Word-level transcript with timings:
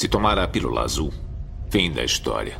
Se 0.00 0.08
tomar 0.08 0.38
a 0.38 0.48
pílula 0.48 0.80
azul, 0.80 1.12
fim 1.68 1.92
da 1.92 2.02
história. 2.02 2.56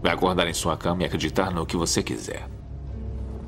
Vai 0.00 0.12
acordar 0.12 0.46
em 0.46 0.54
sua 0.54 0.76
cama 0.76 1.02
e 1.02 1.04
acreditar 1.04 1.50
no 1.50 1.66
que 1.66 1.76
você 1.76 2.00
quiser. 2.00 2.48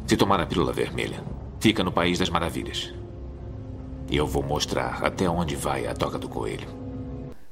Se 0.09 0.17
tomar 0.17 0.41
a 0.41 0.47
pílula 0.47 0.73
vermelha, 0.73 1.23
fica 1.61 1.85
no 1.85 1.93
País 1.93 2.19
das 2.19 2.29
Maravilhas. 2.29 2.93
E 4.11 4.17
eu 4.17 4.27
vou 4.27 4.43
mostrar 4.43 5.05
até 5.05 5.31
onde 5.31 5.55
vai 5.55 5.87
a 5.87 5.95
toca 5.95 6.19
do 6.19 6.29
coelho. 6.29 6.67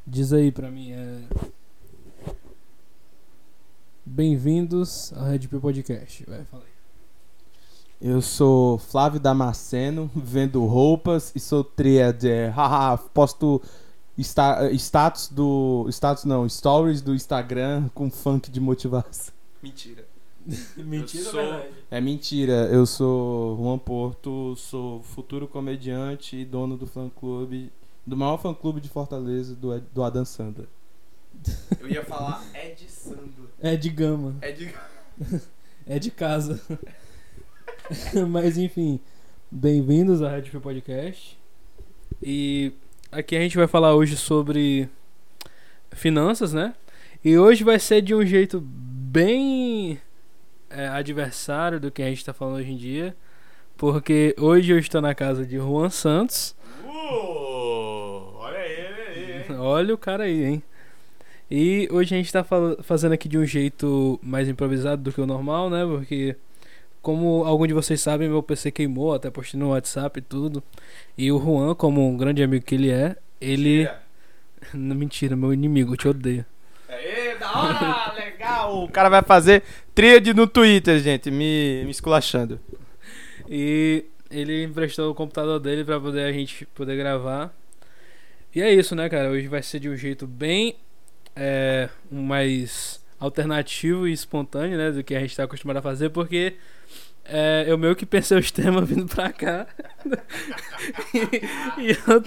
Diz 0.04 0.32
aí 0.32 0.50
pra 0.50 0.72
mim, 0.72 0.90
é... 0.90 1.22
Bem-vindos 4.04 5.12
ao 5.16 5.26
Red 5.26 5.46
Pill 5.46 5.60
Podcast. 5.60 6.24
Vai, 6.26 6.44
fala 6.46 6.64
aí. 6.64 6.74
Eu 8.00 8.20
sou 8.20 8.76
Flávio 8.76 9.20
Damasceno, 9.20 10.10
vendo 10.16 10.66
roupas 10.66 11.30
e 11.32 11.38
sou 11.38 11.62
tríade. 11.62 12.28
É, 12.28 12.48
haha, 12.58 12.98
posto 12.98 13.62
sta- 14.22 14.70
status 14.72 15.28
do. 15.28 15.86
Status 15.90 16.24
não, 16.24 16.48
stories 16.48 17.00
do 17.02 17.14
Instagram 17.14 17.88
com 17.94 18.10
funk 18.10 18.50
de 18.50 18.60
motivação. 18.60 19.32
Mentira. 19.62 20.04
Mentira 20.76 21.24
sou- 21.30 21.62
É 21.90 22.00
mentira, 22.02 22.68
eu 22.70 22.84
sou 22.84 23.56
Juan 23.56 23.78
Porto, 23.78 24.54
sou 24.56 25.02
futuro 25.02 25.48
comediante 25.48 26.36
e 26.36 26.44
dono 26.44 26.76
do 26.76 26.86
fã 26.86 27.08
clube, 27.08 27.72
do 28.06 28.14
maior 28.14 28.36
fã 28.36 28.52
clube 28.52 28.78
de 28.80 28.88
Fortaleza, 28.90 29.54
do, 29.54 29.74
Ed- 29.74 29.86
do 29.94 30.02
Adam 30.02 30.24
Sandler. 30.24 30.66
Eu 31.80 31.88
ia 31.88 32.04
falar 32.04 32.44
Ed. 32.54 32.86
É 33.60 33.74
de 33.74 33.88
gama, 33.88 34.34
Ed... 34.42 34.74
é 35.86 35.98
de 35.98 36.10
casa. 36.10 36.60
Mas 38.28 38.58
enfim, 38.58 39.00
bem-vindos 39.50 40.20
ao 40.22 40.30
Red 40.30 40.42
Pill 40.42 40.60
Podcast. 40.60 41.38
E 42.22 42.72
aqui 43.14 43.36
a 43.36 43.40
gente 43.40 43.56
vai 43.56 43.66
falar 43.66 43.94
hoje 43.94 44.16
sobre 44.16 44.88
finanças, 45.92 46.52
né? 46.52 46.74
E 47.24 47.38
hoje 47.38 47.64
vai 47.64 47.78
ser 47.78 48.02
de 48.02 48.14
um 48.14 48.24
jeito 48.24 48.60
bem 48.60 50.00
é, 50.68 50.88
adversário 50.88 51.80
do 51.80 51.90
que 51.90 52.02
a 52.02 52.08
gente 52.08 52.24
tá 52.24 52.32
falando 52.32 52.56
hoje 52.56 52.72
em 52.72 52.76
dia. 52.76 53.16
Porque 53.76 54.34
hoje 54.38 54.72
eu 54.72 54.78
estou 54.78 55.00
na 55.00 55.14
casa 55.14 55.44
de 55.46 55.56
Juan 55.56 55.90
Santos. 55.90 56.54
Uh, 56.84 58.34
olha 58.36 58.58
ele 58.58 59.00
aí, 59.02 59.32
hein? 59.50 59.56
Olha 59.58 59.94
o 59.94 59.98
cara 59.98 60.24
aí, 60.24 60.44
hein? 60.44 60.62
E 61.50 61.88
hoje 61.90 62.14
a 62.14 62.18
gente 62.18 62.32
tá 62.32 62.44
fal- 62.44 62.76
fazendo 62.82 63.12
aqui 63.12 63.28
de 63.28 63.36
um 63.36 63.44
jeito 63.44 64.18
mais 64.22 64.48
improvisado 64.48 65.02
do 65.02 65.12
que 65.12 65.20
o 65.20 65.26
normal, 65.26 65.68
né? 65.70 65.84
Porque, 65.84 66.36
como 67.04 67.44
algum 67.44 67.66
de 67.66 67.74
vocês 67.74 68.00
sabem, 68.00 68.30
meu 68.30 68.42
PC 68.42 68.70
queimou, 68.70 69.12
até 69.12 69.30
postei 69.30 69.60
no 69.60 69.68
WhatsApp 69.68 70.18
e 70.18 70.22
tudo. 70.22 70.64
E 71.18 71.30
o 71.30 71.38
Juan, 71.38 71.74
como 71.74 72.08
um 72.08 72.16
grande 72.16 72.42
amigo 72.42 72.64
que 72.64 72.74
ele 72.74 72.90
é, 72.90 73.14
ele. 73.38 73.86
Não, 74.72 74.96
Mentira, 74.96 75.36
meu 75.36 75.52
inimigo, 75.52 75.92
eu 75.92 75.96
te 75.98 76.08
odeio. 76.08 76.46
Aê, 76.88 77.36
da 77.36 77.52
hora, 77.52 78.14
legal. 78.16 78.82
O 78.82 78.88
cara 78.88 79.10
vai 79.10 79.22
fazer 79.22 79.62
tríade 79.94 80.32
no 80.32 80.46
Twitter, 80.46 80.98
gente, 80.98 81.30
me, 81.30 81.82
me 81.84 81.90
esculachando. 81.90 82.58
E 83.50 84.06
ele 84.30 84.64
emprestou 84.64 85.10
o 85.10 85.14
computador 85.14 85.60
dele 85.60 85.84
pra 85.84 86.00
poder 86.00 86.24
a 86.24 86.32
gente 86.32 86.64
poder 86.66 86.96
gravar. 86.96 87.54
E 88.54 88.62
é 88.62 88.72
isso, 88.72 88.96
né, 88.96 89.10
cara? 89.10 89.30
Hoje 89.30 89.46
vai 89.46 89.62
ser 89.62 89.78
de 89.78 89.90
um 89.90 89.96
jeito 89.96 90.26
bem 90.26 90.76
é, 91.36 91.90
mais 92.10 93.04
alternativo 93.20 94.08
e 94.08 94.12
espontâneo, 94.12 94.78
né, 94.78 94.90
do 94.90 95.04
que 95.04 95.14
a 95.14 95.20
gente 95.20 95.36
tá 95.36 95.44
acostumado 95.44 95.76
a 95.76 95.82
fazer, 95.82 96.08
porque 96.08 96.54
é, 97.24 97.64
eu 97.66 97.76
meio 97.78 97.96
que 97.96 98.04
pensei 98.06 98.38
os 98.38 98.50
temas 98.52 98.88
vindo 98.88 99.06
pra 99.06 99.32
cá. 99.32 99.66
e, 101.14 101.82
e 101.82 101.90
eu 101.90 102.22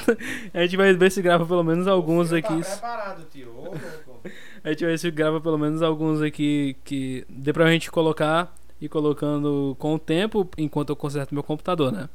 a 0.53 0.61
gente 0.63 0.77
vai 0.77 0.93
ver 0.93 1.11
se 1.11 1.21
grava 1.21 1.45
pelo 1.45 1.63
menos 1.63 1.87
alguns 1.87 2.31
aqui. 2.33 2.61
Tá 2.61 2.69
preparado, 2.71 3.25
tio. 3.31 3.49
Ô. 3.49 3.73
A 4.63 4.69
gente 4.71 4.81
vai 4.81 4.91
ver 4.91 4.97
se 4.97 5.11
grava 5.11 5.39
pelo 5.39 5.57
menos 5.57 5.81
alguns 5.81 6.21
aqui 6.21 6.75
que 6.83 7.25
dê 7.29 7.53
pra 7.53 7.71
gente 7.71 7.89
colocar 7.89 8.53
e 8.81 8.89
colocando 8.89 9.75
com 9.79 9.93
o 9.93 9.99
tempo 9.99 10.49
enquanto 10.57 10.89
eu 10.89 10.95
conserto 10.95 11.33
meu 11.33 11.41
computador, 11.43 11.91
né? 11.91 12.09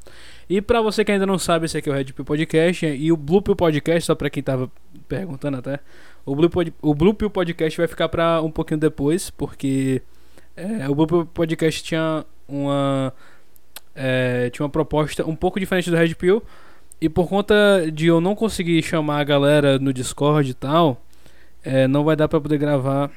E 0.51 0.61
pra 0.61 0.83
você 0.83 1.03
que 1.05 1.11
ainda 1.13 1.25
não 1.25 1.39
sabe, 1.39 1.65
esse 1.65 1.79
aqui 1.79 1.89
é 1.89 1.93
o 1.93 1.95
Red 1.97 2.07
Pill 2.13 2.25
Podcast 2.25 2.85
e 2.87 3.11
o 3.11 3.17
Blue 3.17 3.41
Pill 3.41 3.57
Podcast, 3.57 4.05
só 4.07 4.15
pra 4.15 4.29
quem 4.29 4.43
tava 4.43 4.71
perguntando 5.09 5.57
até, 5.57 5.81
o 6.27 6.37
Blue, 6.37 6.51
Pod- 6.51 6.75
o 6.83 6.95
Blue 6.95 7.15
Pill 7.15 7.31
Podcast 7.31 7.77
vai 7.79 7.89
ficar 7.89 8.09
pra 8.11 8.43
um 8.43 8.51
pouquinho 8.51 8.79
depois, 8.81 9.31
porque 9.31 10.03
é, 10.55 10.89
o 10.89 10.95
Blue 10.95 11.07
Pill 11.07 11.27
Podcast 11.27 11.83
tinha 11.83 12.25
uma 12.53 13.13
é, 13.95 14.51
tinha 14.51 14.65
uma 14.65 14.71
proposta 14.71 15.27
um 15.27 15.37
pouco 15.37 15.61
diferente 15.61 15.91
do 15.91 15.97
Red 15.97 16.15
Pill 16.15 16.43
e 17.01 17.09
por 17.09 17.29
conta 17.29 17.91
de 17.93 18.07
eu 18.07 18.21
não 18.21 18.35
conseguir 18.35 18.83
chamar 18.83 19.21
a 19.21 19.25
galera 19.25 19.79
no 19.79 19.93
Discord 19.93 20.51
e 20.51 20.55
tal, 20.55 21.03
é, 21.65 21.89
não 21.89 22.05
vai 22.05 22.15
dar 22.15 22.29
pra 22.29 22.41
poder 22.41 22.59
gravar 22.59 23.11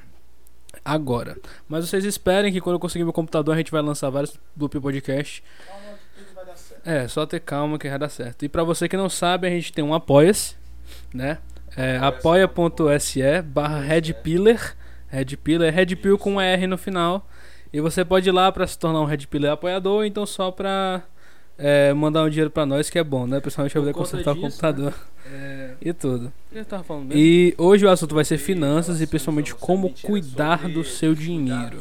agora. 0.84 1.38
Mas 1.68 1.88
vocês 1.88 2.04
esperem 2.04 2.52
que 2.52 2.60
quando 2.60 2.76
eu 2.76 2.80
conseguir 2.80 3.04
meu 3.04 3.14
computador 3.14 3.54
a 3.54 3.58
gente 3.58 3.72
vai 3.72 3.82
lançar 3.82 4.10
vários 4.10 4.40
Loop 4.58 4.80
Podcast. 4.80 5.44
É, 6.84 7.08
só 7.08 7.26
ter 7.26 7.40
calma 7.40 7.80
que 7.80 7.90
vai 7.90 7.98
dar 7.98 8.10
certo. 8.10 8.46
E 8.46 8.50
pra 8.50 8.64
você 8.64 8.88
que 8.88 8.98
não 8.98 9.10
sabe, 9.10 9.48
a 9.48 9.50
gente 9.50 9.74
tem 9.74 9.84
um 9.84 9.94
Apoia-se, 9.94 10.56
né? 11.14 11.40
É, 11.76 11.98
apoia.se 11.98 13.42
barra 13.44 13.82
redpillar. 13.82 14.76
Redpillar 15.08 15.68
é 15.68 15.72
redpill 15.72 16.18
com 16.18 16.36
um 16.36 16.42
R 16.42 16.68
no 16.68 16.78
final. 16.78 17.28
E 17.76 17.82
você 17.82 18.06
pode 18.06 18.30
ir 18.30 18.32
lá 18.32 18.50
pra 18.54 18.66
se 18.66 18.80
tornar 18.80 19.02
um 19.02 19.06
redpillar 19.06 19.52
apoiador, 19.52 19.96
ou 19.96 20.06
então 20.06 20.26
só 20.26 20.50
pra 20.50 21.04
é, 21.58 21.94
mandar 21.94 22.24
um 22.24 22.30
dinheiro 22.30 22.50
pra 22.50 22.66
nós, 22.66 22.90
que 22.90 22.98
é 22.98 23.04
bom, 23.04 23.28
né? 23.28 23.42
Principalmente 23.42 23.74
pra 23.74 23.82
Por 23.82 23.88
poder 23.88 23.98
consertar 23.98 24.32
o 24.32 24.34
disso, 24.36 24.46
computador 24.48 24.94
É, 25.30 25.72
e 25.84 25.92
tudo. 25.92 26.32
o 26.54 26.58
eu 26.58 26.62
mesmo? 27.04 27.14
E 27.22 27.54
hoje 27.58 27.86
o 27.86 27.90
assunto 27.90 28.16
vai 28.16 28.24
ser 28.24 28.38
finanças 28.38 29.02
e 29.02 29.06
principalmente 29.06 29.54
como 29.54 29.94
cuidar 30.02 30.70
do 30.70 30.86
seu 30.86 31.14
dinheiro. 31.14 31.80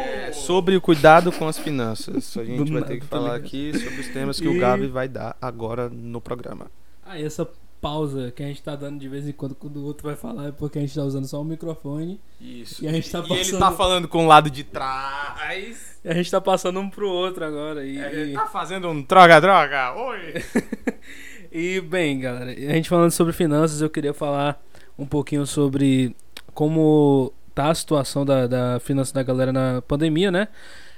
É, 0.00 0.32
sobre 0.32 0.76
o 0.76 0.82
cuidado 0.82 1.32
com 1.32 1.48
as 1.48 1.58
finanças. 1.58 2.36
A 2.36 2.44
gente 2.44 2.70
vai 2.70 2.82
ter 2.82 3.00
que 3.00 3.06
falar 3.06 3.36
aqui 3.36 3.72
sobre 3.72 4.00
os 4.02 4.08
temas 4.08 4.38
que 4.38 4.48
o 4.48 4.60
Gabi 4.60 4.86
vai 4.88 5.08
dar 5.08 5.34
agora 5.40 5.88
no 5.88 6.20
programa. 6.20 6.66
Ah, 7.06 7.18
e 7.18 7.24
essa 7.24 7.48
pausa 7.84 8.32
que 8.34 8.42
a 8.42 8.46
gente 8.46 8.62
tá 8.62 8.74
dando 8.74 8.98
de 8.98 9.06
vez 9.08 9.28
em 9.28 9.32
quando 9.32 9.54
quando 9.54 9.76
o 9.76 9.84
outro 9.84 10.06
vai 10.06 10.16
falar 10.16 10.48
é 10.48 10.52
porque 10.52 10.78
a 10.78 10.80
gente 10.80 10.94
tá 10.94 11.02
usando 11.02 11.26
só 11.26 11.38
o 11.42 11.44
microfone 11.44 12.18
Isso. 12.40 12.82
e 12.82 12.88
a 12.88 12.92
gente 12.92 13.10
tá 13.10 13.18
E 13.18 13.22
ele 13.24 13.38
passando, 13.38 13.58
tá 13.58 13.72
falando 13.72 14.08
com 14.08 14.24
o 14.24 14.26
lado 14.26 14.48
de 14.48 14.64
trás. 14.64 15.98
e 16.02 16.08
a 16.08 16.14
gente 16.14 16.30
tá 16.30 16.40
passando 16.40 16.80
um 16.80 16.88
pro 16.88 17.06
outro 17.06 17.44
agora. 17.44 17.84
E, 17.86 17.98
É, 17.98 18.12
Ele 18.14 18.32
tá 18.32 18.46
fazendo 18.46 18.88
um 18.88 19.02
droga-droga. 19.02 19.92
Oi. 19.94 20.42
E 21.56 21.80
bem, 21.80 22.18
galera, 22.18 22.50
a 22.50 22.74
gente 22.74 22.88
falando 22.88 23.12
sobre 23.12 23.32
finanças, 23.32 23.80
eu 23.80 23.88
queria 23.88 24.12
falar 24.12 24.60
um 24.98 25.06
pouquinho 25.06 25.46
sobre 25.46 26.16
como 26.52 27.32
tá 27.54 27.70
a 27.70 27.74
situação 27.76 28.24
da, 28.24 28.48
da 28.48 28.80
finança 28.80 29.14
da 29.14 29.22
galera 29.22 29.52
na 29.52 29.80
pandemia, 29.82 30.32
né? 30.32 30.48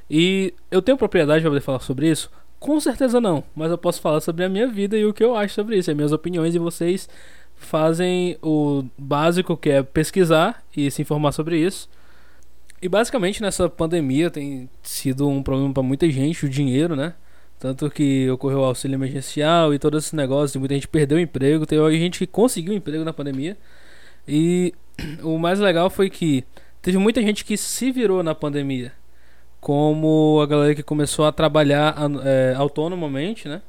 E 0.09 0.55
eu 0.71 0.81
tenho 0.81 0.97
propriedade 0.97 1.43
pra 1.43 1.51
poder 1.51 1.61
falar 1.61 1.81
sobre 1.81 2.09
isso? 2.11 2.31
Com 2.59 2.81
certeza 2.81 3.21
não, 3.21 3.45
mas 3.55 3.71
eu 3.71 3.79
posso 3.79 4.01
falar 4.01 4.21
sobre 4.21 4.45
a 4.45 4.49
minha 4.49 4.67
vida 4.67 4.97
e 4.97 5.05
o 5.05 5.13
que 5.13 5.23
eu 5.23 5.37
acho 5.37 5.55
sobre 5.55 5.77
isso, 5.77 5.91
as 5.91 5.97
minhas 5.97 6.13
opiniões 6.13 6.55
e 6.55 6.59
vocês 6.59 7.09
fazem 7.55 8.37
o 8.43 8.85
básico 8.97 9.57
que 9.57 9.71
é 9.71 9.83
pesquisar 9.83 10.63
e 10.77 10.91
se 10.91 11.03
informar 11.03 11.33
sobre 11.33 11.59
isso. 11.59 11.89
E 12.81 12.89
basicamente 12.89 13.43
nessa 13.43 13.69
pandemia 13.69 14.31
tem 14.31 14.69
sido 14.83 15.29
um 15.29 15.43
problema 15.43 15.73
pra 15.73 15.83
muita 15.83 16.09
gente, 16.11 16.45
o 16.45 16.49
dinheiro, 16.49 16.95
né? 16.95 17.15
Tanto 17.59 17.91
que 17.91 18.29
ocorreu 18.31 18.61
o 18.61 18.65
auxílio 18.65 18.97
emergencial 18.97 19.73
e 19.73 19.79
todos 19.79 20.05
esses 20.05 20.13
negócios, 20.13 20.57
muita 20.57 20.75
gente 20.75 20.87
perdeu 20.87 21.17
o 21.17 21.21
emprego, 21.21 21.65
teve 21.65 21.99
gente 21.99 22.19
que 22.19 22.27
conseguiu 22.27 22.75
emprego 22.75 23.05
na 23.05 23.13
pandemia. 23.13 23.57
E 24.29 24.75
o 25.23 25.39
mais 25.39 25.59
legal 25.59 25.89
foi 25.89 26.11
que 26.11 26.45
teve 26.83 26.99
muita 26.99 27.23
gente 27.23 27.45
que 27.45 27.57
se 27.57 27.91
virou 27.91 28.23
na 28.23 28.35
pandemia. 28.35 28.93
Como 29.67 30.39
a 30.41 30.47
galera 30.47 30.77
que 30.77 30.83
começou 30.85 31.25
a 31.25 31.33
trabalhar 31.33 31.93
é, 32.25 32.55
autonomamente, 32.57 33.49
né? 33.49 33.61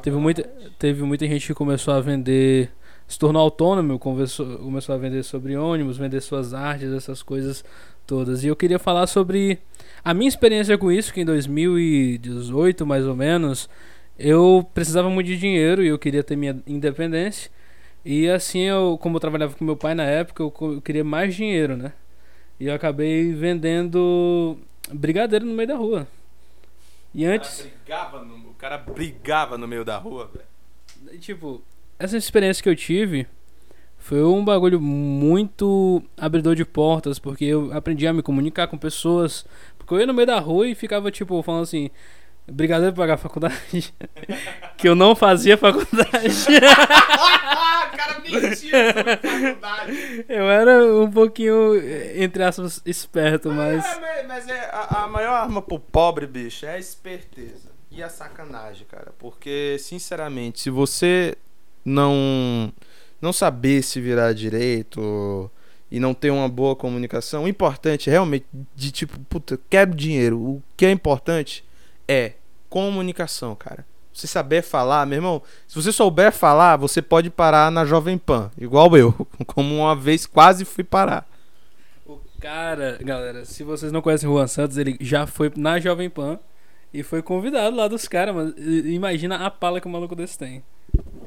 Teve 0.00 0.16
muita, 0.16 0.42
teve 0.78 1.02
muita 1.02 1.26
gente 1.26 1.46
que 1.46 1.52
começou 1.52 1.92
a 1.92 2.00
vender, 2.00 2.70
se 3.06 3.18
tornou 3.18 3.42
autônomo, 3.42 3.98
começou, 3.98 4.56
começou 4.56 4.94
a 4.94 4.96
vender 4.96 5.22
sobre 5.22 5.54
ônibus, 5.54 5.98
vender 5.98 6.22
suas 6.22 6.54
artes, 6.54 6.90
essas 6.90 7.22
coisas 7.22 7.62
todas. 8.06 8.42
E 8.42 8.46
eu 8.46 8.56
queria 8.56 8.78
falar 8.78 9.06
sobre 9.06 9.58
a 10.02 10.14
minha 10.14 10.30
experiência 10.30 10.78
com 10.78 10.90
isso, 10.90 11.12
que 11.12 11.20
em 11.20 11.26
2018, 11.26 12.86
mais 12.86 13.06
ou 13.06 13.14
menos, 13.14 13.68
eu 14.18 14.66
precisava 14.72 15.10
muito 15.10 15.26
de 15.26 15.36
dinheiro 15.36 15.82
e 15.82 15.88
eu 15.88 15.98
queria 15.98 16.24
ter 16.24 16.36
minha 16.36 16.58
independência. 16.66 17.50
E 18.02 18.30
assim, 18.30 18.60
eu, 18.60 18.96
como 18.98 19.16
eu 19.16 19.20
trabalhava 19.20 19.54
com 19.54 19.62
meu 19.62 19.76
pai 19.76 19.94
na 19.94 20.04
época, 20.04 20.42
eu, 20.42 20.50
eu 20.72 20.80
queria 20.80 21.04
mais 21.04 21.34
dinheiro, 21.34 21.76
né? 21.76 21.92
E 22.58 22.68
eu 22.68 22.74
acabei 22.74 23.34
vendendo 23.34 24.58
brigadeiro 24.92 25.44
no 25.44 25.52
meio 25.54 25.68
da 25.68 25.76
rua. 25.76 26.06
E 27.14 27.24
antes, 27.24 27.60
O 27.60 27.62
cara 27.86 28.04
brigava 28.08 28.24
no, 28.24 28.34
o 28.50 28.54
cara 28.54 28.78
brigava 28.78 29.58
no 29.58 29.68
meio 29.68 29.84
da 29.84 29.96
rua, 29.96 30.30
velho. 30.32 31.18
tipo, 31.20 31.62
essa 31.98 32.16
experiência 32.16 32.62
que 32.62 32.68
eu 32.68 32.74
tive 32.76 33.26
foi 33.98 34.22
um 34.22 34.44
bagulho 34.44 34.80
muito 34.80 36.02
abridor 36.16 36.54
de 36.54 36.64
portas, 36.64 37.18
porque 37.18 37.44
eu 37.44 37.72
aprendi 37.72 38.06
a 38.06 38.12
me 38.12 38.22
comunicar 38.22 38.66
com 38.66 38.76
pessoas. 38.76 39.46
Porque 39.78 39.94
eu 39.94 40.00
ia 40.00 40.06
no 40.06 40.12
meio 40.14 40.26
da 40.26 40.38
rua 40.40 40.66
e 40.68 40.74
ficava, 40.74 41.10
tipo, 41.10 41.40
falando 41.42 41.62
assim: 41.62 41.90
Brigadeiro 42.46 42.94
pra 42.94 43.04
pagar 43.04 43.14
a 43.14 43.18
faculdade. 43.18 43.94
que 44.76 44.88
eu 44.88 44.94
não 44.94 45.16
fazia 45.16 45.56
faculdade. 45.56 46.10
Cara 47.96 48.20
sobre 48.24 48.92
faculdade. 49.22 50.24
eu 50.28 50.50
era 50.50 50.84
um 50.84 51.10
pouquinho, 51.10 51.74
entre 52.14 52.42
aspas, 52.42 52.82
esperto, 52.84 53.50
mas. 53.50 53.84
É, 53.84 54.00
mas, 54.00 54.26
mas 54.26 54.48
é 54.48 54.70
a, 54.72 55.04
a 55.04 55.08
maior 55.08 55.34
arma 55.34 55.62
pro 55.62 55.78
pobre, 55.78 56.26
bicho, 56.26 56.66
é 56.66 56.74
a 56.74 56.78
esperteza. 56.78 57.72
E 57.90 58.02
a 58.02 58.08
sacanagem, 58.08 58.86
cara. 58.90 59.14
Porque, 59.18 59.76
sinceramente, 59.78 60.60
se 60.60 60.68
você 60.68 61.36
não 61.84 62.72
não 63.22 63.32
saber 63.32 63.82
se 63.82 64.00
virar 64.00 64.34
direito 64.34 65.50
e 65.90 65.98
não 65.98 66.12
ter 66.12 66.30
uma 66.30 66.48
boa 66.48 66.76
comunicação, 66.76 67.44
o 67.44 67.48
importante 67.48 68.10
realmente 68.10 68.44
de 68.74 68.90
tipo, 68.90 69.18
puta, 69.30 69.58
quero 69.70 69.94
dinheiro. 69.94 70.38
O 70.38 70.62
que 70.76 70.84
é 70.84 70.90
importante 70.90 71.64
é 72.08 72.32
comunicação, 72.68 73.54
cara. 73.54 73.86
Você 74.12 74.26
saber 74.26 74.62
falar, 74.62 75.06
meu 75.06 75.16
irmão, 75.16 75.42
se 75.66 75.74
você 75.74 75.90
souber 75.92 76.30
falar, 76.32 76.76
você 76.76 77.02
pode 77.02 77.30
parar 77.30 77.70
na 77.70 77.84
Jovem 77.84 78.16
Pan, 78.16 78.50
igual 78.56 78.96
eu, 78.96 79.12
como 79.46 79.74
uma 79.76 79.96
vez 79.96 80.24
quase 80.26 80.64
fui 80.64 80.84
parar. 80.84 81.26
O 82.06 82.18
cara, 82.40 82.98
galera, 83.02 83.44
se 83.44 83.64
vocês 83.64 83.90
não 83.90 84.00
conhecem 84.02 84.28
o 84.28 84.32
Juan 84.34 84.46
Santos, 84.46 84.76
ele 84.78 84.96
já 85.00 85.26
foi 85.26 85.50
na 85.56 85.80
Jovem 85.80 86.08
Pan 86.08 86.38
e 86.92 87.02
foi 87.02 87.22
convidado 87.22 87.74
lá 87.76 87.88
dos 87.88 88.06
caras, 88.06 88.34
mas 88.34 88.54
i- 88.56 88.92
imagina 88.94 89.44
a 89.44 89.50
pala 89.50 89.80
que 89.80 89.86
o 89.86 89.90
maluco 89.90 90.14
desse 90.14 90.38
tem. 90.38 90.62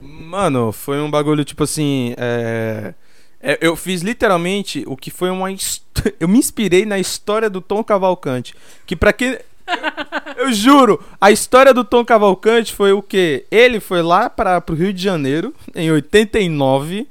Mano, 0.02 0.72
foi 0.72 1.02
um 1.02 1.12
bagulho 1.12 1.44
tipo 1.44 1.64
assim. 1.64 2.14
é, 2.18 2.94
é, 3.42 3.58
eu 3.62 3.76
fiz 3.76 4.02
literalmente 4.02 4.84
o 4.88 4.96
que 4.96 5.12
foi 5.12 5.30
uma. 5.30 5.52
hist- 5.52 5.84
Eu 6.20 6.28
me 6.28 6.38
inspirei 6.38 6.86
na 6.86 6.98
história 7.00 7.50
do 7.50 7.60
Tom 7.60 7.84
Cavalcante. 7.84 8.56
Que 8.86 8.96
pra 8.96 9.12
quem. 9.12 9.38
Eu 10.38 10.52
juro, 10.54 11.04
a 11.20 11.32
história 11.32 11.74
do 11.74 11.84
Tom 11.84 12.06
Cavalcante 12.06 12.74
foi 12.74 12.92
o 12.94 13.02
quê? 13.02 13.46
Ele 13.52 13.80
foi 13.80 14.02
lá 14.02 14.30
para 14.30 14.60
pro 14.62 14.76
Rio 14.76 14.94
de 14.94 15.02
Janeiro 15.02 15.54
em 15.76 15.92
89. 15.92 17.08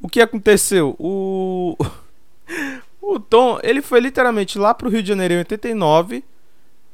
O 0.00 0.08
que 0.08 0.20
aconteceu? 0.20 0.96
O. 0.98 1.76
O 3.04 3.18
Tom, 3.18 3.58
ele 3.64 3.82
foi 3.82 3.98
literalmente 3.98 4.56
lá 4.58 4.72
pro 4.72 4.88
Rio 4.88 5.02
de 5.02 5.08
Janeiro 5.08 5.34
em 5.34 5.38
89. 5.38 6.22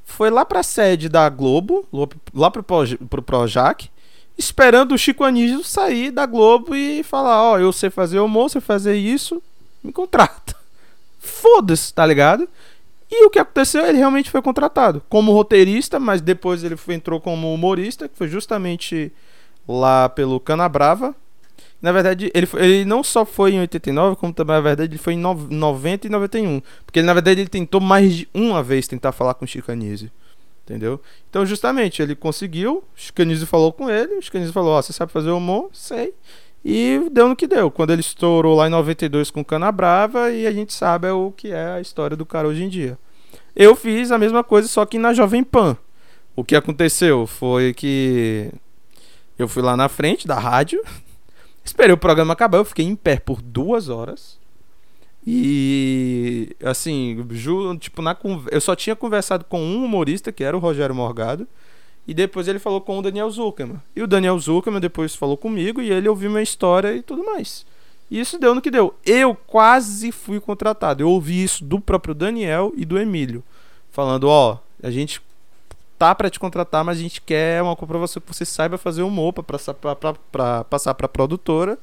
Foi 0.07 0.31
lá 0.31 0.43
pra 0.45 0.63
sede 0.63 1.07
da 1.09 1.29
Globo, 1.29 1.87
lá 2.35 2.51
Proj- 2.51 2.97
pro 3.11 3.21
Projac 3.21 3.91
esperando 4.39 4.93
o 4.95 4.99
Chico 4.99 5.23
Anísio 5.25 5.63
sair 5.63 6.11
da 6.11 6.25
Globo 6.25 6.75
e 6.75 7.03
falar, 7.03 7.43
ó, 7.43 7.59
eu 7.59 7.73
sei 7.73 7.91
fazer 7.91 8.21
humor, 8.21 8.49
sei 8.49 8.61
fazer 8.61 8.97
isso, 8.97 9.43
me 9.85 9.93
contrata. 9.93 10.57
Foda-se, 11.21 11.93
tá 11.93 12.07
ligado? 12.07 12.49
E 13.11 13.25
o 13.27 13.31
que 13.31 13.39
aconteceu? 13.39 13.87
Ele 13.87 13.99
realmente 13.99 14.31
foi 14.31 14.43
contratado 14.43 15.03
como 15.09 15.33
roteirista, 15.33 15.99
mas 15.99 16.21
depois 16.21 16.63
ele 16.63 16.77
foi, 16.77 16.95
entrou 16.95 17.21
como 17.21 17.53
humorista, 17.53 18.09
que 18.09 18.17
foi 18.17 18.29
justamente 18.29 19.11
lá 19.67 20.09
pelo 20.09 20.39
Canabrava. 20.39 21.15
Na 21.81 21.93
verdade, 21.93 22.31
ele, 22.35 22.45
foi- 22.47 22.63
ele 22.63 22.85
não 22.85 23.03
só 23.05 23.25
foi 23.25 23.53
em 23.53 23.61
89, 23.61 24.17
como 24.17 24.33
também, 24.33 24.57
na 24.57 24.61
verdade, 24.61 24.91
ele 24.93 24.99
foi 24.99 25.15
em 25.15 25.19
no- 25.19 25.35
90 25.49 26.07
e 26.07 26.11
91. 26.11 26.61
Porque, 26.85 27.01
na 27.03 27.15
verdade, 27.15 27.41
ele 27.41 27.49
tentou 27.49 27.81
mais 27.81 28.15
de 28.15 28.29
uma 28.35 28.63
vez 28.63 28.87
tentar 28.89 29.13
falar 29.13 29.35
com 29.35 29.45
o 29.45 29.49
Chico 29.49 29.71
Anísio. 29.73 30.11
Entendeu? 30.65 31.01
Então, 31.31 31.47
justamente, 31.47 32.03
ele 32.03 32.15
conseguiu, 32.15 32.79
o 32.79 32.83
Chicanizzi 32.95 33.47
falou 33.47 33.73
com 33.73 33.89
ele, 33.89 34.17
o 34.17 34.23
Chicanizzi 34.23 34.53
falou, 34.53 34.73
ó, 34.73 34.83
você 34.83 34.93
sabe 34.93 35.11
fazer 35.11 35.31
humor? 35.31 35.71
Sei. 35.73 36.13
E 36.65 37.09
deu 37.11 37.29
no 37.29 37.37
que 37.37 37.47
deu. 37.47 37.71
Quando 37.71 37.93
ele 37.93 38.01
estourou 38.01 38.57
lá 38.57 38.67
em 38.67 38.71
92 38.71 39.31
com 39.31 39.45
Cana 39.45 39.71
Brava, 39.71 40.31
e 40.31 40.47
a 40.47 40.53
gente 40.53 40.73
sabe 40.73 41.09
o 41.09 41.33
que 41.33 41.53
é 41.53 41.75
a 41.75 41.81
história 41.81 42.17
do 42.17 42.27
cara 42.27 42.49
hoje 42.49 42.63
em 42.63 42.69
dia. 42.69 42.99
Eu 43.55 43.75
fiz 43.75 44.11
a 44.11 44.19
mesma 44.19 44.45
coisa, 44.45 44.69
só 44.69 44.85
que 44.85 44.99
na 44.99 45.13
Jovem 45.13 45.43
Pan. 45.43 45.77
O 46.37 46.45
que 46.45 46.55
aconteceu 46.55 47.27
foi 47.27 47.75
que 47.75 48.53
eu 49.39 49.49
fui 49.49 49.63
lá 49.63 49.77
na 49.77 49.89
frente 49.89 50.27
da 50.27 50.39
rádio, 50.39 50.81
esperei 51.65 51.93
o 51.93 51.99
programa 51.99 52.33
acabar, 52.33 52.59
eu 52.59 52.65
fiquei 52.65 52.85
em 52.85 52.95
pé 52.95 53.19
por 53.19 53.43
duas 53.43 53.89
horas. 53.89 54.39
E 55.27 56.57
assim, 56.63 57.27
ju, 57.31 57.77
tipo, 57.77 58.01
na 58.01 58.17
eu 58.51 58.61
só 58.61 58.75
tinha 58.75 58.97
conversado 58.97 59.45
com 59.45 59.61
um 59.61 59.85
humorista, 59.85 60.33
que 60.33 60.45
era 60.45 60.57
o 60.57 60.61
Rogério 60.61 60.95
Morgado, 60.95 61.47
e 62.09 62.15
depois 62.15 62.49
ele 62.49 62.59
falou 62.59 62.81
com 62.81 62.99
o 62.99 63.03
Daniel 63.03 63.31
Zuckerman. 63.31 63.83
E 63.95 64.03
o 64.03 64.07
Daniel 64.07 64.39
Zuckerman 64.39 64.81
depois 64.81 65.15
falou 65.15 65.37
comigo 65.37 65.83
e 65.83 65.91
ele 65.91 66.09
ouviu 66.09 66.31
minha 66.31 66.43
história 66.43 66.97
e 66.97 67.03
tudo 67.03 67.23
mais. 67.23 67.67
E 68.11 68.19
isso 68.19 68.39
deu 68.39 68.55
no 68.55 68.63
que 68.63 68.71
deu. 68.71 68.95
Eu 69.05 69.35
quase 69.35 70.11
fui 70.11 70.41
contratado. 70.41 71.03
Eu 71.03 71.11
ouvi 71.11 71.45
isso 71.45 71.63
do 71.63 71.79
próprio 71.79 72.15
Daniel 72.15 72.73
e 72.75 72.87
do 72.87 72.99
Emílio, 72.99 73.45
falando, 73.91 74.25
ó, 74.27 74.59
a 74.83 74.91
gente 74.91 75.21
tá 75.99 76.15
pra 76.15 76.31
te 76.31 76.41
contratar, 76.41 76.83
mas 76.83 76.97
a 76.97 77.03
gente 77.03 77.21
quer 77.21 77.63
uma 77.63 77.77
comprovação 77.77 78.23
que 78.23 78.35
você 78.35 78.47
saiba 78.47 78.79
fazer 78.79 79.03
passar 79.43 79.75
pra, 79.75 79.95
pra, 79.95 80.15
pra 80.33 80.65
passar 80.65 80.95
pra 80.95 81.09
produtora 81.09 81.79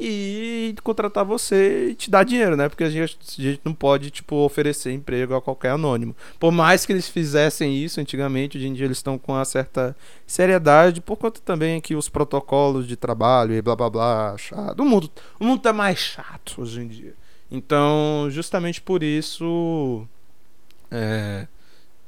e 0.00 0.74
contratar 0.82 1.24
você 1.24 1.90
e 1.90 1.94
te 1.94 2.10
dar 2.10 2.24
dinheiro, 2.24 2.56
né? 2.56 2.68
Porque 2.68 2.84
a 2.84 2.90
gente, 2.90 3.18
a 3.38 3.42
gente 3.42 3.60
não 3.62 3.74
pode, 3.74 4.10
tipo, 4.10 4.36
oferecer 4.36 4.92
emprego 4.92 5.34
a 5.34 5.42
qualquer 5.42 5.72
anônimo. 5.72 6.16
Por 6.38 6.50
mais 6.50 6.86
que 6.86 6.92
eles 6.92 7.06
fizessem 7.06 7.76
isso 7.76 8.00
antigamente, 8.00 8.56
hoje 8.56 8.66
em 8.66 8.72
dia 8.72 8.86
eles 8.86 8.96
estão 8.96 9.18
com 9.18 9.32
uma 9.32 9.44
certa 9.44 9.94
seriedade, 10.26 11.02
por 11.02 11.16
conta 11.16 11.40
também 11.44 11.80
que 11.80 11.94
os 11.94 12.08
protocolos 12.08 12.88
de 12.88 12.96
trabalho 12.96 13.52
e 13.52 13.60
blá 13.60 13.76
blá 13.76 13.90
blá, 13.90 14.34
chato. 14.38 14.80
O 14.80 14.84
mundo, 14.86 15.10
o 15.38 15.44
mundo 15.44 15.60
tá 15.60 15.72
mais 15.72 15.98
chato 15.98 16.62
hoje 16.62 16.80
em 16.80 16.88
dia. 16.88 17.14
Então, 17.50 18.28
justamente 18.30 18.80
por 18.80 19.02
isso, 19.02 20.06
é, 20.90 21.46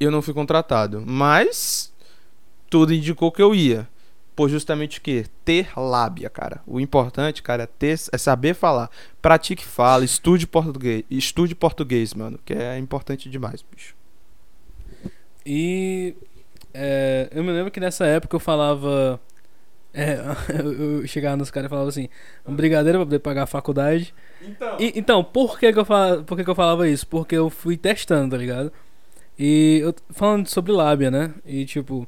eu 0.00 0.11
não 0.11 0.23
fui 0.23 0.33
contratado. 0.33 1.03
Mas, 1.05 1.93
tudo 2.71 2.95
indicou 2.95 3.31
que 3.31 3.43
eu 3.43 3.55
ia. 3.55 3.87
Por 4.34 4.49
justamente 4.49 4.99
o 4.99 5.02
quê? 5.02 5.26
Ter 5.44 5.69
lábia, 5.76 6.31
cara. 6.31 6.62
O 6.67 6.81
importante, 6.81 7.43
cara, 7.43 7.64
é, 7.64 7.67
ter, 7.67 7.99
é 8.12 8.19
saber 8.19 8.55
falar. 8.55 8.90
Pratique 9.20 9.64
fala, 9.64 10.05
estude 10.05 10.46
português. 10.46 11.05
Estude 11.11 11.55
português, 11.55 12.14
mano. 12.14 12.38
Que 12.44 12.55
é 12.55 12.79
importante 12.79 13.29
demais, 13.29 13.62
bicho. 13.62 13.94
E 15.44 16.14
é, 16.73 17.29
eu 17.32 17.44
me 17.44 17.52
lembro 17.52 17.70
que 17.70 17.81
nessa 17.81 18.06
época 18.06 18.37
eu 18.37 18.40
falava. 18.40 19.20
é, 19.93 20.19
eu, 20.58 21.06
chegava 21.06 21.37
nos 21.37 21.50
caras 21.50 21.67
e 21.67 21.70
falava 21.70 21.88
assim: 21.88 22.08
um 22.46 22.55
brigadeiro 22.55 22.99
pra 22.99 23.06
poder 23.06 23.19
pagar 23.19 23.43
a 23.43 23.46
faculdade. 23.46 24.14
Então. 24.40 24.76
E- 24.81 24.93
então, 24.96 25.23
por 25.23 25.58
que, 25.58 25.73
que, 25.73 25.78
eu 25.78 25.85
fala, 25.85 26.23
por 26.23 26.37
que, 26.37 26.44
que 26.44 26.50
eu 26.50 26.55
falava 26.55 26.88
isso? 26.88 27.06
Porque 27.06 27.37
eu 27.37 27.50
fui 27.50 27.76
testando, 27.76 28.31
tá 28.31 28.37
ligado? 28.38 28.73
E 29.38 29.81
eu 29.82 29.94
falando 30.11 30.46
sobre 30.49 30.73
lábia, 30.73 31.11
né? 31.11 31.35
E 31.44 31.64
tipo. 31.64 32.06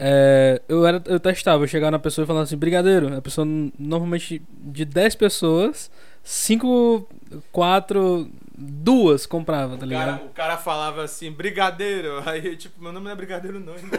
É, 0.00 0.62
eu, 0.68 0.86
era, 0.86 1.02
eu 1.06 1.18
testava, 1.18 1.64
eu 1.64 1.68
chegava 1.68 1.90
na 1.90 1.98
pessoa 1.98 2.22
e 2.22 2.26
falava 2.26 2.44
assim, 2.44 2.56
brigadeiro. 2.56 3.16
A 3.16 3.20
pessoa, 3.20 3.44
normalmente, 3.76 4.40
de 4.60 4.84
10 4.84 5.16
pessoas, 5.16 5.90
5, 6.22 7.04
4, 7.50 8.30
2 8.56 9.26
comprava, 9.26 9.76
tá 9.76 9.84
O 9.84 9.88
ligado? 9.88 10.06
cara, 10.18 10.24
o 10.24 10.28
cara 10.30 10.56
falava 10.56 11.02
assim, 11.02 11.32
brigadeiro. 11.32 12.22
Aí, 12.24 12.54
tipo, 12.56 12.80
meu 12.80 12.92
nome 12.92 13.06
não 13.06 13.12
é 13.12 13.16
brigadeiro, 13.16 13.58
não. 13.58 13.74
irmão. 13.74 13.90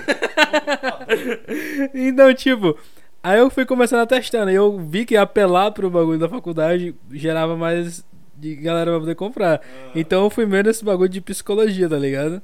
Então, 1.94 2.34
tipo, 2.34 2.78
aí 3.22 3.40
eu 3.40 3.50
fui 3.50 3.66
começando 3.66 4.02
a 4.02 4.06
testando. 4.06 4.52
E 4.52 4.56
eu 4.56 4.80
vi 4.80 5.06
que 5.06 5.18
apelar 5.18 5.72
pro 5.72 5.90
bagulho 5.90 6.20
da 6.20 6.30
faculdade 6.30 6.96
gerava 7.12 7.58
mais 7.58 8.06
de 8.38 8.56
galera 8.56 8.92
pra 8.92 9.00
poder 9.02 9.16
comprar. 9.16 9.62
Então 9.94 10.24
eu 10.24 10.30
fui 10.30 10.46
meio 10.46 10.64
nesse 10.64 10.84
bagulho 10.84 11.10
de 11.10 11.20
psicologia, 11.20 11.90
tá 11.90 11.98
ligado? 11.98 12.42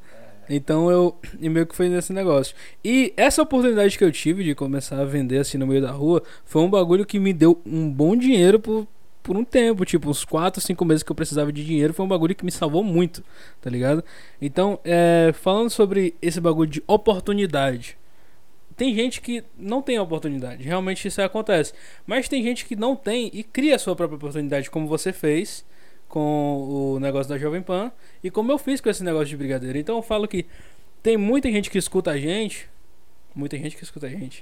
Então 0.50 0.90
eu 0.92 1.16
e 1.40 1.50
meio 1.50 1.66
que 1.66 1.76
foi 1.76 1.90
nesse 1.90 2.14
negócio. 2.14 2.56
E 2.84 3.14
essa 3.18 3.42
oportunidade 3.42 3.98
que 3.98 4.04
eu 4.04 4.12
tive 4.12 4.44
de 4.44 4.56
começar 4.56 5.00
a 5.00 5.06
vender 5.06 5.40
assim 5.40 5.58
no 5.58 5.68
meio 5.68 5.82
da 5.82 5.92
rua 5.92 6.22
foi 6.46 6.62
um 6.62 6.70
bagulho 6.70 7.06
que 7.06 7.20
me 7.20 7.34
deu 7.34 7.62
um 7.66 7.92
bom 7.92 8.16
dinheiro 8.16 8.60
por, 8.60 8.88
por 9.24 9.36
um 9.36 9.44
tempo, 9.44 9.84
tipo, 9.86 10.10
uns 10.10 10.24
4, 10.24 10.62
5 10.62 10.86
meses 10.86 11.04
que 11.04 11.12
eu 11.12 11.16
precisava 11.16 11.52
de 11.52 11.66
dinheiro, 11.66 11.94
foi 11.94 12.06
um 12.06 12.10
bagulho 12.10 12.36
que 12.36 12.46
me 12.46 12.52
salvou 12.52 12.84
muito, 12.84 13.24
tá 13.60 13.70
ligado? 13.70 14.04
Então, 14.40 14.80
é, 14.86 15.32
falando 15.34 15.70
sobre 15.70 16.16
esse 16.22 16.40
bagulho 16.40 16.70
de 16.70 16.84
oportunidade, 16.86 17.98
tem 18.78 18.94
gente 18.94 19.22
que 19.22 19.44
não 19.58 19.82
tem 19.82 19.98
oportunidade, 19.98 20.64
realmente 20.64 21.08
isso 21.08 21.22
acontece. 21.22 21.74
Mas 22.06 22.28
tem 22.28 22.44
gente 22.44 22.66
que 22.66 22.76
não 22.76 22.96
tem 22.96 23.32
e 23.34 23.44
cria 23.44 23.76
a 23.76 23.80
sua 23.80 23.96
própria 23.96 24.18
oportunidade, 24.18 24.70
como 24.70 24.86
você 24.86 25.12
fez 25.12 25.66
com 26.16 26.94
o 26.96 26.98
negócio 26.98 27.28
da 27.28 27.38
Jovem 27.38 27.62
Pan 27.62 27.92
e 28.24 28.32
como 28.32 28.50
eu 28.50 28.58
fiz 28.58 28.80
com 28.80 28.90
esse 28.90 29.04
negócio 29.04 29.28
de 29.28 29.36
brigadeiro. 29.36 29.78
Então 29.78 29.98
eu 29.98 30.02
falo 30.02 30.30
que 30.30 30.46
tem 31.04 31.18
muita 31.18 31.52
gente 31.52 31.70
que 31.70 31.78
escuta 31.78 32.12
a 32.12 32.18
gente, 32.18 32.70
muita 33.36 33.58
gente 33.58 33.76
que 33.76 33.84
escuta 33.84 34.08
a 34.08 34.10
gente. 34.10 34.42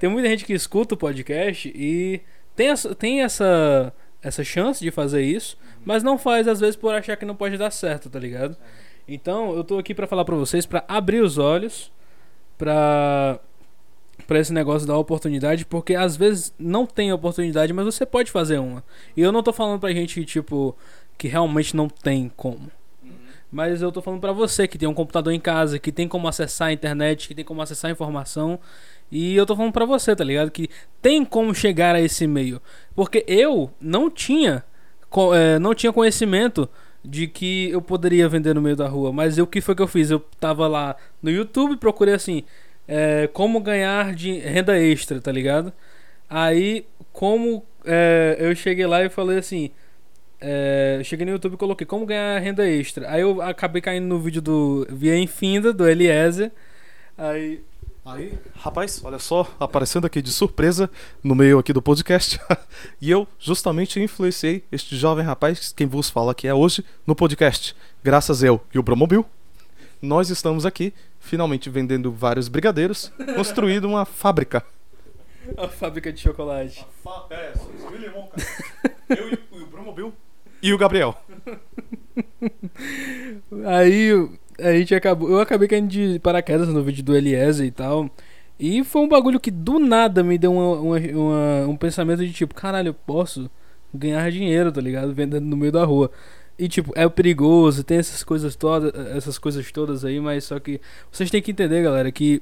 Tem 0.00 0.10
muita 0.10 0.28
gente 0.28 0.44
que 0.44 0.52
escuta 0.52 0.96
o 0.96 0.98
podcast 0.98 1.72
e 1.76 2.20
tem 2.56 2.70
essa, 2.70 2.92
tem 2.92 3.22
essa 3.22 3.92
essa 4.20 4.42
chance 4.42 4.82
de 4.82 4.90
fazer 4.90 5.22
isso, 5.22 5.56
mas 5.84 6.02
não 6.02 6.18
faz 6.18 6.48
às 6.48 6.58
vezes 6.58 6.74
por 6.74 6.92
achar 6.92 7.16
que 7.16 7.24
não 7.24 7.36
pode 7.36 7.56
dar 7.56 7.70
certo, 7.70 8.10
tá 8.10 8.18
ligado? 8.18 8.56
Então, 9.06 9.54
eu 9.54 9.62
tô 9.62 9.78
aqui 9.78 9.94
pra 9.94 10.08
falar 10.08 10.24
pra 10.24 10.34
vocês 10.34 10.66
pra 10.66 10.84
abrir 10.88 11.20
os 11.20 11.38
olhos 11.38 11.92
pra 12.58 13.38
para 14.26 14.38
esse 14.38 14.52
negócio 14.52 14.86
da 14.86 14.96
oportunidade, 14.96 15.66
porque 15.66 15.94
às 15.94 16.16
vezes 16.16 16.54
não 16.58 16.86
tem 16.86 17.12
oportunidade, 17.12 17.72
mas 17.72 17.84
você 17.84 18.06
pode 18.06 18.30
fazer 18.30 18.58
uma. 18.58 18.84
E 19.16 19.20
eu 19.20 19.32
não 19.32 19.42
tô 19.42 19.52
falando 19.52 19.80
pra 19.80 19.92
gente 19.92 20.24
tipo 20.24 20.76
que 21.16 21.28
realmente 21.28 21.76
não 21.76 21.88
tem 21.88 22.30
como. 22.36 22.70
Mas 23.50 23.82
eu 23.82 23.92
tô 23.92 24.00
falando 24.00 24.20
pra 24.20 24.32
você 24.32 24.66
que 24.66 24.78
tem 24.78 24.88
um 24.88 24.94
computador 24.94 25.32
em 25.32 25.38
casa, 25.38 25.78
que 25.78 25.92
tem 25.92 26.08
como 26.08 26.26
acessar 26.26 26.68
a 26.68 26.72
internet, 26.72 27.28
que 27.28 27.34
tem 27.34 27.44
como 27.44 27.60
acessar 27.60 27.90
a 27.90 27.92
informação. 27.92 28.58
E 29.10 29.36
eu 29.36 29.44
tô 29.44 29.54
falando 29.54 29.72
pra 29.72 29.84
você, 29.84 30.16
tá 30.16 30.24
ligado? 30.24 30.50
Que 30.50 30.70
tem 31.02 31.22
como 31.22 31.54
chegar 31.54 31.94
a 31.94 32.00
esse 32.00 32.26
meio. 32.26 32.62
Porque 32.94 33.22
eu 33.28 33.70
não 33.78 34.10
tinha, 34.10 34.64
é, 35.34 35.58
não 35.58 35.74
tinha 35.74 35.92
conhecimento 35.92 36.66
de 37.04 37.26
que 37.26 37.68
eu 37.70 37.82
poderia 37.82 38.26
vender 38.26 38.54
no 38.54 38.62
meio 38.62 38.74
da 38.74 38.88
rua. 38.88 39.12
Mas 39.12 39.36
o 39.36 39.46
que 39.46 39.60
foi 39.60 39.74
que 39.74 39.82
eu 39.82 39.88
fiz? 39.88 40.10
Eu 40.10 40.20
tava 40.40 40.66
lá 40.66 40.96
no 41.22 41.30
YouTube, 41.30 41.76
procurei 41.76 42.14
assim, 42.14 42.44
é, 42.88 43.28
como 43.34 43.60
ganhar 43.60 44.14
de 44.14 44.32
renda 44.38 44.78
extra, 44.80 45.20
tá 45.20 45.30
ligado? 45.30 45.72
Aí, 46.28 46.86
como 47.12 47.62
é, 47.84 48.36
eu 48.38 48.54
cheguei 48.54 48.86
lá 48.86 49.04
e 49.04 49.10
falei 49.10 49.38
assim, 49.38 49.70
é, 50.42 50.96
eu 50.98 51.04
cheguei 51.04 51.24
no 51.24 51.32
YouTube 51.32 51.54
e 51.54 51.56
coloquei 51.56 51.86
como 51.86 52.04
ganhar 52.04 52.38
renda 52.40 52.68
extra. 52.68 53.08
Aí 53.10 53.20
eu 53.20 53.40
acabei 53.40 53.80
caindo 53.80 54.06
no 54.06 54.18
vídeo 54.18 54.42
do 54.42 54.86
Via 54.90 55.16
Infinda, 55.16 55.72
do 55.72 55.88
Eliezer. 55.88 56.50
Aí, 57.16 57.62
Aí, 58.04 58.36
rapaz, 58.56 59.00
olha 59.04 59.20
só, 59.20 59.48
aparecendo 59.60 60.08
aqui 60.08 60.20
de 60.20 60.32
surpresa 60.32 60.90
no 61.22 61.36
meio 61.36 61.60
aqui 61.60 61.72
do 61.72 61.80
podcast. 61.80 62.40
e 63.00 63.08
eu 63.08 63.28
justamente 63.38 64.00
influenciei 64.00 64.64
este 64.72 64.96
jovem 64.96 65.24
rapaz, 65.24 65.72
quem 65.72 65.86
vos 65.86 66.10
fala 66.10 66.32
aqui 66.32 66.48
é 66.48 66.54
hoje, 66.54 66.84
no 67.06 67.14
podcast. 67.14 67.76
Graças 68.02 68.42
eu 68.42 68.60
e 68.74 68.78
o 68.80 68.82
Bromobil, 68.82 69.24
nós 70.00 70.30
estamos 70.30 70.66
aqui, 70.66 70.92
finalmente 71.20 71.70
vendendo 71.70 72.10
vários 72.10 72.48
brigadeiros, 72.48 73.12
construindo 73.36 73.84
uma 73.84 74.04
fábrica. 74.04 74.64
a 75.56 75.68
fábrica 75.68 76.12
de 76.12 76.20
chocolate. 76.20 76.84
É, 77.30 77.52
Eu 79.16 79.30
e 79.30 79.62
o 79.62 79.66
Bromobil. 79.66 80.12
E 80.62 80.72
o 80.72 80.78
Gabriel. 80.78 81.14
Aí 83.66 84.10
a 84.60 84.72
gente 84.72 84.94
acabou. 84.94 85.30
Eu 85.30 85.40
acabei 85.40 85.68
caindo 85.68 85.88
de 85.88 86.18
paraquedas 86.20 86.68
no 86.68 86.82
vídeo 86.82 87.02
do 87.02 87.16
Eliezer 87.16 87.66
e 87.66 87.70
tal. 87.70 88.08
E 88.58 88.84
foi 88.84 89.02
um 89.02 89.08
bagulho 89.08 89.40
que 89.40 89.50
do 89.50 89.78
nada 89.78 90.22
me 90.22 90.38
deu 90.38 90.52
uma, 90.52 90.80
uma- 90.80 90.98
uma- 90.98 91.66
um 91.68 91.76
pensamento 91.76 92.24
de 92.24 92.32
tipo, 92.32 92.54
caralho, 92.54 92.88
eu 92.88 92.94
posso 92.94 93.50
ganhar 93.92 94.30
dinheiro, 94.30 94.70
tá 94.70 94.80
ligado? 94.80 95.12
Vendendo 95.12 95.44
no 95.46 95.56
meio 95.56 95.72
da 95.72 95.84
rua. 95.84 96.10
E 96.58 96.68
tipo, 96.68 96.92
é 96.94 97.08
perigoso, 97.08 97.82
tem 97.82 97.98
essas 97.98 98.22
coisas 98.22 98.54
todas, 98.54 98.92
essas 99.16 99.38
coisas 99.38 99.70
todas 99.72 100.04
aí, 100.04 100.20
mas 100.20 100.44
só 100.44 100.60
que 100.60 100.80
vocês 101.10 101.30
têm 101.30 101.42
que 101.42 101.50
entender, 101.50 101.82
galera, 101.82 102.12
que 102.12 102.40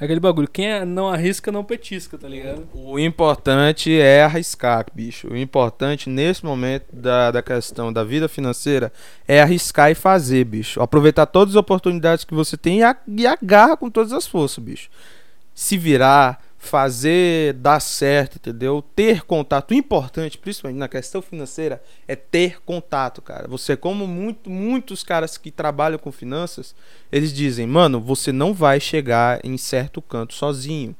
é 0.00 0.04
aquele 0.04 0.18
bagulho, 0.20 0.48
quem 0.48 0.66
é- 0.66 0.84
não 0.84 1.08
arrisca 1.08 1.52
não 1.52 1.62
petisca, 1.64 2.18
tá 2.18 2.26
ligado? 2.28 2.66
O 2.74 2.98
importante 2.98 3.96
é 3.96 4.22
arriscar, 4.24 4.86
bicho. 4.92 5.28
O 5.28 5.36
importante 5.36 6.10
nesse 6.10 6.44
momento 6.44 6.86
da, 6.92 7.30
da 7.30 7.42
questão 7.42 7.92
da 7.92 8.02
vida 8.02 8.28
financeira 8.28 8.92
é 9.28 9.40
arriscar 9.40 9.90
e 9.90 9.94
fazer, 9.94 10.44
bicho. 10.44 10.82
Aproveitar 10.82 11.26
todas 11.26 11.54
as 11.54 11.56
oportunidades 11.60 12.24
que 12.24 12.34
você 12.34 12.56
tem 12.56 12.78
e, 12.80 12.82
a- 12.82 12.96
e 13.06 13.26
agarra 13.26 13.76
com 13.76 13.88
todas 13.88 14.12
as 14.12 14.26
forças, 14.26 14.62
bicho. 14.62 14.90
Se 15.54 15.78
virar, 15.78 16.43
fazer 16.64 17.52
dar 17.54 17.78
certo, 17.80 18.36
entendeu? 18.36 18.82
Ter 18.96 19.24
contato. 19.24 19.70
O 19.70 19.74
importante, 19.74 20.38
principalmente 20.38 20.78
na 20.78 20.88
questão 20.88 21.20
financeira, 21.22 21.82
é 22.08 22.16
ter 22.16 22.60
contato, 22.62 23.20
cara. 23.22 23.46
Você, 23.48 23.76
como 23.76 24.06
muito, 24.06 24.50
muitos 24.50 25.02
caras 25.04 25.36
que 25.36 25.50
trabalham 25.50 25.98
com 25.98 26.10
finanças, 26.10 26.74
eles 27.12 27.32
dizem, 27.32 27.66
mano, 27.66 28.00
você 28.00 28.32
não 28.32 28.52
vai 28.54 28.80
chegar 28.80 29.40
em 29.44 29.56
certo 29.56 30.00
canto 30.02 30.34
sozinho. 30.34 30.96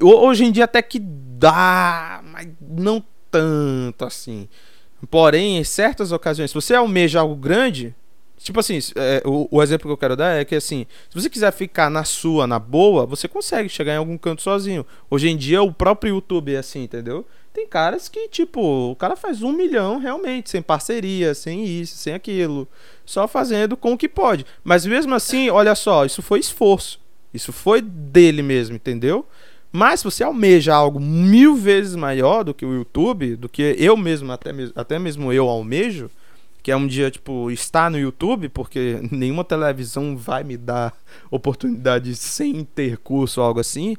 Ho- 0.00 0.26
Hoje 0.26 0.44
em 0.44 0.52
dia 0.52 0.64
até 0.64 0.82
que 0.82 0.98
dá, 1.00 2.20
mas 2.24 2.48
não 2.60 3.02
tanto 3.30 4.04
assim. 4.04 4.48
Porém, 5.10 5.58
em 5.58 5.64
certas 5.64 6.10
ocasiões, 6.12 6.50
se 6.50 6.54
você 6.54 6.74
almeja 6.74 7.20
algo 7.20 7.36
grande, 7.36 7.94
tipo 8.38 8.60
assim, 8.60 8.78
é, 8.96 9.22
o, 9.24 9.48
o 9.50 9.62
exemplo 9.62 9.86
que 9.88 9.92
eu 9.92 9.96
quero 9.96 10.16
dar 10.16 10.40
é 10.40 10.44
que 10.44 10.54
assim, 10.54 10.86
se 11.08 11.20
você 11.20 11.28
quiser 11.28 11.52
ficar 11.52 11.90
na 11.90 12.04
sua, 12.04 12.46
na 12.46 12.58
boa, 12.58 13.04
você 13.06 13.26
consegue 13.28 13.68
chegar 13.68 13.94
em 13.94 13.98
algum 13.98 14.16
canto 14.16 14.42
sozinho. 14.42 14.86
Hoje 15.10 15.28
em 15.28 15.36
dia, 15.36 15.62
o 15.62 15.72
próprio 15.72 16.14
YouTube 16.14 16.54
é 16.54 16.58
assim, 16.58 16.82
entendeu? 16.82 17.26
Tem 17.52 17.66
caras 17.66 18.08
que, 18.08 18.28
tipo, 18.28 18.60
o 18.60 18.94
cara 18.94 19.16
faz 19.16 19.42
um 19.42 19.52
milhão 19.52 19.98
realmente, 19.98 20.50
sem 20.50 20.62
parceria, 20.62 21.34
sem 21.34 21.64
isso, 21.64 21.96
sem 21.96 22.14
aquilo. 22.14 22.68
Só 23.04 23.26
fazendo 23.26 23.76
com 23.76 23.94
o 23.94 23.98
que 23.98 24.08
pode. 24.08 24.46
Mas 24.62 24.86
mesmo 24.86 25.14
assim, 25.14 25.50
olha 25.50 25.74
só, 25.74 26.04
isso 26.04 26.22
foi 26.22 26.38
esforço. 26.38 27.00
Isso 27.34 27.52
foi 27.52 27.82
dele 27.82 28.42
mesmo, 28.42 28.76
entendeu? 28.76 29.26
Mas 29.72 30.00
se 30.00 30.04
você 30.04 30.24
almeja 30.24 30.74
algo 30.74 31.00
mil 31.00 31.56
vezes 31.56 31.94
maior 31.94 32.42
do 32.42 32.54
que 32.54 32.64
o 32.64 32.74
YouTube, 32.74 33.36
do 33.36 33.48
que 33.48 33.74
eu 33.78 33.96
mesmo, 33.96 34.30
até 34.32 34.52
mesmo, 34.52 34.72
até 34.76 34.98
mesmo 34.98 35.32
eu 35.32 35.48
almejo, 35.48 36.10
que 36.68 36.72
é 36.72 36.76
um 36.76 36.86
dia, 36.86 37.10
tipo, 37.10 37.50
estar 37.50 37.90
no 37.90 37.98
YouTube, 37.98 38.50
porque 38.50 39.00
nenhuma 39.10 39.42
televisão 39.42 40.14
vai 40.14 40.44
me 40.44 40.54
dar 40.54 40.94
oportunidade 41.30 42.14
sem 42.14 42.62
ter 42.62 42.98
curso 42.98 43.40
ou 43.40 43.46
algo 43.46 43.58
assim, 43.58 43.96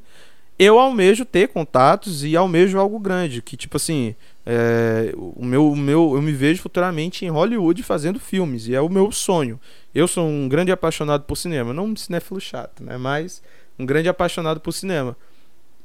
eu 0.59 0.77
almejo 0.77 1.25
ter 1.25 1.47
contatos 1.47 2.23
e 2.23 2.37
almejo 2.37 2.77
algo 2.77 2.99
grande, 2.99 3.41
que 3.41 3.57
tipo 3.57 3.75
assim, 3.75 4.13
é, 4.45 5.11
o 5.15 5.43
meu, 5.43 5.71
o 5.71 5.75
meu, 5.75 6.13
eu 6.13 6.21
me 6.21 6.31
vejo 6.31 6.61
futuramente 6.61 7.25
em 7.25 7.29
Hollywood 7.29 7.81
fazendo 7.81 8.19
filmes, 8.19 8.67
e 8.67 8.75
é 8.75 8.81
o 8.81 8.87
meu 8.87 9.11
sonho. 9.11 9.59
Eu 9.95 10.07
sou 10.07 10.27
um 10.27 10.47
grande 10.47 10.71
apaixonado 10.71 11.23
por 11.23 11.37
cinema, 11.37 11.73
não 11.73 11.85
um 11.85 11.95
cinéfilo 11.95 12.39
chato, 12.39 12.83
né, 12.83 12.97
mas 12.97 13.41
um 13.79 13.85
grande 13.85 14.09
apaixonado 14.09 14.59
por 14.59 14.73
cinema. 14.73 15.17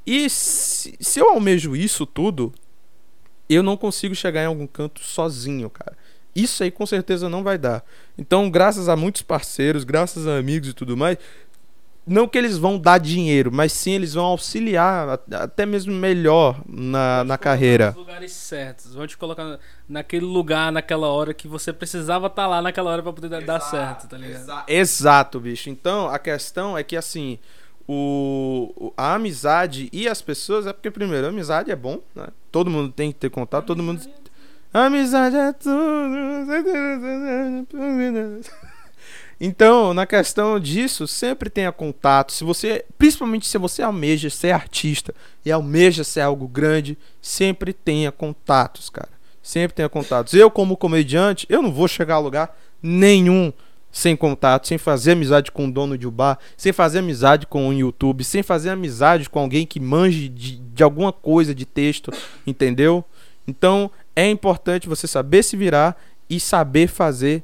E 0.05 0.29
se, 0.29 0.93
se 0.99 1.19
eu 1.19 1.31
almejo 1.31 1.75
isso 1.75 2.05
tudo, 2.05 2.53
eu 3.49 3.63
não 3.63 3.75
consigo 3.75 4.13
chegar 4.13 4.43
em 4.43 4.47
algum 4.47 4.67
canto 4.67 4.99
sozinho, 4.99 5.67
cara. 5.67 5.97
Isso 6.35 6.63
aí 6.63 6.69
com 6.71 6.85
certeza 6.85 7.29
não 7.29 7.43
vai 7.43 7.57
dar. 7.57 7.83
Então, 8.17 8.49
graças 8.49 8.89
a 8.89 8.95
muitos 8.95 9.21
parceiros, 9.21 9.83
graças 9.83 10.27
a 10.27 10.37
amigos 10.37 10.69
e 10.69 10.73
tudo 10.73 10.97
mais, 10.97 11.17
não 12.07 12.27
que 12.27 12.37
eles 12.37 12.55
vão 12.57 12.77
dar 12.77 12.99
dinheiro, 12.99 13.51
mas 13.51 13.71
sim 13.73 13.91
eles 13.93 14.13
vão 14.13 14.25
auxiliar 14.25 15.19
até 15.31 15.65
mesmo 15.65 15.91
melhor 15.93 16.61
na, 16.67 17.23
na 17.23 17.35
carreira. 17.37 17.87
Nos 17.87 17.95
lugares 17.95 18.31
certos. 18.31 18.93
Vão 18.93 19.07
te 19.07 19.17
colocar 19.17 19.43
na- 19.43 19.59
naquele 19.89 20.25
lugar, 20.25 20.71
naquela 20.71 21.07
hora 21.07 21.33
que 21.33 21.47
você 21.47 21.73
precisava 21.73 22.27
estar 22.27 22.45
lá 22.45 22.61
naquela 22.61 22.91
hora 22.91 23.01
pra 23.01 23.11
poder 23.13 23.29
dar- 23.29 23.41
dar 23.41 23.59
certo, 23.59 24.07
tá 24.07 24.17
ligado? 24.17 24.41
Exa- 24.43 24.63
Exato, 24.67 25.39
bicho. 25.39 25.69
Então, 25.69 26.07
a 26.09 26.19
questão 26.19 26.77
é 26.77 26.83
que 26.83 26.95
assim, 26.95 27.39
o, 27.87 28.71
o- 28.75 28.93
a 28.95 29.15
amizade 29.15 29.89
e 29.91 30.07
as 30.07 30.21
pessoas 30.21 30.67
é 30.67 30.73
porque 30.73 30.91
primeiro, 30.91 31.25
a 31.25 31.29
amizade 31.29 31.71
é 31.71 31.75
bom, 31.75 31.99
né? 32.13 32.27
Todo 32.51 32.69
mundo 32.69 32.91
tem 32.91 33.11
que 33.11 33.17
ter 33.17 33.29
contato, 33.29 33.65
todo 33.65 33.81
mundo 33.81 34.01
Amizade 34.77 35.37
é 35.37 35.53
tudo. 35.53 35.73
Então, 39.39 39.93
na 39.93 40.05
questão 40.05 40.59
disso, 40.59 41.07
sempre 41.07 41.49
tenha 41.49 41.71
contato. 41.71 42.33
Se 42.33 42.43
você, 42.43 42.83
principalmente 42.97 43.47
se 43.47 43.57
você 43.57 43.81
almeja 43.81 44.29
ser 44.29 44.51
artista 44.51 45.15
e 45.45 45.51
almeja 45.51 46.03
ser 46.03 46.19
algo 46.19 46.45
grande, 46.45 46.97
sempre 47.21 47.71
tenha 47.71 48.11
contatos, 48.11 48.89
cara. 48.89 49.07
Sempre 49.41 49.75
tenha 49.75 49.87
contatos. 49.87 50.33
Eu, 50.33 50.51
como 50.51 50.75
comediante, 50.75 51.45
eu 51.47 51.61
não 51.61 51.71
vou 51.71 51.87
chegar 51.87 52.15
a 52.15 52.19
lugar 52.19 52.57
nenhum 52.83 53.53
sem 53.89 54.13
contato, 54.13 54.67
sem 54.67 54.77
fazer 54.77 55.13
amizade 55.13 55.53
com 55.53 55.67
o 55.67 55.71
dono 55.71 55.97
de 55.97 56.05
um 56.05 56.11
bar, 56.11 56.37
sem 56.57 56.73
fazer 56.73 56.99
amizade 56.99 57.47
com 57.47 57.69
um 57.69 57.71
YouTube, 57.71 58.25
sem 58.25 58.43
fazer 58.43 58.71
amizade 58.71 59.29
com 59.29 59.39
alguém 59.39 59.65
que 59.65 59.79
manje 59.79 60.27
de, 60.27 60.57
de 60.57 60.83
alguma 60.83 61.13
coisa 61.13 61.55
de 61.55 61.65
texto, 61.65 62.11
entendeu? 62.45 63.05
Então 63.47 63.91
é 64.15 64.29
importante 64.29 64.87
você 64.87 65.07
saber 65.07 65.43
se 65.43 65.57
virar 65.57 65.99
e 66.29 66.39
saber 66.39 66.87
fazer 66.87 67.43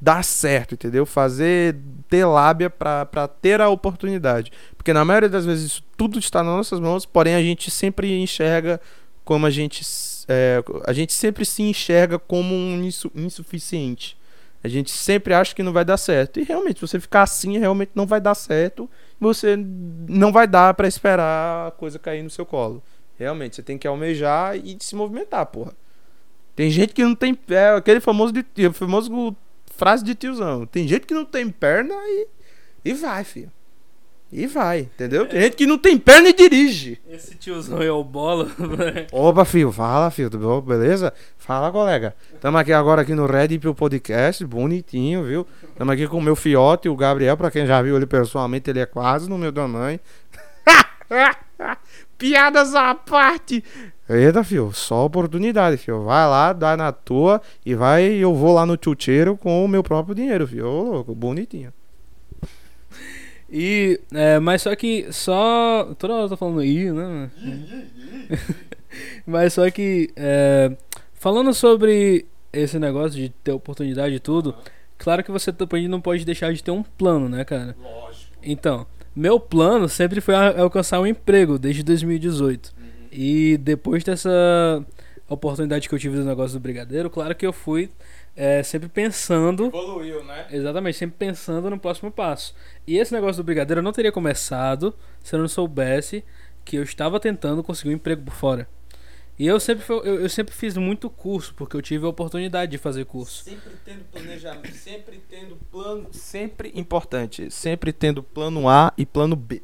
dar 0.00 0.24
certo, 0.24 0.74
entendeu? 0.74 1.06
Fazer 1.06 1.76
ter 2.08 2.24
lábia 2.24 2.68
pra 2.68 3.28
ter 3.40 3.60
a 3.60 3.68
oportunidade. 3.68 4.50
Porque 4.76 4.92
na 4.92 5.04
maioria 5.04 5.28
das 5.28 5.46
vezes 5.46 5.72
isso 5.72 5.84
tudo 5.96 6.18
está 6.18 6.42
nas 6.42 6.54
nossas 6.56 6.80
mãos, 6.80 7.06
porém 7.06 7.34
a 7.34 7.42
gente 7.42 7.70
sempre 7.70 8.20
enxerga 8.20 8.80
como 9.24 9.46
a 9.46 9.50
gente. 9.50 9.84
é, 10.28 10.62
a 10.84 10.92
gente 10.92 11.12
sempre 11.12 11.44
se 11.44 11.62
enxerga 11.62 12.18
como 12.18 12.54
um 12.54 12.82
insu- 12.82 13.12
insuficiente. 13.14 14.16
A 14.64 14.68
gente 14.68 14.90
sempre 14.90 15.34
acha 15.34 15.54
que 15.54 15.62
não 15.62 15.72
vai 15.72 15.84
dar 15.84 15.96
certo. 15.96 16.38
E 16.38 16.44
realmente, 16.44 16.78
se 16.78 16.86
você 16.86 17.00
ficar 17.00 17.22
assim, 17.22 17.58
realmente 17.58 17.90
não 17.94 18.06
vai 18.06 18.20
dar 18.20 18.34
certo. 18.34 18.88
Você 19.20 19.56
não 20.08 20.32
vai 20.32 20.46
dar 20.46 20.74
pra 20.74 20.86
esperar 20.86 21.68
a 21.68 21.70
coisa 21.72 21.98
cair 21.98 22.22
no 22.22 22.30
seu 22.30 22.46
colo. 22.46 22.82
Realmente, 23.18 23.56
você 23.56 23.62
tem 23.62 23.76
que 23.78 23.86
almejar 23.86 24.56
e 24.56 24.76
se 24.80 24.94
movimentar, 24.94 25.46
porra. 25.46 25.72
Tem 26.54 26.70
gente 26.70 26.92
que 26.92 27.02
não 27.02 27.14
tem. 27.14 27.38
É 27.48 27.70
aquele 27.70 28.00
famoso, 28.00 28.32
de, 28.32 28.44
famoso 28.72 29.36
frase 29.76 30.04
de 30.04 30.14
tiozão. 30.14 30.66
Tem 30.66 30.86
gente 30.86 31.06
que 31.06 31.14
não 31.14 31.24
tem 31.24 31.48
perna 31.48 31.94
e, 31.94 32.26
e 32.84 32.94
vai, 32.94 33.24
filho. 33.24 33.50
E 34.32 34.46
vai, 34.46 34.80
entendeu? 34.80 35.28
Tem 35.28 35.42
gente 35.42 35.56
que 35.56 35.66
não 35.66 35.76
tem 35.76 35.98
perna 35.98 36.30
e 36.30 36.32
dirige. 36.32 36.98
Esse 37.06 37.34
tiozão 37.34 37.82
é 37.82 37.92
o 37.92 38.02
bola, 38.02 38.46
velho. 38.56 39.06
Opa, 39.12 39.44
filho, 39.44 39.70
fala, 39.70 40.10
filho? 40.10 40.30
Beleza? 40.62 41.12
Fala, 41.36 41.70
colega. 41.70 42.14
Estamos 42.32 42.58
aqui 42.58 42.72
agora 42.72 43.02
aqui 43.02 43.14
no 43.14 43.26
Red 43.26 43.58
Pill 43.58 43.74
Podcast, 43.74 44.42
bonitinho, 44.46 45.22
viu? 45.22 45.46
Estamos 45.62 45.92
aqui 45.92 46.08
com 46.08 46.16
o 46.16 46.22
meu 46.22 46.34
fiote, 46.34 46.88
o 46.88 46.96
Gabriel, 46.96 47.36
pra 47.36 47.50
quem 47.50 47.66
já 47.66 47.82
viu 47.82 47.94
ele 47.94 48.06
pessoalmente, 48.06 48.70
ele 48.70 48.80
é 48.80 48.86
quase 48.86 49.28
no 49.28 49.36
meu 49.36 49.52
tamanho. 49.52 50.00
Piadas 52.18 52.74
à 52.74 52.94
parte. 52.94 53.64
Eita, 54.08 54.44
filho, 54.44 54.72
só 54.72 55.06
oportunidade, 55.06 55.76
filho. 55.76 56.04
Vai 56.04 56.26
lá, 56.28 56.52
dá 56.52 56.76
na 56.76 56.92
tua 56.92 57.40
e 57.64 57.74
vai. 57.74 58.04
Eu 58.04 58.34
vou 58.34 58.54
lá 58.54 58.66
no 58.66 58.78
chucheiro 58.82 59.36
com 59.36 59.64
o 59.64 59.68
meu 59.68 59.82
próprio 59.82 60.14
dinheiro, 60.14 60.46
filho. 60.46 60.66
Ô, 60.66 60.82
louco, 60.82 61.14
bonitinho. 61.14 61.72
E, 63.54 64.00
é, 64.14 64.38
mas 64.38 64.62
só 64.62 64.74
que 64.74 65.12
só. 65.12 65.94
Toda 65.98 66.14
hora 66.14 66.24
eu 66.24 66.28
tô 66.30 66.38
falando 66.38 66.64
i, 66.64 66.90
né? 66.90 67.30
mas 69.26 69.52
só 69.52 69.70
que. 69.70 70.08
É, 70.16 70.74
falando 71.12 71.52
sobre 71.52 72.24
esse 72.50 72.78
negócio 72.78 73.20
de 73.20 73.28
ter 73.28 73.52
oportunidade 73.52 74.14
e 74.14 74.20
tudo, 74.20 74.54
claro 74.96 75.22
que 75.22 75.30
você 75.30 75.52
também 75.52 75.86
não 75.86 76.00
pode 76.00 76.24
deixar 76.24 76.50
de 76.54 76.64
ter 76.64 76.70
um 76.70 76.82
plano, 76.82 77.28
né, 77.28 77.44
cara? 77.44 77.76
Lógico. 77.78 78.32
Então, 78.42 78.86
meu 79.14 79.38
plano 79.38 79.88
sempre 79.88 80.20
foi 80.20 80.34
alcançar 80.34 81.00
um 81.00 81.06
emprego 81.06 81.58
desde 81.58 81.82
2018. 81.82 82.72
E 83.12 83.58
depois 83.58 84.02
dessa 84.02 84.30
oportunidade 85.28 85.88
que 85.88 85.94
eu 85.94 85.98
tive 85.98 86.16
do 86.16 86.24
negócio 86.24 86.58
do 86.58 86.62
brigadeiro, 86.62 87.10
claro 87.10 87.34
que 87.34 87.46
eu 87.46 87.52
fui 87.52 87.90
é, 88.34 88.62
sempre 88.62 88.88
pensando. 88.88 89.66
Evoluiu, 89.66 90.24
né? 90.24 90.46
Exatamente, 90.50 90.96
sempre 90.96 91.16
pensando 91.18 91.68
no 91.68 91.78
próximo 91.78 92.10
passo. 92.10 92.54
E 92.86 92.96
esse 92.96 93.12
negócio 93.12 93.42
do 93.42 93.46
brigadeiro 93.46 93.80
eu 93.80 93.82
não 93.82 93.92
teria 93.92 94.10
começado 94.10 94.94
se 95.22 95.34
eu 95.34 95.40
não 95.40 95.48
soubesse 95.48 96.24
que 96.64 96.76
eu 96.76 96.82
estava 96.82 97.20
tentando 97.20 97.62
conseguir 97.62 97.90
um 97.90 97.96
emprego 97.96 98.22
por 98.22 98.34
fora. 98.34 98.68
E 99.42 99.46
eu 99.48 99.58
sempre, 99.58 99.84
fui- 99.84 99.96
eu, 100.04 100.20
eu 100.20 100.28
sempre 100.28 100.54
fiz 100.54 100.76
muito 100.76 101.10
curso, 101.10 101.52
porque 101.56 101.76
eu 101.76 101.82
tive 101.82 102.06
a 102.06 102.08
oportunidade 102.08 102.70
de 102.70 102.78
fazer 102.78 103.04
curso. 103.04 103.42
Sempre 103.42 103.72
tendo 103.84 104.04
planejamento, 104.04 104.72
sempre 104.72 105.20
tendo 105.28 105.56
plano, 105.68 106.06
sempre 106.12 106.70
importante, 106.76 107.50
sempre 107.50 107.92
tendo 107.92 108.22
plano 108.22 108.68
A 108.68 108.92
e 108.96 109.04
plano 109.04 109.34
B. 109.34 109.60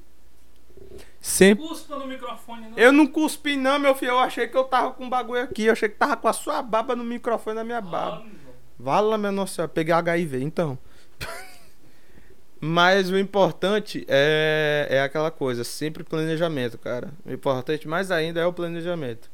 Sempre. 1.21 1.65
Cuspa 1.65 1.97
no 1.97 2.09
microfone, 2.09 2.71
não. 2.71 2.77
Eu 2.77 2.91
não 2.91 3.07
cuspi 3.07 3.55
não, 3.57 3.79
meu 3.79 3.95
filho, 3.95 4.11
eu 4.11 4.19
achei 4.19 4.49
que 4.49 4.57
eu 4.57 4.65
tava 4.65 4.91
com 4.91 5.05
um 5.05 5.09
bagulho 5.09 5.43
aqui, 5.43 5.67
eu 5.67 5.73
achei 5.73 5.89
que 5.89 5.95
tava 5.95 6.17
com 6.17 6.27
a 6.27 6.33
sua 6.33 6.61
baba 6.61 6.97
no 6.97 7.05
microfone 7.05 7.55
da 7.55 7.63
minha 7.63 7.81
baba. 7.81 8.27
Vala, 8.77 9.17
minha 9.17 9.31
nossa 9.31 9.55
senhora, 9.55 9.71
peguei 9.73 9.95
HIV, 9.95 10.43
então. 10.43 10.77
Mas 12.61 13.11
o 13.11 13.17
importante 13.17 14.05
é, 14.09 14.89
é 14.91 15.03
aquela 15.03 15.31
coisa, 15.31 15.63
sempre 15.63 16.03
planejamento, 16.03 16.77
cara. 16.79 17.13
O 17.25 17.31
importante 17.31 17.87
mais 17.87 18.11
ainda 18.11 18.41
é 18.41 18.45
o 18.47 18.53
planejamento. 18.53 19.31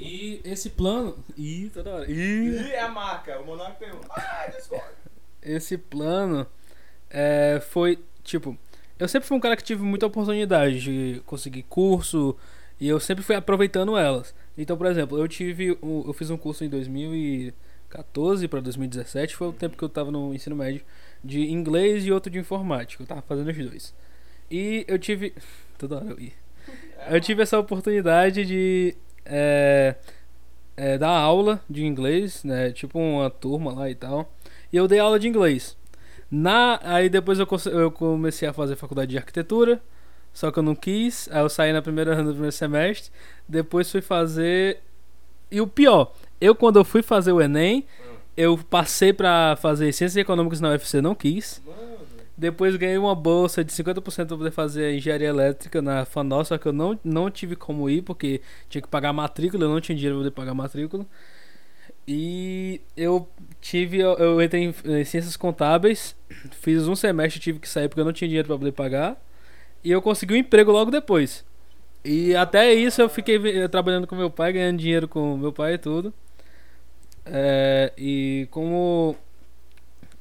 E 0.00 0.40
esse 0.44 0.70
plano. 0.70 1.22
Ih, 1.36 1.70
toda 1.72 1.90
hora. 1.94 2.10
Ih. 2.10 2.72
é 2.72 2.80
a 2.80 2.88
marca, 2.88 3.38
o 3.38 3.46
Monarca 3.46 3.84
tem 3.84 3.92
um. 3.92 4.00
Ah, 4.10 4.46
Discord. 4.54 4.90
esse 5.42 5.76
plano 5.76 6.46
é, 7.10 7.60
foi 7.60 7.98
tipo 8.22 8.56
eu 8.98 9.08
sempre 9.08 9.26
fui 9.26 9.36
um 9.36 9.40
cara 9.40 9.56
que 9.56 9.64
tive 9.64 9.82
muita 9.82 10.06
oportunidade 10.06 10.80
de 10.80 11.22
conseguir 11.26 11.62
curso 11.64 12.36
e 12.78 12.86
eu 12.88 13.00
sempre 13.00 13.24
fui 13.24 13.34
aproveitando 13.34 13.96
elas 13.96 14.34
então 14.56 14.76
por 14.76 14.86
exemplo 14.86 15.18
eu 15.18 15.26
tive 15.26 15.76
eu 15.82 16.12
fiz 16.12 16.30
um 16.30 16.36
curso 16.36 16.64
em 16.64 16.68
2014 16.68 18.46
para 18.46 18.60
2017 18.60 19.34
foi 19.34 19.48
o 19.48 19.52
tempo 19.52 19.76
que 19.76 19.82
eu 19.82 19.88
tava 19.88 20.10
no 20.10 20.32
ensino 20.34 20.54
médio 20.54 20.82
de 21.24 21.50
inglês 21.50 22.04
e 22.04 22.12
outro 22.12 22.30
de 22.30 22.38
informática 22.38 23.02
eu 23.02 23.06
tava 23.06 23.22
fazendo 23.22 23.50
os 23.50 23.56
dois 23.56 23.94
e 24.50 24.84
eu 24.86 24.98
tive 24.98 25.34
toda 25.78 25.96
hora 25.96 26.10
eu 26.10 26.20
ia 26.20 26.32
eu 27.08 27.20
tive 27.20 27.42
essa 27.42 27.58
oportunidade 27.58 28.44
de 28.44 28.94
é, 29.24 29.94
é, 30.76 30.98
dar 30.98 31.10
aula 31.10 31.60
de 31.68 31.84
inglês 31.84 32.42
né 32.44 32.72
tipo 32.72 32.98
uma 32.98 33.30
turma 33.30 33.72
lá 33.72 33.90
e 33.90 33.94
tal 33.94 34.30
e 34.72 34.76
eu 34.76 34.86
dei 34.86 34.98
aula 34.98 35.18
de 35.18 35.28
inglês. 35.28 35.76
Na, 36.30 36.78
aí 36.84 37.08
depois 37.08 37.38
eu, 37.38 37.48
eu 37.72 37.90
comecei 37.90 38.48
a 38.48 38.52
fazer 38.52 38.76
faculdade 38.76 39.10
de 39.10 39.18
arquitetura, 39.18 39.80
só 40.32 40.50
que 40.50 40.58
eu 40.58 40.62
não 40.62 40.74
quis. 40.74 41.28
Aí 41.32 41.40
eu 41.40 41.48
saí 41.48 41.72
na 41.72 41.82
primeira 41.82 42.16
no 42.22 42.30
primeiro 42.30 42.52
semestre. 42.52 43.10
Depois 43.48 43.90
fui 43.90 44.00
fazer. 44.00 44.78
E 45.50 45.60
o 45.60 45.66
pior, 45.66 46.12
eu 46.40 46.54
quando 46.54 46.78
eu 46.78 46.84
fui 46.84 47.02
fazer 47.02 47.32
o 47.32 47.40
Enem, 47.40 47.84
eu 48.36 48.56
passei 48.56 49.12
pra 49.12 49.56
fazer 49.60 49.92
Ciências 49.92 50.16
Econômicas 50.16 50.60
na 50.60 50.68
UFC, 50.68 51.00
não 51.02 51.16
quis. 51.16 51.60
Depois 52.40 52.74
ganhei 52.76 52.96
uma 52.96 53.14
bolsa 53.14 53.62
de 53.62 53.70
50% 53.70 54.26
pra 54.28 54.36
poder 54.38 54.50
fazer 54.50 54.94
engenharia 54.94 55.28
elétrica 55.28 55.82
na 55.82 56.06
FANOL, 56.06 56.42
só 56.42 56.56
que 56.56 56.66
eu 56.66 56.72
não, 56.72 56.98
não 57.04 57.30
tive 57.30 57.54
como 57.54 57.90
ir, 57.90 58.00
porque 58.00 58.40
tinha 58.66 58.80
que 58.80 58.88
pagar 58.88 59.12
matrícula, 59.12 59.64
eu 59.64 59.68
não 59.68 59.78
tinha 59.78 59.94
dinheiro 59.94 60.16
pra 60.16 60.22
poder 60.22 60.30
pagar 60.30 60.54
matrícula. 60.54 61.06
E 62.08 62.80
eu 62.96 63.28
tive, 63.60 63.98
eu, 63.98 64.14
eu 64.14 64.42
entrei 64.42 64.62
em, 64.64 64.74
em 64.86 65.04
ciências 65.04 65.36
contábeis, 65.36 66.16
fiz 66.62 66.88
um 66.88 66.96
semestre, 66.96 67.38
tive 67.40 67.58
que 67.58 67.68
sair 67.68 67.88
porque 67.88 68.00
eu 68.00 68.06
não 68.06 68.12
tinha 68.12 68.28
dinheiro 68.28 68.48
pra 68.48 68.56
poder 68.56 68.72
pagar. 68.72 69.22
E 69.84 69.90
eu 69.90 70.00
consegui 70.00 70.34
um 70.34 70.36
emprego 70.38 70.72
logo 70.72 70.90
depois. 70.90 71.44
E 72.04 72.34
até 72.34 72.72
isso 72.72 73.02
eu 73.02 73.08
fiquei 73.10 73.36
eh, 73.64 73.68
trabalhando 73.68 74.06
com 74.06 74.16
meu 74.16 74.30
pai, 74.30 74.52
ganhando 74.54 74.78
dinheiro 74.78 75.06
com 75.08 75.36
meu 75.36 75.52
pai 75.52 75.74
e 75.74 75.78
tudo. 75.78 76.14
É, 77.26 77.92
e 77.98 78.48
como 78.50 79.14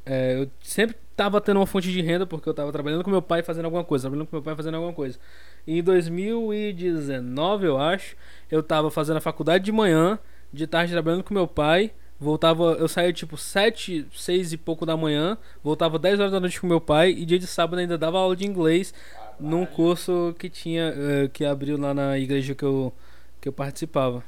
é, 0.05 0.41
eu 0.41 0.49
sempre 0.61 0.95
tava 1.19 1.41
tendo 1.41 1.57
uma 1.57 1.65
fonte 1.65 1.91
de 1.91 2.01
renda 2.01 2.25
porque 2.25 2.47
eu 2.47 2.53
tava 2.53 2.71
trabalhando 2.71 3.03
com 3.03 3.11
meu 3.11 3.21
pai 3.21 3.43
fazendo 3.43 3.65
alguma 3.65 3.83
coisa, 3.83 4.03
trabalhando 4.03 4.27
com 4.29 4.37
meu 4.37 4.41
pai 4.41 4.55
fazendo 4.55 4.75
alguma 4.75 4.93
coisa. 4.93 5.19
E 5.67 5.79
em 5.79 5.83
2019, 5.83 7.65
eu 7.65 7.77
acho, 7.77 8.15
eu 8.49 8.63
tava 8.63 8.89
fazendo 8.89 9.17
a 9.17 9.21
faculdade 9.21 9.65
de 9.65 9.71
manhã, 9.73 10.17
de 10.53 10.65
tarde 10.65 10.93
trabalhando 10.93 11.21
com 11.21 11.33
meu 11.33 11.45
pai. 11.45 11.91
Voltava, 12.17 12.77
eu 12.79 12.87
saía 12.87 13.11
tipo 13.11 13.35
7, 13.35 14.07
6 14.13 14.53
e 14.53 14.57
pouco 14.57 14.85
da 14.85 14.95
manhã, 14.95 15.37
voltava 15.61 15.99
10 15.99 16.21
horas 16.21 16.31
da 16.31 16.39
noite 16.39 16.59
com 16.59 16.67
meu 16.67 16.79
pai 16.79 17.11
e 17.11 17.25
dia 17.25 17.37
de 17.37 17.47
sábado 17.47 17.79
ainda 17.79 17.97
dava 17.97 18.17
aula 18.17 18.33
de 18.33 18.47
inglês 18.47 18.93
num 19.37 19.65
curso 19.65 20.33
que 20.39 20.49
tinha 20.49 20.93
eh, 20.95 21.29
que 21.33 21.43
abriu 21.43 21.77
lá 21.77 21.93
na 21.93 22.17
igreja 22.17 22.55
que 22.55 22.63
eu 22.63 22.93
que 23.41 23.49
eu 23.49 23.53
participava. 23.53 24.23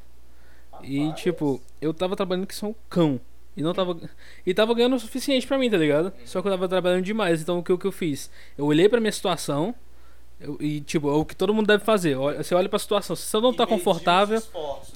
E 0.84 1.14
tipo, 1.14 1.62
eu 1.82 1.94
tava 1.94 2.18
trabalhando 2.18 2.48
que 2.48 2.56
só 2.56 2.68
um 2.68 2.76
cão. 2.90 3.18
E 3.56 3.62
não 3.62 3.74
tava. 3.74 3.98
E 4.46 4.54
tava 4.54 4.74
ganhando 4.74 4.96
o 4.96 5.00
suficiente 5.00 5.46
pra 5.46 5.58
mim, 5.58 5.70
tá 5.70 5.78
ligado? 5.78 6.14
Só 6.26 6.42
que 6.42 6.48
eu 6.48 6.52
tava 6.52 6.68
trabalhando 6.70 7.04
demais. 7.04 7.42
Então 7.42 7.60
o 7.60 7.64
que, 7.64 7.72
o 7.74 7.78
que 7.78 7.86
eu 7.86 7.92
fiz? 7.92 8.30
Eu 8.58 8.66
olhei 8.66 8.88
pra 8.88 9.00
minha 9.00 9.12
situação. 9.12 9.76
eu- 10.40 10.58
e 10.60 10.82
tipo, 10.82 11.08
é 11.08 11.14
o 11.14 11.24
que 11.24 11.36
todo 11.36 11.54
mundo 11.54 11.68
deve 11.68 11.84
fazer. 11.84 12.16
Você 12.38 12.56
olha 12.56 12.68
pra 12.68 12.80
situação. 12.80 13.16
Se 13.16 13.24
você 13.28 13.40
não 13.40 13.54
tá 13.54 13.68
confortável. 13.68 14.42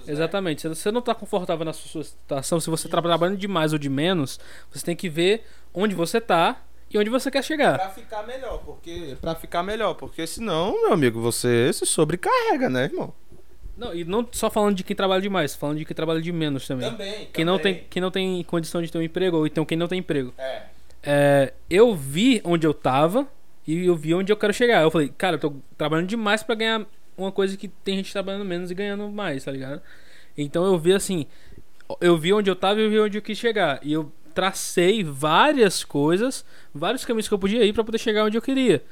Exatamente. 0.07 0.61
Se 0.61 0.67
você 0.69 0.91
não 0.91 1.01
tá 1.01 1.13
confortável 1.13 1.63
na 1.65 1.71
sua 1.73 2.03
situação, 2.03 2.59
se 2.59 2.67
você 2.69 2.87
tá 2.89 2.99
trabalhando 3.01 3.37
demais 3.37 3.71
ou 3.73 3.77
de 3.77 3.87
menos, 3.89 4.39
você 4.71 4.83
tem 4.83 4.95
que 4.95 5.07
ver 5.09 5.45
onde 5.73 5.93
você 5.93 6.19
tá 6.19 6.63
e 6.89 6.97
onde 6.97 7.09
você 7.11 7.29
quer 7.29 7.43
chegar. 7.43 7.77
Pra 7.77 7.89
ficar 7.89 8.23
melhor, 8.25 8.59
porque. 8.65 9.17
Pra 9.21 9.35
ficar 9.35 9.61
melhor, 9.61 9.93
porque 9.95 10.25
senão, 10.25 10.71
meu 10.81 10.93
amigo, 10.93 11.19
você 11.21 11.71
se 11.73 11.85
sobrecarrega, 11.85 12.67
né, 12.69 12.85
irmão? 12.85 13.13
Não, 13.77 13.93
e 13.93 14.05
não 14.05 14.27
só 14.31 14.49
falando 14.49 14.75
de 14.75 14.83
quem 14.83 14.95
trabalha 14.95 15.21
demais, 15.21 15.53
falando 15.55 15.77
de 15.77 15.85
quem 15.85 15.95
trabalha 15.95 16.21
de 16.21 16.31
menos 16.31 16.65
também. 16.67 16.89
Também. 16.89 17.27
Quem 17.33 17.43
não, 17.43 17.59
tem, 17.59 17.83
quem 17.89 18.01
não 18.01 18.09
tem 18.09 18.41
condição 18.43 18.81
de 18.81 18.91
ter 18.91 18.97
um 18.97 19.01
emprego, 19.01 19.37
ou 19.37 19.47
então 19.47 19.65
quem 19.65 19.77
não 19.77 19.87
tem 19.87 19.99
emprego. 19.99 20.33
É. 20.37 20.63
É, 21.03 21.53
eu 21.69 21.93
vi 21.93 22.41
onde 22.43 22.65
eu 22.65 22.73
tava 22.73 23.27
e 23.67 23.85
eu 23.85 23.95
vi 23.95 24.13
onde 24.13 24.31
eu 24.31 24.37
quero 24.37 24.53
chegar. 24.53 24.81
Eu 24.81 24.89
falei, 24.89 25.11
cara, 25.17 25.35
eu 25.35 25.39
tô 25.39 25.53
trabalhando 25.77 26.07
demais 26.07 26.41
pra 26.41 26.55
ganhar 26.55 26.85
uma 27.17 27.31
coisa 27.31 27.55
que 27.57 27.67
tem 27.67 27.97
gente 27.97 28.11
trabalhando 28.11 28.45
menos 28.45 28.71
e 28.71 28.73
ganhando 28.73 29.07
mais, 29.09 29.43
tá 29.43 29.51
ligado? 29.51 29.81
Então 30.37 30.65
eu 30.65 30.77
vi 30.79 30.93
assim, 30.93 31.25
eu 32.01 32.17
vi 32.17 32.33
onde 32.33 32.49
eu 32.49 32.55
tava 32.55 32.79
e 32.79 32.85
eu 32.85 32.89
vi 32.89 32.99
onde 32.99 33.17
eu 33.17 33.21
quis 33.21 33.37
chegar. 33.37 33.79
E 33.83 33.93
eu 33.93 34.11
tracei 34.33 35.03
várias 35.03 35.83
coisas, 35.83 36.43
vários 36.73 37.05
caminhos 37.05 37.27
que 37.27 37.33
eu 37.33 37.39
podia 37.39 37.63
ir 37.63 37.73
pra 37.73 37.83
poder 37.83 37.97
chegar 37.97 38.25
onde 38.25 38.37
eu 38.37 38.41
queria. 38.41 38.83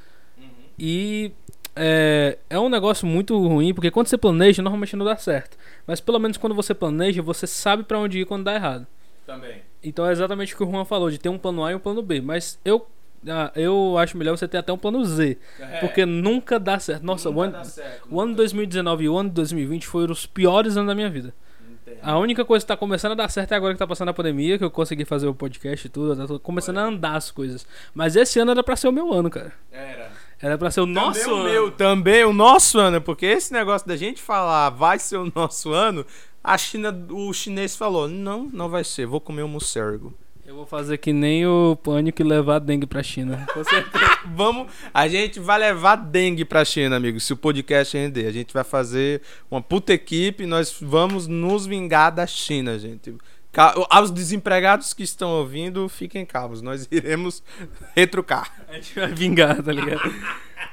E 0.78 1.32
é, 1.76 2.38
é 2.48 2.58
um 2.58 2.68
negócio 2.68 3.06
muito 3.06 3.36
ruim, 3.46 3.74
porque 3.74 3.90
quando 3.90 4.06
você 4.06 4.16
planeja, 4.16 4.62
normalmente 4.62 4.96
não 4.96 5.04
dá 5.04 5.16
certo. 5.16 5.56
Mas 5.86 6.00
pelo 6.00 6.18
menos 6.18 6.36
quando 6.36 6.54
você 6.54 6.74
planeja, 6.74 7.22
você 7.22 7.46
sabe 7.46 7.82
pra 7.82 7.98
onde 7.98 8.20
ir 8.20 8.26
quando 8.26 8.44
dá 8.44 8.54
errado. 8.54 8.86
Também. 9.26 9.62
Então 9.82 10.06
é 10.06 10.12
exatamente 10.12 10.54
o 10.54 10.56
que 10.56 10.62
o 10.62 10.70
Juan 10.70 10.84
falou, 10.84 11.10
de 11.10 11.18
ter 11.18 11.28
um 11.28 11.38
plano 11.38 11.64
A 11.64 11.72
e 11.72 11.74
um 11.74 11.78
plano 11.78 12.02
B. 12.02 12.20
Mas 12.20 12.58
eu, 12.64 12.86
ah, 13.28 13.50
eu 13.54 13.98
acho 13.98 14.16
melhor 14.16 14.36
você 14.36 14.46
ter 14.46 14.58
até 14.58 14.72
um 14.72 14.78
plano 14.78 15.04
Z. 15.04 15.36
Porque 15.80 16.06
nunca 16.06 16.58
dá 16.58 16.78
certo. 16.78 17.02
Nossa, 17.02 17.28
o 17.28 17.40
ano, 17.40 17.56
o 18.10 18.20
ano 18.20 18.30
de 18.32 18.36
2019 18.36 19.04
e 19.04 19.08
o 19.08 19.16
ano 19.16 19.28
de 19.28 19.34
2020 19.34 19.86
foram 19.86 20.12
os 20.12 20.26
piores 20.26 20.76
anos 20.76 20.88
da 20.88 20.94
minha 20.94 21.10
vida. 21.10 21.34
A 22.02 22.18
única 22.18 22.44
coisa 22.44 22.64
que 22.64 22.68
tá 22.68 22.76
começando 22.76 23.12
a 23.12 23.14
dar 23.14 23.28
certo 23.28 23.52
é 23.52 23.56
agora 23.56 23.72
que 23.72 23.78
tá 23.78 23.86
passando 23.86 24.08
a 24.08 24.14
pandemia, 24.14 24.58
que 24.58 24.64
eu 24.64 24.70
consegui 24.70 25.04
fazer 25.04 25.26
o 25.26 25.34
podcast 25.34 25.86
e 25.86 25.90
tudo, 25.90 26.26
tá 26.26 26.38
começando 26.38 26.78
a 26.78 26.84
andar 26.84 27.16
as 27.16 27.30
coisas. 27.30 27.66
Mas 27.94 28.16
esse 28.16 28.38
ano 28.38 28.50
era 28.50 28.62
pra 28.62 28.76
ser 28.76 28.88
o 28.88 28.92
meu 28.92 29.12
ano, 29.12 29.30
cara. 29.30 29.52
Era. 29.72 30.10
Era 30.44 30.58
pra 30.58 30.70
ser 30.70 30.82
o 30.82 30.86
nosso 30.86 31.20
também 31.20 31.32
o 31.32 31.36
ano. 31.36 31.48
meu, 31.48 31.70
também 31.70 32.24
o 32.24 32.32
nosso 32.34 32.78
ano, 32.78 33.00
porque 33.00 33.24
esse 33.24 33.50
negócio 33.50 33.88
da 33.88 33.96
gente 33.96 34.20
falar 34.20 34.68
vai 34.68 34.98
ser 34.98 35.16
o 35.16 35.32
nosso 35.34 35.72
ano, 35.72 36.04
a 36.42 36.58
China, 36.58 36.94
o 37.08 37.32
chinês 37.32 37.74
falou, 37.74 38.06
não, 38.06 38.50
não 38.52 38.68
vai 38.68 38.84
ser, 38.84 39.06
vou 39.06 39.22
comer 39.22 39.42
um 39.42 39.48
mucérgo. 39.48 40.12
Eu 40.46 40.54
vou 40.54 40.66
fazer 40.66 40.98
que 40.98 41.14
nem 41.14 41.46
o 41.46 41.74
pânico 41.82 42.20
e 42.20 42.24
levar 42.24 42.58
dengue 42.58 42.86
pra 42.86 43.02
China. 43.02 43.46
Com 43.54 43.64
certeza. 43.64 44.18
Vamos, 44.34 44.70
a 44.92 45.08
gente 45.08 45.40
vai 45.40 45.58
levar 45.58 45.96
dengue 45.96 46.44
pra 46.44 46.62
China, 46.62 46.96
amigo, 46.96 47.18
se 47.18 47.32
o 47.32 47.36
podcast 47.38 47.96
render. 47.96 48.26
A 48.26 48.30
gente 48.30 48.52
vai 48.52 48.64
fazer 48.64 49.22
uma 49.50 49.62
puta 49.62 49.94
equipe, 49.94 50.44
nós 50.44 50.76
vamos 50.78 51.26
nos 51.26 51.64
vingar 51.64 52.12
da 52.12 52.26
China, 52.26 52.78
gente. 52.78 53.14
Aos 53.88 54.10
desempregados 54.10 54.92
que 54.92 55.02
estão 55.02 55.30
ouvindo, 55.30 55.88
fiquem 55.88 56.24
calmos, 56.26 56.60
nós 56.62 56.88
iremos 56.90 57.42
retrucar. 57.94 58.52
A 58.68 58.74
gente 58.74 58.94
vai 58.94 59.12
vingar, 59.12 59.62
tá 59.62 59.72
ligado? 59.72 60.00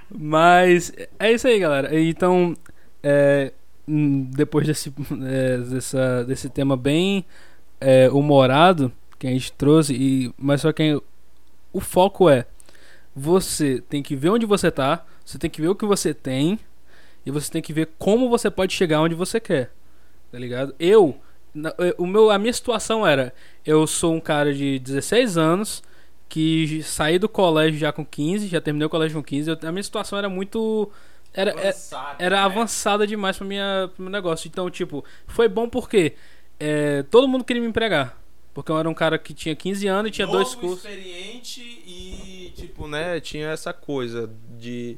Mas 0.09 0.91
é 1.19 1.31
isso 1.31 1.47
aí, 1.47 1.59
galera. 1.59 1.99
Então, 1.99 2.55
é, 3.03 3.53
depois 3.87 4.67
desse, 4.67 4.93
é, 5.25 5.57
dessa, 5.57 6.23
desse 6.25 6.49
tema 6.49 6.75
bem 6.75 7.25
é, 7.79 8.09
humorado 8.09 8.91
que 9.17 9.27
a 9.27 9.31
gente 9.31 9.51
trouxe, 9.53 9.93
e, 9.93 10.33
mas 10.37 10.61
só 10.61 10.71
que 10.71 10.99
o 11.71 11.79
foco 11.79 12.29
é 12.29 12.45
você 13.15 13.81
tem 13.89 14.01
que 14.01 14.15
ver 14.15 14.29
onde 14.29 14.45
você 14.45 14.71
tá, 14.71 15.05
você 15.23 15.37
tem 15.37 15.49
que 15.49 15.61
ver 15.61 15.67
o 15.67 15.75
que 15.75 15.85
você 15.85 16.13
tem 16.13 16.59
e 17.25 17.31
você 17.31 17.51
tem 17.51 17.61
que 17.61 17.73
ver 17.73 17.89
como 17.99 18.29
você 18.29 18.49
pode 18.49 18.73
chegar 18.73 19.01
onde 19.01 19.15
você 19.15 19.39
quer. 19.39 19.71
Tá 20.31 20.39
ligado? 20.39 20.73
Eu, 20.79 21.19
o 21.97 22.05
meu, 22.05 22.29
a 22.29 22.37
minha 22.37 22.53
situação 22.53 23.05
era, 23.05 23.33
eu 23.65 23.85
sou 23.85 24.13
um 24.13 24.19
cara 24.19 24.53
de 24.53 24.79
16 24.79 25.37
anos 25.37 25.83
que 26.29 26.81
saí 26.83 27.19
do 27.19 27.27
colégio 27.27 27.77
já 27.77 27.91
com 27.91 28.05
15, 28.05 28.47
já 28.47 28.61
terminei 28.61 28.85
o 28.85 28.89
colégio 28.89 29.17
com 29.17 29.23
15. 29.23 29.49
Eu, 29.49 29.57
a 29.61 29.71
minha 29.71 29.83
situação 29.83 30.17
era 30.17 30.29
muito 30.29 30.89
era 31.33 31.51
é, 31.51 31.69
avançada, 31.69 32.15
era 32.23 32.35
né? 32.37 32.41
avançada 32.41 33.07
demais 33.07 33.37
para 33.37 33.47
minha 33.47 33.89
pro 33.93 34.03
meu 34.03 34.11
negócio. 34.11 34.47
Então, 34.47 34.69
tipo, 34.69 35.03
foi 35.27 35.47
bom 35.47 35.67
porque 35.67 36.13
é, 36.59 37.03
todo 37.03 37.27
mundo 37.27 37.43
queria 37.43 37.61
me 37.61 37.67
empregar. 37.67 38.17
Porque 38.53 38.71
eu 38.71 38.77
era 38.77 38.89
um 38.89 38.93
cara 38.93 39.17
que 39.17 39.33
tinha 39.33 39.55
15 39.55 39.87
anos 39.87 40.09
e 40.09 40.11
tinha 40.11 40.27
Novo, 40.27 40.39
dois 40.39 40.53
cursos. 40.55 40.85
experiente 40.85 41.61
e, 41.61 42.53
tipo, 42.55 42.85
né, 42.85 43.19
tinha 43.21 43.49
essa 43.49 43.71
coisa 43.71 44.29
de, 44.57 44.97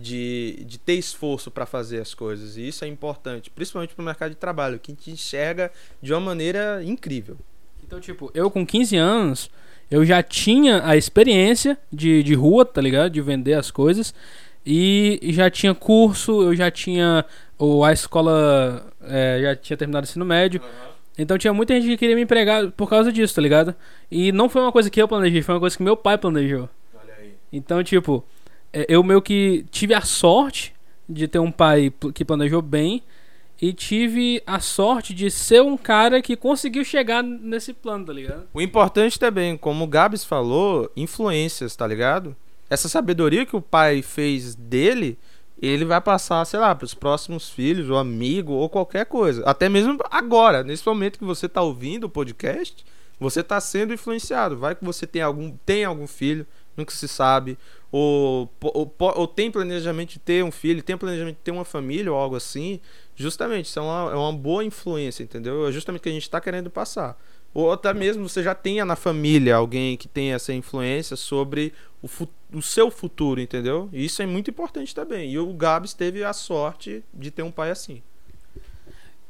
de, 0.00 0.64
de 0.64 0.78
ter 0.78 0.94
esforço 0.94 1.50
para 1.50 1.66
fazer 1.66 2.00
as 2.00 2.14
coisas. 2.14 2.56
E 2.56 2.66
isso 2.66 2.84
é 2.84 2.88
importante, 2.88 3.50
principalmente 3.50 3.94
pro 3.94 4.04
mercado 4.04 4.30
de 4.30 4.36
trabalho, 4.36 4.78
que 4.78 4.94
te 4.94 5.10
enxerga 5.10 5.70
de 6.00 6.12
uma 6.12 6.20
maneira 6.20 6.82
incrível. 6.82 7.36
Então, 7.84 8.00
tipo, 8.00 8.30
eu 8.32 8.50
com 8.50 8.64
15 8.64 8.96
anos, 8.96 9.50
eu 9.90 10.04
já 10.04 10.22
tinha 10.22 10.86
a 10.86 10.96
experiência 10.96 11.76
de, 11.92 12.22
de 12.22 12.34
rua, 12.34 12.64
tá 12.64 12.80
ligado? 12.80 13.10
De 13.10 13.20
vender 13.20 13.54
as 13.54 13.70
coisas. 13.70 14.14
E 14.64 15.18
já 15.24 15.50
tinha 15.50 15.74
curso, 15.74 16.42
eu 16.42 16.54
já 16.54 16.70
tinha. 16.70 17.24
Ou 17.58 17.84
a 17.84 17.92
escola 17.92 18.86
é, 19.02 19.40
já 19.42 19.56
tinha 19.56 19.76
terminado 19.76 20.06
o 20.06 20.08
ensino 20.08 20.24
médio. 20.24 20.62
Uhum. 20.62 20.90
Então 21.18 21.36
tinha 21.36 21.52
muita 21.52 21.74
gente 21.74 21.86
que 21.86 21.96
queria 21.98 22.14
me 22.14 22.22
empregar 22.22 22.70
por 22.70 22.88
causa 22.88 23.12
disso, 23.12 23.34
tá 23.34 23.42
ligado? 23.42 23.74
E 24.10 24.32
não 24.32 24.48
foi 24.48 24.62
uma 24.62 24.72
coisa 24.72 24.88
que 24.88 25.02
eu 25.02 25.08
planejei, 25.08 25.42
foi 25.42 25.54
uma 25.54 25.60
coisa 25.60 25.76
que 25.76 25.82
meu 25.82 25.96
pai 25.96 26.16
planejou. 26.16 26.68
Olha 26.94 27.14
aí. 27.18 27.34
Então, 27.52 27.82
tipo, 27.82 28.24
eu 28.72 29.02
meio 29.02 29.20
que 29.20 29.64
tive 29.70 29.94
a 29.94 30.00
sorte 30.00 30.74
de 31.08 31.26
ter 31.26 31.38
um 31.38 31.50
pai 31.50 31.92
que 32.14 32.24
planejou 32.24 32.62
bem 32.62 33.02
e 33.60 33.72
tive 33.72 34.42
a 34.46 34.58
sorte 34.60 35.12
de 35.12 35.30
ser 35.30 35.60
um 35.60 35.76
cara 35.76 36.22
que 36.22 36.36
conseguiu 36.36 36.84
chegar 36.84 37.22
nesse 37.22 37.74
plano, 37.74 38.06
tá 38.06 38.12
ligado? 38.12 38.48
O 38.54 38.60
importante 38.60 39.18
também, 39.18 39.56
como 39.56 39.84
o 39.84 39.88
Gabs 39.88 40.24
falou, 40.24 40.90
influências, 40.96 41.76
tá 41.76 41.86
ligado? 41.86 42.34
Essa 42.70 42.88
sabedoria 42.88 43.44
que 43.44 43.56
o 43.56 43.60
pai 43.60 44.00
fez 44.00 44.54
dele 44.54 45.18
ele 45.60 45.84
vai 45.84 46.00
passar, 46.00 46.44
sei 46.46 46.58
lá, 46.58 46.74
para 46.74 46.86
os 46.86 46.94
próximos 46.94 47.50
filhos, 47.50 47.90
ou 47.90 47.98
amigo, 47.98 48.52
ou 48.52 48.68
qualquer 48.68 49.04
coisa. 49.04 49.44
Até 49.44 49.68
mesmo 49.68 49.98
agora, 50.10 50.64
nesse 50.64 50.86
momento 50.86 51.18
que 51.18 51.24
você 51.24 51.46
está 51.46 51.60
ouvindo 51.60 52.04
o 52.04 52.10
podcast, 52.10 52.84
você 53.18 53.40
está 53.40 53.60
sendo 53.60 53.92
influenciado. 53.92 54.56
Vai 54.56 54.74
que 54.74 54.84
você 54.84 55.06
tem 55.06 55.20
algum, 55.20 55.54
tem 55.66 55.84
algum 55.84 56.06
filho, 56.06 56.46
nunca 56.74 56.92
se 56.94 57.06
sabe, 57.06 57.58
ou, 57.92 58.48
ou, 58.60 58.94
ou 58.98 59.26
tem 59.26 59.50
planejamento 59.50 60.10
de 60.10 60.18
ter 60.18 60.44
um 60.44 60.52
filho, 60.52 60.82
tem 60.82 60.96
planejamento 60.96 61.36
de 61.36 61.42
ter 61.42 61.50
uma 61.50 61.64
família 61.64 62.12
ou 62.12 62.18
algo 62.18 62.36
assim. 62.36 62.80
Justamente, 63.16 63.66
isso 63.66 63.78
é 63.78 63.82
uma, 63.82 64.10
é 64.12 64.14
uma 64.14 64.32
boa 64.32 64.64
influência, 64.64 65.22
entendeu? 65.22 65.66
É 65.66 65.72
justamente 65.72 66.00
o 66.00 66.02
que 66.04 66.08
a 66.08 66.12
gente 66.12 66.22
está 66.22 66.40
querendo 66.40 66.70
passar. 66.70 67.20
Ou 67.52 67.72
até 67.72 67.92
mesmo 67.92 68.28
você 68.28 68.42
já 68.42 68.54
tenha 68.54 68.84
na 68.84 68.94
família 68.94 69.56
alguém 69.56 69.96
que 69.96 70.06
tenha 70.06 70.36
essa 70.36 70.52
influência 70.52 71.16
sobre 71.16 71.72
o, 72.00 72.08
o 72.52 72.62
seu 72.62 72.90
futuro, 72.90 73.40
entendeu? 73.40 73.88
E 73.92 74.04
isso 74.04 74.22
é 74.22 74.26
muito 74.26 74.50
importante 74.50 74.94
também. 74.94 75.32
E 75.32 75.38
o 75.38 75.52
Gabs 75.52 75.92
teve 75.92 76.22
a 76.22 76.32
sorte 76.32 77.04
de 77.12 77.30
ter 77.30 77.42
um 77.42 77.50
pai 77.50 77.70
assim. 77.70 78.02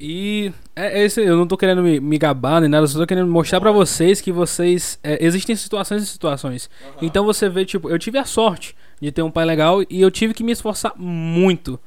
E 0.00 0.50
é, 0.74 1.00
é 1.00 1.04
esse, 1.04 1.20
eu 1.20 1.36
não 1.36 1.46
tô 1.46 1.58
querendo 1.58 1.82
me, 1.82 2.00
me 2.00 2.16
gabar 2.16 2.58
nem 2.62 2.70
nada, 2.70 2.84
eu 2.84 2.88
só 2.88 2.98
tô 2.98 3.06
querendo 3.06 3.30
mostrar 3.30 3.60
para 3.60 3.70
vocês 3.70 4.20
que 4.20 4.32
vocês. 4.32 4.98
É, 5.02 5.22
existem 5.22 5.54
situações 5.54 6.02
e 6.02 6.06
situações. 6.06 6.70
Uhum. 6.82 6.92
Então 7.02 7.24
você 7.24 7.50
vê, 7.50 7.66
tipo, 7.66 7.90
eu 7.90 7.98
tive 7.98 8.16
a 8.16 8.24
sorte 8.24 8.74
de 8.98 9.12
ter 9.12 9.20
um 9.20 9.30
pai 9.30 9.44
legal 9.44 9.82
e 9.90 10.00
eu 10.00 10.10
tive 10.10 10.32
que 10.32 10.42
me 10.42 10.52
esforçar 10.52 10.94
muito 10.96 11.78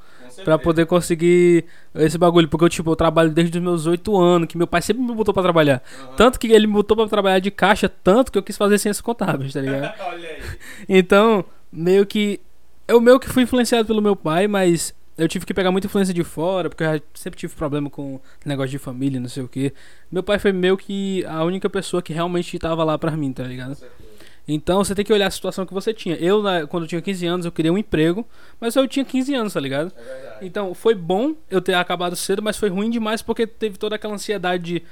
para 0.44 0.60
poder 0.60 0.86
conseguir 0.86 1.66
esse 1.96 2.18
bagulho. 2.18 2.48
Porque 2.48 2.64
eu, 2.66 2.70
tipo, 2.70 2.92
eu 2.92 2.96
trabalho 2.96 3.32
desde 3.32 3.58
os 3.58 3.64
meus 3.64 3.88
oito 3.88 4.16
anos, 4.20 4.48
que 4.48 4.58
meu 4.58 4.68
pai 4.68 4.84
sempre 4.84 5.02
me 5.02 5.14
botou 5.14 5.34
para 5.34 5.44
trabalhar. 5.44 5.82
Uhum. 6.00 6.16
Tanto 6.16 6.40
que 6.40 6.48
ele 6.48 6.68
me 6.68 6.74
botou 6.74 6.96
para 6.96 7.08
trabalhar 7.08 7.40
de 7.40 7.50
caixa, 7.50 7.90
tanto 7.90 8.32
que 8.32 8.38
eu 8.38 8.44
quis 8.44 8.56
fazer 8.56 8.78
ciências 8.78 9.02
contábeis, 9.02 9.54
tá 9.54 9.62
ligado? 9.62 9.92
Então, 10.88 11.44
meio 11.72 12.06
que. 12.06 12.40
Eu 12.88 13.02
meio 13.02 13.20
que 13.20 13.30
fui 13.30 13.42
influenciado 13.44 13.88
pelo 13.88 14.02
meu 14.02 14.16
pai, 14.16 14.48
mas 14.48 14.94
eu 15.18 15.28
tive 15.28 15.46
que 15.46 15.54
pegar 15.54 15.72
muita 15.72 15.88
influência 15.88 16.14
de 16.14 16.24
fora, 16.24 16.70
porque 16.70 16.84
eu 16.84 17.02
sempre 17.14 17.40
tive 17.40 17.54
problema 17.54 17.90
com 17.90 18.20
negócio 18.46 18.72
de 18.72 18.80
família, 18.80 19.20
não 19.20 19.30
sei 19.30 19.44
o 19.44 19.48
que. 19.48 19.74
Meu 20.12 20.24
pai 20.24 20.40
foi 20.40 20.52
meio 20.52 20.76
que 20.76 21.24
a 21.26 21.44
única 21.44 21.70
pessoa 21.70 22.02
que 22.02 22.14
realmente 22.14 22.58
tava 22.58 22.84
lá 22.84 22.98
pra 22.98 23.12
mim, 23.12 23.32
tá 23.32 23.44
ligado? 23.44 23.78
Então 24.48 24.84
você 24.84 24.94
tem 24.94 25.06
que 25.06 25.14
olhar 25.14 25.28
a 25.28 25.32
situação 25.32 25.66
que 25.66 25.74
você 25.74 25.94
tinha. 25.94 26.16
Eu, 26.16 26.44
quando 26.68 26.84
eu 26.84 26.88
tinha 26.88 27.02
15 27.02 27.26
anos, 27.26 27.46
eu 27.46 27.52
queria 27.52 27.72
um 27.72 27.78
emprego, 27.78 28.28
mas 28.60 28.76
eu 28.76 28.88
tinha 28.88 29.06
15 29.06 29.34
anos, 29.34 29.54
tá 29.54 29.60
ligado? 29.60 29.94
É 29.98 30.38
então 30.42 30.74
foi 30.74 30.94
bom 30.94 31.36
eu 31.50 31.62
ter 31.62 31.76
acabado 31.76 32.16
cedo, 32.16 32.42
mas 32.42 32.58
foi 32.58 32.70
ruim 32.70 32.90
demais 32.90 33.22
porque 33.22 33.48
teve 33.48 33.78
toda 33.78 33.96
aquela 33.96 34.16
ansiedade 34.16 34.64
de. 34.64 34.84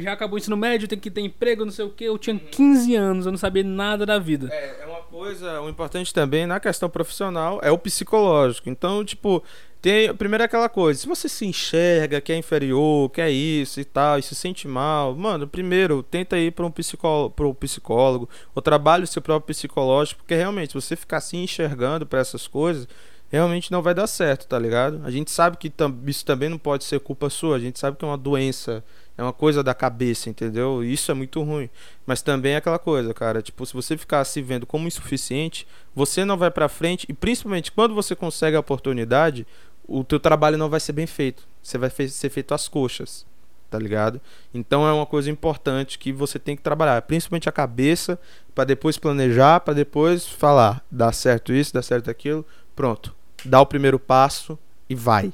Já 0.00 0.12
acabou 0.12 0.36
o 0.36 0.38
ensino 0.38 0.56
médio, 0.56 0.88
tem 0.88 0.98
que 0.98 1.10
ter 1.10 1.20
emprego, 1.20 1.64
não 1.64 1.72
sei 1.72 1.84
o 1.84 1.90
que. 1.90 2.04
Eu 2.04 2.18
tinha 2.18 2.38
15 2.38 2.94
anos, 2.94 3.26
eu 3.26 3.32
não 3.32 3.38
sabia 3.38 3.64
nada 3.64 4.04
da 4.04 4.18
vida. 4.18 4.48
É, 4.52 4.82
é 4.82 4.86
uma 4.86 5.02
coisa, 5.02 5.60
o 5.60 5.68
importante 5.68 6.12
também 6.12 6.46
na 6.46 6.58
questão 6.58 6.88
profissional 6.88 7.60
é 7.62 7.70
o 7.70 7.78
psicológico. 7.78 8.68
Então, 8.68 9.04
tipo, 9.04 9.42
tem, 9.84 10.14
primeiro 10.14 10.42
é 10.42 10.46
aquela 10.46 10.68
coisa, 10.70 10.98
se 10.98 11.06
você 11.06 11.28
se 11.28 11.44
enxerga 11.44 12.18
que 12.18 12.32
é 12.32 12.38
inferior, 12.38 13.10
que 13.10 13.20
é 13.20 13.30
isso 13.30 13.78
e 13.78 13.84
tal, 13.84 14.18
e 14.18 14.22
se 14.22 14.34
sente 14.34 14.66
mal, 14.66 15.14
mano, 15.14 15.46
primeiro 15.46 16.02
tenta 16.02 16.38
ir 16.38 16.52
para 16.52 16.64
um 16.64 16.70
psicólogo, 16.70 17.34
um 17.38 17.52
psicólogo, 17.52 18.26
ou 18.54 18.62
trabalhe 18.62 19.04
o 19.04 19.06
seu 19.06 19.20
próprio 19.20 19.54
psicológico, 19.54 20.22
porque 20.22 20.34
realmente 20.34 20.72
você 20.72 20.96
ficar 20.96 21.20
se 21.20 21.36
enxergando 21.36 22.06
para 22.06 22.18
essas 22.18 22.48
coisas, 22.48 22.88
realmente 23.30 23.70
não 23.70 23.82
vai 23.82 23.92
dar 23.92 24.06
certo, 24.06 24.46
tá 24.46 24.58
ligado? 24.58 25.02
A 25.04 25.10
gente 25.10 25.30
sabe 25.30 25.58
que 25.58 25.70
isso 26.06 26.24
também 26.24 26.48
não 26.48 26.56
pode 26.56 26.84
ser 26.84 26.98
culpa 27.00 27.28
sua, 27.28 27.56
a 27.56 27.60
gente 27.60 27.78
sabe 27.78 27.98
que 27.98 28.04
é 28.06 28.08
uma 28.08 28.16
doença 28.16 28.82
é 29.16 29.22
uma 29.22 29.32
coisa 29.32 29.62
da 29.62 29.74
cabeça, 29.74 30.28
entendeu? 30.28 30.82
Isso 30.82 31.10
é 31.10 31.14
muito 31.14 31.42
ruim. 31.42 31.70
Mas 32.04 32.20
também 32.20 32.52
é 32.52 32.56
aquela 32.56 32.78
coisa, 32.78 33.14
cara, 33.14 33.40
tipo, 33.40 33.64
se 33.64 33.72
você 33.72 33.96
ficar 33.96 34.24
se 34.24 34.42
vendo 34.42 34.66
como 34.66 34.88
insuficiente, 34.88 35.66
você 35.94 36.24
não 36.24 36.36
vai 36.36 36.50
para 36.50 36.68
frente 36.68 37.06
e 37.08 37.12
principalmente 37.12 37.70
quando 37.70 37.94
você 37.94 38.14
consegue 38.16 38.56
a 38.56 38.60
oportunidade, 38.60 39.46
o 39.86 40.02
teu 40.02 40.18
trabalho 40.18 40.58
não 40.58 40.68
vai 40.68 40.80
ser 40.80 40.92
bem 40.92 41.06
feito. 41.06 41.46
Você 41.62 41.78
vai 41.78 41.90
ser 41.90 42.30
feito 42.30 42.52
às 42.52 42.66
coxas, 42.66 43.24
tá 43.70 43.78
ligado? 43.78 44.20
Então 44.52 44.86
é 44.86 44.92
uma 44.92 45.06
coisa 45.06 45.30
importante 45.30 45.98
que 45.98 46.12
você 46.12 46.38
tem 46.38 46.56
que 46.56 46.62
trabalhar, 46.62 47.00
principalmente 47.02 47.48
a 47.48 47.52
cabeça, 47.52 48.18
para 48.54 48.64
depois 48.64 48.98
planejar, 48.98 49.60
para 49.60 49.74
depois 49.74 50.26
falar, 50.26 50.84
dá 50.90 51.12
certo 51.12 51.52
isso, 51.52 51.72
dá 51.72 51.82
certo 51.82 52.10
aquilo, 52.10 52.44
pronto. 52.74 53.14
Dá 53.44 53.60
o 53.60 53.66
primeiro 53.66 53.98
passo 53.98 54.58
e 54.88 54.94
vai. 54.94 55.32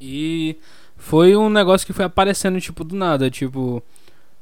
E 0.00 0.56
foi 0.98 1.36
um 1.36 1.48
negócio 1.48 1.86
que 1.86 1.92
foi 1.92 2.04
aparecendo, 2.04 2.60
tipo, 2.60 2.84
do 2.84 2.94
nada. 2.94 3.30
Tipo, 3.30 3.82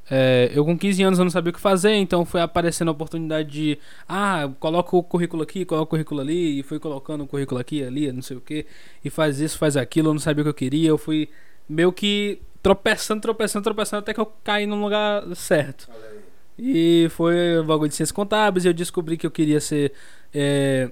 é, 0.09 0.51
eu 0.53 0.65
com 0.65 0.77
15 0.77 1.03
anos 1.03 1.19
eu 1.19 1.25
não 1.25 1.31
sabia 1.31 1.51
o 1.51 1.53
que 1.53 1.59
fazer, 1.59 1.93
então 1.93 2.25
foi 2.25 2.41
aparecendo 2.41 2.89
a 2.89 2.91
oportunidade 2.91 3.49
de. 3.49 3.79
Ah, 4.07 4.49
coloca 4.59 4.95
o 4.95 5.03
currículo 5.03 5.43
aqui, 5.43 5.63
coloca 5.63 5.83
o 5.83 5.87
currículo 5.87 6.19
ali, 6.19 6.59
e 6.59 6.63
fui 6.63 6.79
colocando 6.79 7.23
o 7.23 7.27
currículo 7.27 7.61
aqui, 7.61 7.83
ali, 7.83 8.11
não 8.11 8.21
sei 8.21 8.35
o 8.37 8.41
que, 8.41 8.65
e 9.05 9.09
faz 9.09 9.39
isso, 9.39 9.57
faz 9.57 9.77
aquilo, 9.77 10.09
eu 10.09 10.13
não 10.13 10.19
sabia 10.19 10.41
o 10.41 10.45
que 10.45 10.49
eu 10.49 10.53
queria, 10.53 10.89
eu 10.89 10.97
fui 10.97 11.29
meio 11.69 11.93
que 11.93 12.41
tropeçando, 12.63 13.21
tropeçando, 13.21 13.63
tropeçando 13.63 13.99
até 13.99 14.13
que 14.13 14.19
eu 14.19 14.25
caí 14.43 14.65
no 14.65 14.81
lugar 14.81 15.23
certo. 15.35 15.89
E 16.57 17.07
foi 17.11 17.59
o 17.59 17.63
bagulho 17.63 17.89
de 17.89 17.95
ciências 17.95 18.11
contábeis 18.11 18.65
e 18.65 18.67
eu 18.67 18.73
descobri 18.73 19.15
que 19.15 19.27
eu 19.27 19.31
queria 19.31 19.61
ser. 19.61 19.93
É, 20.33 20.89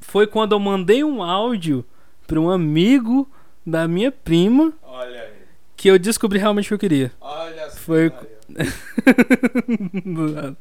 foi 0.00 0.26
quando 0.26 0.52
eu 0.52 0.58
mandei 0.58 1.04
um 1.04 1.22
áudio 1.22 1.84
para 2.26 2.40
um 2.40 2.48
amigo 2.48 3.28
da 3.66 3.88
minha 3.88 4.12
prima. 4.12 4.72
Olha 4.82 5.22
aí. 5.22 5.32
Que 5.76 5.88
eu 5.88 5.98
descobri 5.98 6.38
realmente 6.38 6.66
o 6.66 6.68
que 6.68 6.74
eu 6.74 6.78
queria. 6.78 7.12
Olha 7.20 7.70
Foi. 7.70 8.12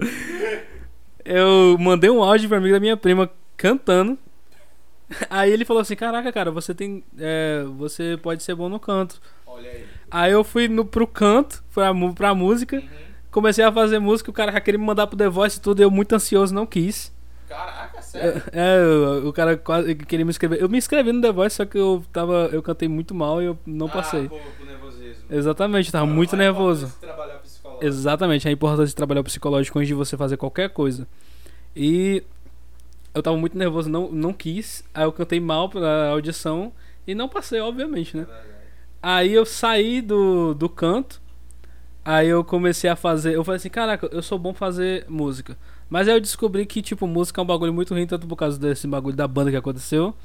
eu 1.25 1.77
mandei 1.79 2.09
um 2.09 2.23
áudio 2.23 2.47
pra 2.47 2.57
amigo 2.57 2.73
da 2.73 2.79
minha 2.79 2.97
prima 2.97 3.29
cantando. 3.57 4.17
Aí 5.29 5.51
ele 5.51 5.65
falou 5.65 5.81
assim: 5.81 5.95
Caraca, 5.95 6.31
cara, 6.31 6.51
você 6.51 6.73
tem. 6.73 7.03
É, 7.19 7.63
você 7.77 8.17
pode 8.21 8.43
ser 8.43 8.55
bom 8.55 8.69
no 8.69 8.79
canto. 8.79 9.21
Olha 9.45 9.69
aí. 9.69 9.85
Aí 10.09 10.31
eu 10.31 10.43
fui 10.43 10.67
no, 10.67 10.85
pro 10.85 11.07
canto, 11.07 11.63
pra, 11.73 11.91
pra 12.15 12.35
música. 12.35 12.77
Uhum. 12.77 13.11
Comecei 13.31 13.63
a 13.63 13.71
fazer 13.71 13.97
música, 13.97 14.29
o 14.29 14.33
cara 14.33 14.51
já 14.51 14.59
queria 14.59 14.77
me 14.77 14.85
mandar 14.85 15.07
pro 15.07 15.15
The 15.15 15.29
Voice 15.29 15.57
e 15.57 15.61
tudo, 15.61 15.81
eu 15.81 15.89
muito 15.89 16.13
ansioso, 16.13 16.53
não 16.53 16.65
quis. 16.65 17.13
Caraca, 17.47 18.00
sério? 18.11 18.41
É, 18.51 19.25
o, 19.25 19.33
cara 19.33 19.57
quase 19.57 19.95
queria 19.95 20.25
me 20.25 20.29
inscrever. 20.29 20.61
Eu 20.61 20.69
me 20.69 20.77
inscrevi 20.77 21.11
no 21.11 21.21
The 21.21 21.31
Voice, 21.31 21.55
só 21.55 21.65
que 21.65 21.77
eu 21.77 22.03
tava. 22.11 22.49
Eu 22.51 22.61
cantei 22.61 22.87
muito 22.87 23.15
mal 23.15 23.41
e 23.41 23.45
eu 23.45 23.57
não 23.65 23.87
ah, 23.87 23.89
passei. 23.89 24.27
Pô, 24.27 24.37
nervosismo. 24.65 25.23
Exatamente, 25.29 25.91
tava 25.91 26.05
muito 26.05 26.35
nervoso. 26.35 26.93
Exatamente, 27.81 28.47
a 28.47 28.51
importância 28.51 28.87
de 28.87 28.95
trabalhar 28.95 29.21
o 29.21 29.23
psicológico 29.23 29.79
antes 29.79 29.87
de 29.87 29.93
você 29.93 30.15
fazer 30.15 30.37
qualquer 30.37 30.69
coisa. 30.69 31.07
E 31.75 32.23
eu 33.13 33.23
tava 33.23 33.37
muito 33.37 33.57
nervoso, 33.57 33.89
não, 33.89 34.11
não 34.11 34.33
quis. 34.33 34.83
Aí 34.93 35.03
eu 35.03 35.11
cantei 35.11 35.39
mal 35.39 35.69
pra 35.69 36.09
audição 36.09 36.71
e 37.07 37.15
não 37.15 37.27
passei, 37.27 37.59
obviamente, 37.59 38.15
né? 38.15 38.27
Aí 39.01 39.33
eu 39.33 39.45
saí 39.45 40.01
do, 40.01 40.53
do 40.53 40.69
canto. 40.69 41.21
Aí 42.05 42.27
eu 42.27 42.43
comecei 42.43 42.89
a 42.89 42.95
fazer. 42.95 43.35
Eu 43.35 43.43
falei 43.43 43.57
assim: 43.57 43.69
caraca, 43.69 44.07
eu 44.11 44.21
sou 44.21 44.37
bom 44.37 44.53
fazer 44.53 45.05
música. 45.07 45.57
Mas 45.91 46.07
aí 46.07 46.15
eu 46.15 46.21
descobri 46.21 46.65
que, 46.65 46.81
tipo, 46.81 47.05
música 47.05 47.39
é 47.39 47.43
um 47.43 47.45
bagulho 47.45 47.73
muito 47.73 47.93
ruim, 47.93 48.07
tanto 48.07 48.25
por 48.25 48.37
causa 48.37 48.57
desse 48.57 48.87
bagulho 48.87 49.15
da 49.15 49.27
banda 49.27 49.51
que 49.51 49.57
aconteceu. 49.57 50.15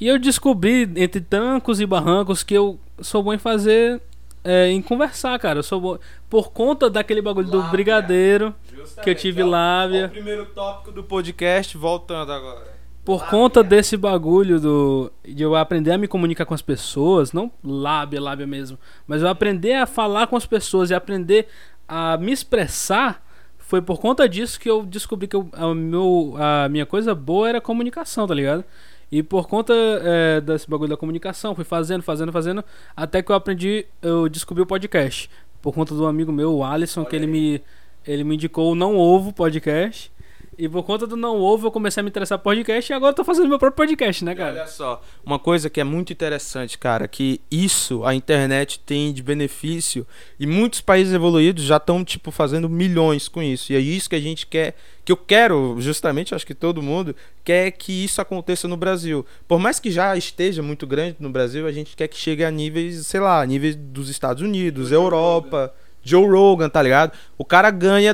E 0.00 0.06
eu 0.06 0.18
descobri, 0.20 0.88
entre 0.96 1.20
trancos 1.20 1.80
e 1.80 1.86
barrancos, 1.86 2.44
que 2.44 2.54
eu 2.54 2.78
sou 3.00 3.22
bom 3.24 3.34
em 3.34 3.38
fazer. 3.38 4.00
é, 4.44 4.68
em 4.70 4.80
conversar, 4.82 5.38
cara. 5.38 5.58
Eu 5.60 5.62
sou 5.64 5.80
bom. 5.80 5.98
Por 6.30 6.50
conta 6.52 6.88
daquele 6.90 7.20
bagulho 7.22 7.48
do 7.48 7.56
Lábia. 7.58 7.70
brigadeiro. 7.72 8.54
Justamente, 8.74 9.04
Que 9.04 9.10
eu 9.10 9.14
tive 9.14 9.42
lábia. 9.42 10.06
o 10.06 10.10
primeiro 10.10 10.46
tópico 10.46 10.90
do 10.92 11.02
podcast, 11.04 11.76
voltando 11.76 12.32
agora. 12.32 12.72
Por 13.04 13.16
Lábia. 13.18 13.30
conta 13.30 13.62
desse 13.64 13.96
bagulho 13.96 14.60
do 14.60 15.12
de 15.24 15.42
eu 15.42 15.54
aprender 15.56 15.90
a 15.92 15.98
me 15.98 16.06
comunicar 16.08 16.44
com 16.44 16.54
as 16.54 16.62
pessoas, 16.62 17.32
não 17.32 17.50
lábia, 17.64 18.20
lábia 18.20 18.46
mesmo, 18.46 18.78
mas 19.08 19.22
eu 19.22 19.28
aprender 19.28 19.74
a 19.74 19.86
falar 19.86 20.26
com 20.28 20.36
as 20.36 20.46
pessoas 20.46 20.90
e 20.90 20.94
aprender 20.94 21.46
a 21.86 22.16
me 22.16 22.30
expressar, 22.32 23.24
foi 23.72 23.80
por 23.80 23.98
conta 23.98 24.28
disso 24.28 24.60
que 24.60 24.68
eu 24.68 24.82
descobri 24.82 25.26
que 25.26 25.34
eu, 25.34 25.48
a, 25.50 25.74
meu, 25.74 26.34
a 26.36 26.68
minha 26.68 26.84
coisa 26.84 27.14
boa 27.14 27.48
era 27.48 27.58
comunicação, 27.58 28.26
tá 28.26 28.34
ligado? 28.34 28.62
E 29.10 29.22
por 29.22 29.48
conta 29.48 29.72
é, 29.72 30.42
desse 30.42 30.68
bagulho 30.68 30.90
da 30.90 30.96
comunicação, 30.98 31.54
fui 31.54 31.64
fazendo, 31.64 32.02
fazendo, 32.02 32.30
fazendo, 32.30 32.62
até 32.94 33.22
que 33.22 33.32
eu 33.32 33.34
aprendi, 33.34 33.86
eu 34.02 34.28
descobri 34.28 34.62
o 34.62 34.66
podcast. 34.66 35.30
Por 35.62 35.72
conta 35.72 35.94
do 35.94 36.04
amigo 36.04 36.30
meu, 36.30 36.52
o 36.52 36.62
Alisson, 36.62 37.02
que 37.02 37.16
ele 37.16 37.26
me, 37.26 37.62
ele 38.06 38.24
me 38.24 38.34
indicou 38.34 38.72
o 38.72 38.74
Não 38.74 38.94
Ovo 38.98 39.32
Podcast. 39.32 40.12
E 40.58 40.68
por 40.68 40.82
conta 40.82 41.06
do 41.06 41.16
Não 41.16 41.40
Ovo, 41.40 41.68
eu 41.68 41.70
comecei 41.70 42.02
a 42.02 42.04
me 42.04 42.10
interessar 42.10 42.38
por 42.38 42.44
podcast 42.44 42.92
e 42.92 42.94
agora 42.94 43.12
eu 43.12 43.16
tô 43.16 43.24
fazendo 43.24 43.48
meu 43.48 43.58
próprio 43.58 43.86
podcast, 43.86 44.22
né, 44.22 44.32
E 44.32 44.36
cara? 44.36 44.52
Olha 44.52 44.66
só, 44.66 45.02
uma 45.24 45.38
coisa 45.38 45.70
que 45.70 45.80
é 45.80 45.84
muito 45.84 46.12
interessante, 46.12 46.76
cara, 46.76 47.08
que 47.08 47.40
isso 47.50 48.04
a 48.04 48.14
internet 48.14 48.78
tem 48.80 49.14
de 49.14 49.22
benefício 49.22 50.06
e 50.38 50.46
muitos 50.46 50.82
países 50.82 51.14
evoluídos 51.14 51.64
já 51.64 51.78
estão 51.78 52.04
tipo 52.04 52.30
fazendo 52.30 52.68
milhões 52.68 53.28
com 53.28 53.42
isso. 53.42 53.72
E 53.72 53.76
é 53.76 53.78
isso 53.78 54.10
que 54.10 54.16
a 54.16 54.20
gente 54.20 54.46
quer, 54.46 54.76
que 55.06 55.10
eu 55.10 55.16
quero, 55.16 55.76
justamente, 55.78 56.34
acho 56.34 56.46
que 56.46 56.54
todo 56.54 56.82
mundo 56.82 57.16
quer 57.42 57.70
que 57.70 58.04
isso 58.04 58.20
aconteça 58.20 58.68
no 58.68 58.76
Brasil. 58.76 59.24
Por 59.48 59.58
mais 59.58 59.80
que 59.80 59.90
já 59.90 60.14
esteja 60.18 60.62
muito 60.62 60.86
grande 60.86 61.16
no 61.18 61.30
Brasil, 61.30 61.66
a 61.66 61.72
gente 61.72 61.96
quer 61.96 62.08
que 62.08 62.16
chegue 62.16 62.44
a 62.44 62.50
níveis, 62.50 63.06
sei 63.06 63.20
lá, 63.20 63.44
níveis 63.46 63.74
dos 63.74 64.10
Estados 64.10 64.42
Unidos, 64.42 64.92
Europa, 64.92 65.72
Joe 66.02 66.28
Rogan, 66.28 66.68
tá 66.68 66.82
ligado? 66.82 67.12
O 67.38 67.44
cara 67.44 67.70
ganha 67.70 68.12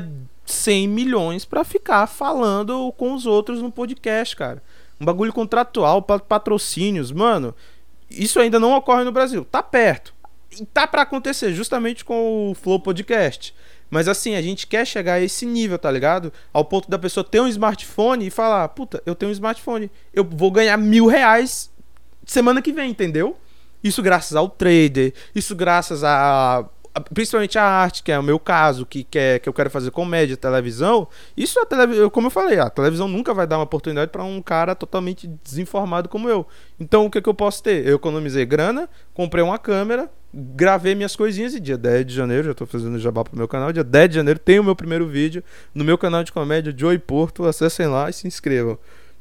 100 0.48 0.88
milhões 0.88 1.44
pra 1.44 1.64
ficar 1.64 2.06
falando 2.06 2.92
com 2.96 3.14
os 3.14 3.26
outros 3.26 3.60
no 3.62 3.70
podcast, 3.70 4.34
cara. 4.36 4.62
Um 5.00 5.04
bagulho 5.04 5.32
contratual, 5.32 6.02
pa- 6.02 6.18
patrocínios, 6.18 7.12
mano. 7.12 7.54
Isso 8.10 8.40
ainda 8.40 8.58
não 8.58 8.72
ocorre 8.76 9.04
no 9.04 9.12
Brasil. 9.12 9.44
Tá 9.44 9.62
perto. 9.62 10.12
E 10.58 10.64
tá 10.66 10.86
pra 10.86 11.02
acontecer, 11.02 11.52
justamente 11.52 12.04
com 12.04 12.50
o 12.50 12.54
Flow 12.54 12.80
Podcast. 12.80 13.54
Mas 13.90 14.08
assim, 14.08 14.34
a 14.34 14.42
gente 14.42 14.66
quer 14.66 14.86
chegar 14.86 15.14
a 15.14 15.20
esse 15.20 15.46
nível, 15.46 15.78
tá 15.78 15.90
ligado? 15.90 16.32
Ao 16.52 16.64
ponto 16.64 16.90
da 16.90 16.98
pessoa 16.98 17.22
ter 17.24 17.40
um 17.40 17.46
smartphone 17.48 18.26
e 18.26 18.30
falar: 18.30 18.68
Puta, 18.70 19.02
eu 19.06 19.14
tenho 19.14 19.30
um 19.30 19.32
smartphone. 19.32 19.90
Eu 20.12 20.24
vou 20.24 20.50
ganhar 20.50 20.76
mil 20.76 21.06
reais 21.06 21.70
semana 22.26 22.60
que 22.60 22.72
vem, 22.72 22.90
entendeu? 22.90 23.36
Isso 23.82 24.02
graças 24.02 24.34
ao 24.36 24.48
trader, 24.48 25.14
isso 25.34 25.54
graças 25.54 26.02
a- 26.02 26.64
principalmente 27.00 27.58
a 27.58 27.62
arte, 27.64 28.02
que 28.02 28.10
é 28.12 28.18
o 28.18 28.22
meu 28.22 28.38
caso, 28.38 28.84
que, 28.86 29.04
que, 29.04 29.18
é- 29.18 29.38
que 29.38 29.48
eu 29.48 29.52
quero 29.52 29.70
fazer 29.70 29.90
comédia, 29.90 30.36
televisão. 30.36 31.08
Isso 31.36 31.58
a 31.60 31.66
televisão, 31.66 32.10
como 32.10 32.26
eu 32.26 32.30
falei, 32.30 32.58
a 32.58 32.70
televisão 32.70 33.08
nunca 33.08 33.32
vai 33.34 33.46
dar 33.46 33.58
uma 33.58 33.64
oportunidade 33.64 34.10
para 34.10 34.24
um 34.24 34.40
cara 34.42 34.74
totalmente 34.74 35.26
desinformado 35.44 36.08
como 36.08 36.28
eu. 36.28 36.46
Então 36.78 37.06
o 37.06 37.10
que, 37.10 37.20
que 37.20 37.28
eu 37.28 37.34
posso 37.34 37.62
ter? 37.62 37.86
Eu 37.86 37.96
economizei 37.96 38.44
grana, 38.46 38.88
comprei 39.14 39.42
uma 39.42 39.58
câmera, 39.58 40.10
gravei 40.32 40.94
minhas 40.94 41.16
coisinhas 41.16 41.54
e 41.54 41.60
dia 41.60 41.78
10 41.78 42.06
de 42.06 42.14
janeiro, 42.14 42.48
já 42.48 42.54
tô 42.54 42.66
fazendo 42.66 42.98
jabá 42.98 43.24
pro 43.24 43.36
meu 43.36 43.48
canal, 43.48 43.72
dia 43.72 43.84
10 43.84 44.08
de 44.10 44.14
janeiro 44.16 44.38
tem 44.38 44.58
o 44.60 44.64
meu 44.64 44.76
primeiro 44.76 45.06
vídeo 45.06 45.42
no 45.74 45.84
meu 45.84 45.96
canal 45.96 46.22
de 46.22 46.32
comédia 46.32 46.74
Joey 46.76 46.98
Porto, 46.98 47.44
acessem 47.46 47.86
lá 47.86 48.10
e 48.10 48.12
se 48.12 48.26
inscrevam. 48.26 48.78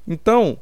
Então, 0.07 0.59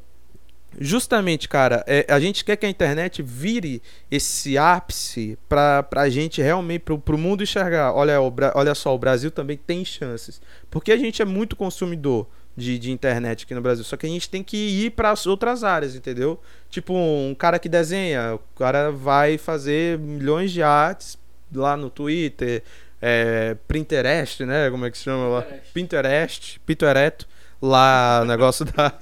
Justamente, 0.80 1.48
cara, 1.48 1.84
é, 1.88 2.06
a 2.10 2.20
gente 2.20 2.44
quer 2.44 2.56
que 2.56 2.66
a 2.66 2.70
internet 2.70 3.22
vire 3.22 3.82
esse 4.12 4.58
ápice 4.58 5.38
pra, 5.48 5.84
pra 5.84 6.10
gente 6.10 6.42
realmente, 6.42 6.82
pro, 6.82 7.00
pro 7.00 7.18
mundo 7.18 7.44
enxergar. 7.44 7.94
Olha, 7.94 8.22
o 8.22 8.34
olha 8.54 8.76
só, 8.76 8.94
o 8.94 9.00
Brasil 9.00 9.32
também 9.32 9.58
tem 9.58 9.86
chances. 9.86 10.42
Porque 10.70 10.92
a 10.92 10.98
gente 10.98 11.22
é 11.22 11.26
muito 11.26 11.56
consumidor 11.56 12.28
de, 12.56 12.78
de 12.80 12.92
internet 12.92 13.44
aqui 13.44 13.54
no 13.54 13.62
Brasil. 13.62 13.84
Só 13.84 13.98
que 13.98 14.06
a 14.06 14.10
gente 14.10 14.30
tem 14.30 14.44
que 14.44 14.58
ir 14.58 14.92
para 14.92 15.12
as 15.12 15.26
outras 15.26 15.64
áreas, 15.64 15.96
entendeu? 15.96 16.40
Tipo, 16.70 16.94
um 16.94 17.36
cara 17.38 17.60
que 17.60 17.70
desenha, 17.70 18.36
o 18.36 18.58
cara 18.58 18.92
vai 18.92 19.38
fazer 19.38 19.98
milhões 20.00 20.52
de 20.52 20.62
artes 20.62 21.18
lá 21.54 21.78
no 21.78 21.90
Twitter, 21.90 22.64
é, 23.02 23.56
Pinterest, 23.68 24.46
né? 24.46 24.70
Como 24.70 24.86
é 24.86 24.92
que 24.92 24.98
se 24.98 25.04
chama 25.04 25.28
lá? 25.28 25.46
Pinterest, 25.74 26.60
Pinterest, 26.66 27.28
lá 27.62 28.22
o 28.24 28.26
negócio 28.28 28.66
da 28.66 28.94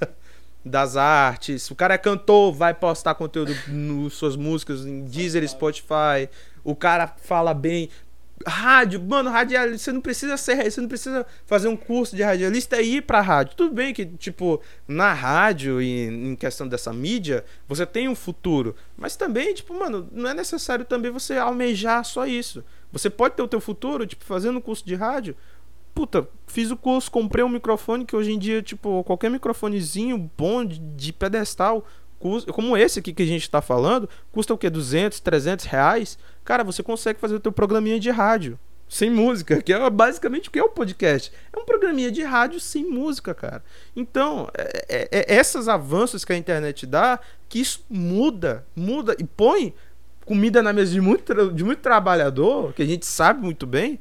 das 0.64 0.96
artes. 0.96 1.70
O 1.70 1.74
cara 1.74 1.94
é 1.94 1.98
cantor, 1.98 2.52
vai 2.52 2.72
postar 2.72 3.14
conteúdo 3.14 3.54
nas 3.68 4.14
suas 4.14 4.36
músicas 4.36 4.86
em 4.86 5.04
Deezer, 5.04 5.46
Spotify. 5.48 6.28
O 6.62 6.74
cara 6.74 7.06
fala 7.06 7.52
bem. 7.52 7.90
Rádio, 8.46 9.00
mano, 9.00 9.30
radialista, 9.30 9.84
você 9.84 9.92
não 9.92 10.00
precisa 10.00 10.36
ser, 10.36 10.68
você 10.68 10.80
não 10.80 10.88
precisa 10.88 11.24
fazer 11.46 11.68
um 11.68 11.76
curso 11.76 12.16
de 12.16 12.22
radialista 12.22 12.80
e 12.82 12.96
ir 12.96 13.02
pra 13.02 13.20
rádio. 13.20 13.54
Tudo 13.56 13.72
bem 13.72 13.94
que, 13.94 14.04
tipo, 14.04 14.60
na 14.88 15.12
rádio 15.12 15.80
e 15.80 16.08
em 16.08 16.34
questão 16.34 16.66
dessa 16.66 16.92
mídia, 16.92 17.44
você 17.68 17.86
tem 17.86 18.08
um 18.08 18.14
futuro. 18.14 18.74
Mas 18.96 19.14
também, 19.14 19.54
tipo, 19.54 19.72
mano, 19.72 20.08
não 20.10 20.28
é 20.28 20.34
necessário 20.34 20.84
também 20.84 21.12
você 21.12 21.36
almejar 21.36 22.04
só 22.04 22.26
isso. 22.26 22.64
Você 22.92 23.08
pode 23.08 23.36
ter 23.36 23.42
o 23.42 23.48
teu 23.48 23.60
futuro, 23.60 24.04
tipo, 24.04 24.24
fazendo 24.24 24.58
um 24.58 24.60
curso 24.60 24.84
de 24.84 24.96
rádio, 24.96 25.36
puta, 25.94 26.28
fiz 26.46 26.70
o 26.70 26.76
curso, 26.76 27.10
comprei 27.10 27.44
um 27.44 27.48
microfone 27.48 28.04
que 28.04 28.16
hoje 28.16 28.32
em 28.32 28.38
dia, 28.38 28.60
tipo, 28.62 29.04
qualquer 29.04 29.30
microfonezinho 29.30 30.30
bom 30.36 30.64
de, 30.64 30.78
de 30.78 31.12
pedestal, 31.12 31.86
custa, 32.18 32.52
como 32.52 32.76
esse 32.76 32.98
aqui 32.98 33.12
que 33.12 33.22
a 33.22 33.26
gente 33.26 33.48
tá 33.48 33.62
falando, 33.62 34.08
custa 34.32 34.52
o 34.52 34.58
quê? 34.58 34.68
200, 34.68 35.20
300 35.20 35.64
reais? 35.66 36.18
Cara, 36.44 36.64
você 36.64 36.82
consegue 36.82 37.20
fazer 37.20 37.34
o 37.36 37.40
teu 37.40 37.52
programinha 37.52 38.00
de 38.00 38.10
rádio. 38.10 38.58
Sem 38.86 39.10
música, 39.10 39.62
que 39.62 39.72
é 39.72 39.90
basicamente 39.90 40.48
o 40.48 40.52
que 40.52 40.58
é 40.58 40.62
o 40.62 40.68
podcast. 40.68 41.32
É 41.52 41.58
um 41.58 41.64
programinha 41.64 42.12
de 42.12 42.22
rádio 42.22 42.60
sem 42.60 42.84
música, 42.84 43.34
cara. 43.34 43.64
Então, 43.96 44.48
é, 44.56 45.08
é- 45.10 45.34
é 45.34 45.40
esses 45.40 45.68
avanços 45.68 46.24
que 46.24 46.32
a 46.32 46.36
internet 46.36 46.86
dá, 46.86 47.18
que 47.48 47.58
isso 47.60 47.84
muda, 47.88 48.64
muda 48.76 49.16
e 49.18 49.24
põe 49.24 49.74
comida 50.26 50.62
na 50.62 50.72
mesa 50.72 50.92
de 50.92 51.00
muito, 51.00 51.52
de 51.52 51.64
muito 51.64 51.80
trabalhador, 51.80 52.72
que 52.72 52.82
a 52.82 52.86
gente 52.86 53.06
sabe 53.06 53.42
muito 53.42 53.66
bem, 53.66 53.98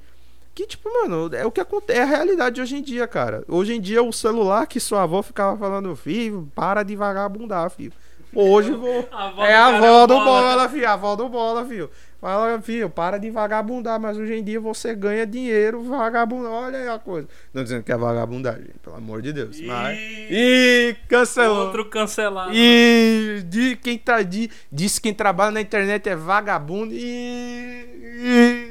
que, 0.54 0.68
tipo, 0.68 0.90
mano, 0.92 1.34
é 1.36 1.46
o 1.46 1.52
que 1.52 1.60
acontece, 1.60 2.00
é 2.00 2.04
a 2.04 2.06
realidade 2.06 2.56
de 2.56 2.62
hoje 2.62 2.76
em 2.78 2.82
dia, 2.82 3.08
cara. 3.08 3.44
Hoje 3.48 3.74
em 3.74 3.82
dia, 3.82 4.04
o 4.04 4.14
celular 4.14 4.68
que 4.68 4.80
sua 4.80 5.04
avó 5.04 5.22
ficava 5.22 5.58
falando, 5.58 5.96
filho, 5.96 6.50
para 6.54 6.84
de 6.84 6.96
vagabundar, 6.96 7.70
filho. 7.70 7.94
Hoje 8.36 8.72
vou. 8.72 9.08
é 9.46 9.56
a 9.56 9.68
avó 9.68 10.08
do 10.08 10.16
bola, 10.16 10.68
filho. 10.68 10.88
A 10.88 10.94
avó 10.94 11.16
do 11.16 11.30
bola, 11.30 11.66
filho. 11.66 11.90
Fala, 12.20 12.62
filho, 12.62 12.90
para 12.90 13.18
de 13.18 13.30
vagabundar, 13.30 14.00
mas 14.00 14.18
hoje 14.18 14.34
em 14.34 14.42
dia 14.44 14.58
você 14.58 14.96
ganha 14.96 15.28
dinheiro 15.28 15.84
vagabundar. 15.84 16.52
Olha 16.52 16.80
aí 16.80 16.88
a 16.88 16.98
coisa. 16.98 17.28
Não 17.54 17.64
dizendo 17.64 17.84
que 17.84 17.92
é 17.92 17.98
vagabundagem, 17.98 18.70
pelo 18.82 18.96
amor 18.96 19.22
de 19.22 19.34
Deus. 19.34 19.60
Mas. 19.60 20.00
Ih, 20.00 20.96
cancelou. 21.10 21.66
Outro 21.66 21.90
cancelado. 21.90 22.52
E 22.54 23.44
de 23.46 23.76
quem 23.76 23.98
tá 23.98 24.22
de, 24.22 24.50
diz 24.72 24.98
que 24.98 25.04
quem 25.04 25.14
trabalha 25.14 25.52
na 25.52 25.60
internet 25.60 26.08
é 26.08 26.16
vagabundo 26.16 26.94
e, 26.94 26.98
e- 27.02 28.63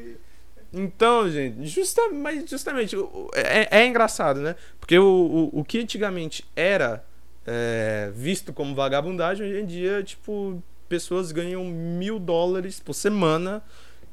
então, 0.72 1.30
gente, 1.30 1.66
justa, 1.66 2.08
mas 2.11 2.48
justamente 2.48 2.96
é, 3.35 3.80
é 3.80 3.87
engraçado, 3.87 4.40
né? 4.40 4.56
Porque 4.80 4.98
o, 4.98 5.50
o, 5.52 5.61
o 5.61 5.64
que 5.64 5.80
antigamente 5.80 6.44
era 6.56 7.04
é, 7.46 8.11
visto 8.14 8.52
como 8.52 8.74
vagabundagem, 8.74 9.46
hoje 9.46 9.61
em 9.61 9.66
dia, 9.66 10.02
tipo, 10.02 10.62
pessoas 10.88 11.30
ganham 11.30 11.64
mil 11.64 12.18
dólares 12.18 12.80
por 12.80 12.94
semana 12.94 13.62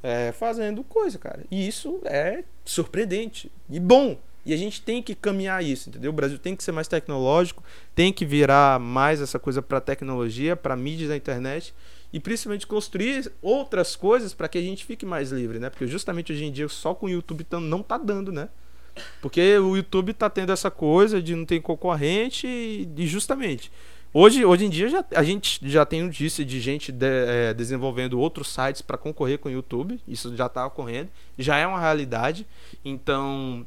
é, 0.04 0.32
fazendo 0.34 0.84
coisa, 0.84 1.18
cara. 1.18 1.44
E 1.50 1.68
isso 1.68 2.02
é 2.04 2.44
surpreendente 2.66 3.52
e 3.70 3.80
bom. 3.80 4.18
E 4.46 4.54
a 4.54 4.58
gente 4.58 4.82
tem 4.82 5.02
que 5.04 5.14
caminhar 5.14 5.64
isso, 5.64 5.90
entendeu? 5.90 6.12
O 6.12 6.14
Brasil 6.14 6.40
tem 6.40 6.56
que 6.56 6.64
ser 6.64 6.72
mais 6.72 6.88
tecnológico, 6.88 7.64
tem 7.94 8.12
que 8.12 8.26
virar 8.26 8.80
mais 8.80 9.22
essa 9.22 9.38
coisa 9.38 9.62
para 9.62 9.80
tecnologia, 9.80 10.56
para 10.56 10.76
mídia 10.76 11.08
da 11.08 11.16
internet 11.16 11.74
e 12.12 12.20
principalmente 12.20 12.66
construir 12.68 13.32
outras 13.42 13.96
coisas 13.96 14.34
para 14.34 14.48
que 14.48 14.58
a 14.58 14.62
gente 14.62 14.86
fique 14.86 15.06
mais 15.06 15.32
livre, 15.32 15.60
né? 15.60 15.70
Porque 15.70 15.86
justamente 15.88 16.32
hoje 16.34 16.46
em 16.46 16.52
dia 16.52 16.68
só 16.68 16.94
com 16.94 17.06
o 17.06 17.10
YouTube 17.10 17.46
não 17.62 17.84
tá 17.84 17.98
dando, 17.98 18.32
né? 18.32 18.50
Porque 19.22 19.58
o 19.58 19.76
YouTube 19.78 20.14
tá 20.14 20.30
tendo 20.30 20.52
essa 20.52 20.70
coisa 20.72 21.22
de 21.22 21.36
não 21.36 21.46
ter 21.46 21.60
concorrente 21.62 22.48
e, 22.48 23.08
justamente 23.08 23.72
hoje, 24.12 24.44
hoje 24.44 24.66
em 24.66 24.70
dia 24.70 24.90
já, 24.90 25.06
a 25.16 25.24
gente 25.24 25.60
já 25.70 25.86
tem 25.86 26.02
notícia 26.04 26.44
de 26.44 26.60
gente 26.60 26.92
de- 26.92 27.06
eh, 27.06 27.54
desenvolvendo 27.54 28.20
outros 28.20 28.48
sites 28.52 28.82
para 28.82 28.98
concorrer 28.98 29.38
com 29.38 29.48
o 29.48 29.52
YouTube. 29.52 30.02
Isso 30.08 30.36
já 30.36 30.50
tá 30.50 30.66
ocorrendo, 30.66 31.10
já 31.38 31.58
é 31.58 31.68
uma 31.68 31.80
realidade. 31.80 32.46
Então 32.84 33.66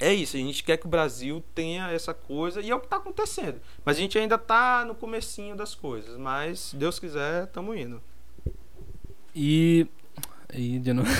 é 0.00 0.14
isso, 0.14 0.36
a 0.36 0.40
gente 0.40 0.62
quer 0.62 0.76
que 0.76 0.86
o 0.86 0.88
Brasil 0.88 1.42
tenha 1.54 1.90
essa 1.90 2.14
coisa 2.14 2.60
e 2.60 2.70
é 2.70 2.74
o 2.74 2.78
que 2.78 2.86
está 2.86 2.98
acontecendo. 2.98 3.60
Mas 3.84 3.96
a 3.96 4.00
gente 4.00 4.16
ainda 4.16 4.36
está 4.36 4.84
no 4.84 4.94
comecinho 4.94 5.56
das 5.56 5.74
coisas, 5.74 6.16
mas 6.16 6.60
se 6.60 6.76
Deus 6.76 6.98
quiser, 6.98 7.44
estamos 7.44 7.76
indo. 7.76 8.00
E. 9.34 9.86
E 10.54 10.78
de 10.78 10.92
novo. 10.92 11.10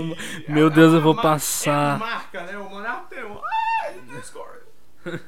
Meu 0.48 0.70
Deus, 0.70 0.94
eu 0.94 1.02
vou 1.02 1.14
passar. 1.14 1.96
É 1.96 1.98
marca, 1.98 2.42
né? 2.44 2.58
O 2.58 2.68
tem 3.08 3.24
um. 3.24 3.38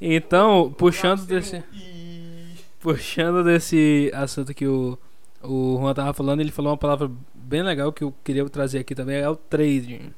Então, 0.00 0.72
puxando 0.76 1.24
desse. 1.26 1.64
Puxando 2.78 3.42
desse 3.42 4.12
assunto 4.14 4.54
que 4.54 4.66
o, 4.66 4.96
o 5.42 5.78
Juan 5.80 5.92
tava 5.92 6.14
falando, 6.14 6.40
ele 6.40 6.52
falou 6.52 6.70
uma 6.70 6.78
palavra 6.78 7.10
bem 7.34 7.62
legal 7.62 7.92
que 7.92 8.04
eu 8.04 8.14
queria 8.22 8.48
trazer 8.48 8.78
aqui 8.78 8.94
também, 8.94 9.16
é 9.16 9.28
o 9.28 9.34
trading. 9.34 10.12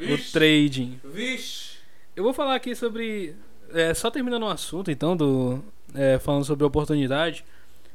O 0.00 0.32
trading. 0.32 1.00
Vixe. 1.04 1.78
Eu 2.16 2.22
vou 2.22 2.32
falar 2.32 2.54
aqui 2.54 2.74
sobre. 2.74 3.34
É, 3.72 3.92
só 3.94 4.10
terminando 4.10 4.44
o 4.44 4.48
assunto, 4.48 4.90
então, 4.90 5.16
do. 5.16 5.62
é, 5.94 6.18
falando 6.18 6.44
sobre 6.44 6.64
oportunidade. 6.64 7.44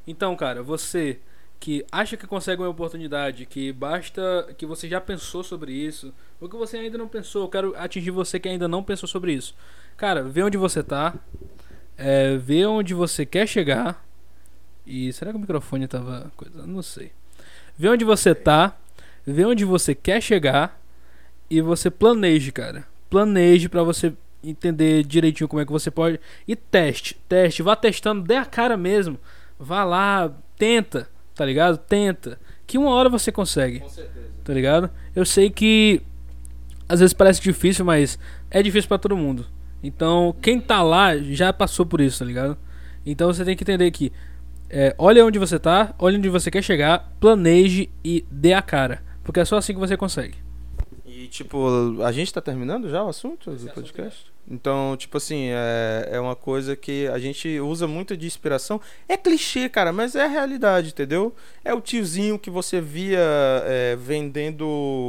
Então, 0.05 0.35
cara, 0.35 0.63
você 0.63 1.19
que 1.59 1.85
acha 1.91 2.15
que 2.15 2.25
consegue 2.25 2.61
uma 2.61 2.69
oportunidade, 2.69 3.45
que 3.45 3.73
basta 3.73 4.47
que 4.57 4.65
você 4.65 4.87
já 4.87 5.01
pensou 5.01 5.43
sobre 5.43 5.73
isso, 5.73 6.13
ou 6.39 6.47
que 6.47 6.55
você 6.55 6.77
ainda 6.77 6.97
não 6.97 7.07
pensou, 7.07 7.43
eu 7.43 7.49
quero 7.49 7.75
atingir 7.77 8.11
você 8.11 8.39
que 8.39 8.47
ainda 8.47 8.67
não 8.67 8.81
pensou 8.81 9.09
sobre 9.09 9.33
isso. 9.33 9.53
Cara, 9.97 10.23
vê 10.23 10.41
onde 10.41 10.57
você 10.57 10.81
tá, 10.81 11.13
é, 11.97 12.37
vê 12.37 12.65
onde 12.65 12.93
você 12.93 13.25
quer 13.25 13.45
chegar. 13.45 14.05
E 14.85 15.11
será 15.11 15.31
que 15.31 15.37
o 15.37 15.41
microfone 15.41 15.87
tava 15.87 16.31
coisa? 16.37 16.65
Não 16.65 16.81
sei. 16.81 17.11
Vê 17.77 17.89
onde 17.89 18.05
você 18.05 18.33
tá, 18.33 18.77
vê 19.25 19.45
onde 19.45 19.65
você 19.65 19.93
quer 19.93 20.21
chegar 20.21 20.79
e 21.49 21.61
você 21.61 21.89
planeje, 21.89 22.51
cara. 22.51 22.85
Planeje 23.09 23.67
pra 23.67 23.83
você 23.83 24.13
entender 24.43 25.03
direitinho 25.03 25.47
como 25.47 25.61
é 25.61 25.65
que 25.65 25.71
você 25.71 25.91
pode 25.91 26.19
e 26.47 26.55
teste, 26.55 27.15
teste, 27.27 27.61
vá 27.61 27.75
testando, 27.75 28.21
dê 28.21 28.35
a 28.35 28.45
cara 28.45 28.77
mesmo. 28.77 29.19
Vá 29.59 29.83
lá, 29.83 30.31
tenta, 30.57 31.09
tá 31.35 31.45
ligado? 31.45 31.77
Tenta, 31.77 32.39
que 32.65 32.77
uma 32.77 32.91
hora 32.91 33.09
você 33.09 33.31
consegue. 33.31 33.79
Com 33.79 33.89
certeza. 33.89 34.29
Tá 34.43 34.53
ligado? 34.53 34.89
Eu 35.15 35.25
sei 35.25 35.49
que 35.49 36.01
às 36.87 36.99
vezes 36.99 37.13
parece 37.13 37.41
difícil, 37.41 37.83
mas 37.83 38.17
é 38.49 38.63
difícil 38.63 38.87
pra 38.87 38.97
todo 38.97 39.17
mundo. 39.17 39.45
Então, 39.83 40.35
quem 40.41 40.59
tá 40.59 40.81
lá 40.81 41.17
já 41.17 41.53
passou 41.53 41.85
por 41.85 42.01
isso, 42.01 42.19
tá 42.19 42.25
ligado? 42.25 42.57
Então 43.05 43.31
você 43.31 43.45
tem 43.45 43.55
que 43.55 43.63
entender 43.63 43.89
que 43.91 44.11
é, 44.69 44.93
olha 44.97 45.25
onde 45.25 45.39
você 45.39 45.57
tá, 45.57 45.93
olha 45.97 46.17
onde 46.17 46.29
você 46.29 46.51
quer 46.51 46.63
chegar, 46.63 47.11
planeje 47.19 47.89
e 48.03 48.25
dê 48.29 48.53
a 48.53 48.61
cara. 48.61 49.01
Porque 49.23 49.39
é 49.39 49.45
só 49.45 49.57
assim 49.57 49.73
que 49.73 49.79
você 49.79 49.97
consegue. 49.97 50.35
E, 51.19 51.27
tipo, 51.27 52.01
a 52.01 52.13
gente 52.13 52.33
tá 52.33 52.39
terminando 52.39 52.89
já 52.89 53.03
o 53.03 53.09
assunto 53.09 53.51
do 53.51 53.71
podcast? 53.71 54.31
Então, 54.49 54.95
tipo 54.95 55.17
assim, 55.17 55.49
é, 55.49 56.11
é 56.13 56.19
uma 56.19 56.35
coisa 56.35 56.77
que 56.77 57.07
a 57.09 57.19
gente 57.19 57.59
usa 57.59 57.85
muito 57.87 58.15
de 58.15 58.25
inspiração. 58.25 58.79
É 59.05 59.17
clichê, 59.17 59.67
cara, 59.67 59.91
mas 59.91 60.15
é 60.15 60.23
a 60.23 60.27
realidade, 60.27 60.91
entendeu? 60.91 61.35
É 61.63 61.73
o 61.73 61.81
tiozinho 61.81 62.39
que 62.39 62.49
você 62.49 62.79
via 62.79 63.19
é, 63.19 63.97
vendendo 63.97 64.63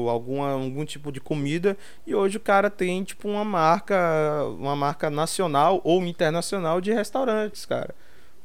alguma, 0.08 0.50
algum 0.50 0.84
tipo 0.84 1.12
de 1.12 1.20
comida 1.20 1.78
e 2.04 2.12
hoje 2.12 2.38
o 2.38 2.40
cara 2.40 2.68
tem, 2.68 3.04
tipo, 3.04 3.28
uma 3.28 3.44
marca, 3.44 3.96
uma 4.58 4.74
marca 4.74 5.08
nacional 5.08 5.80
ou 5.84 6.04
internacional 6.04 6.80
de 6.80 6.92
restaurantes, 6.92 7.64
cara. 7.64 7.94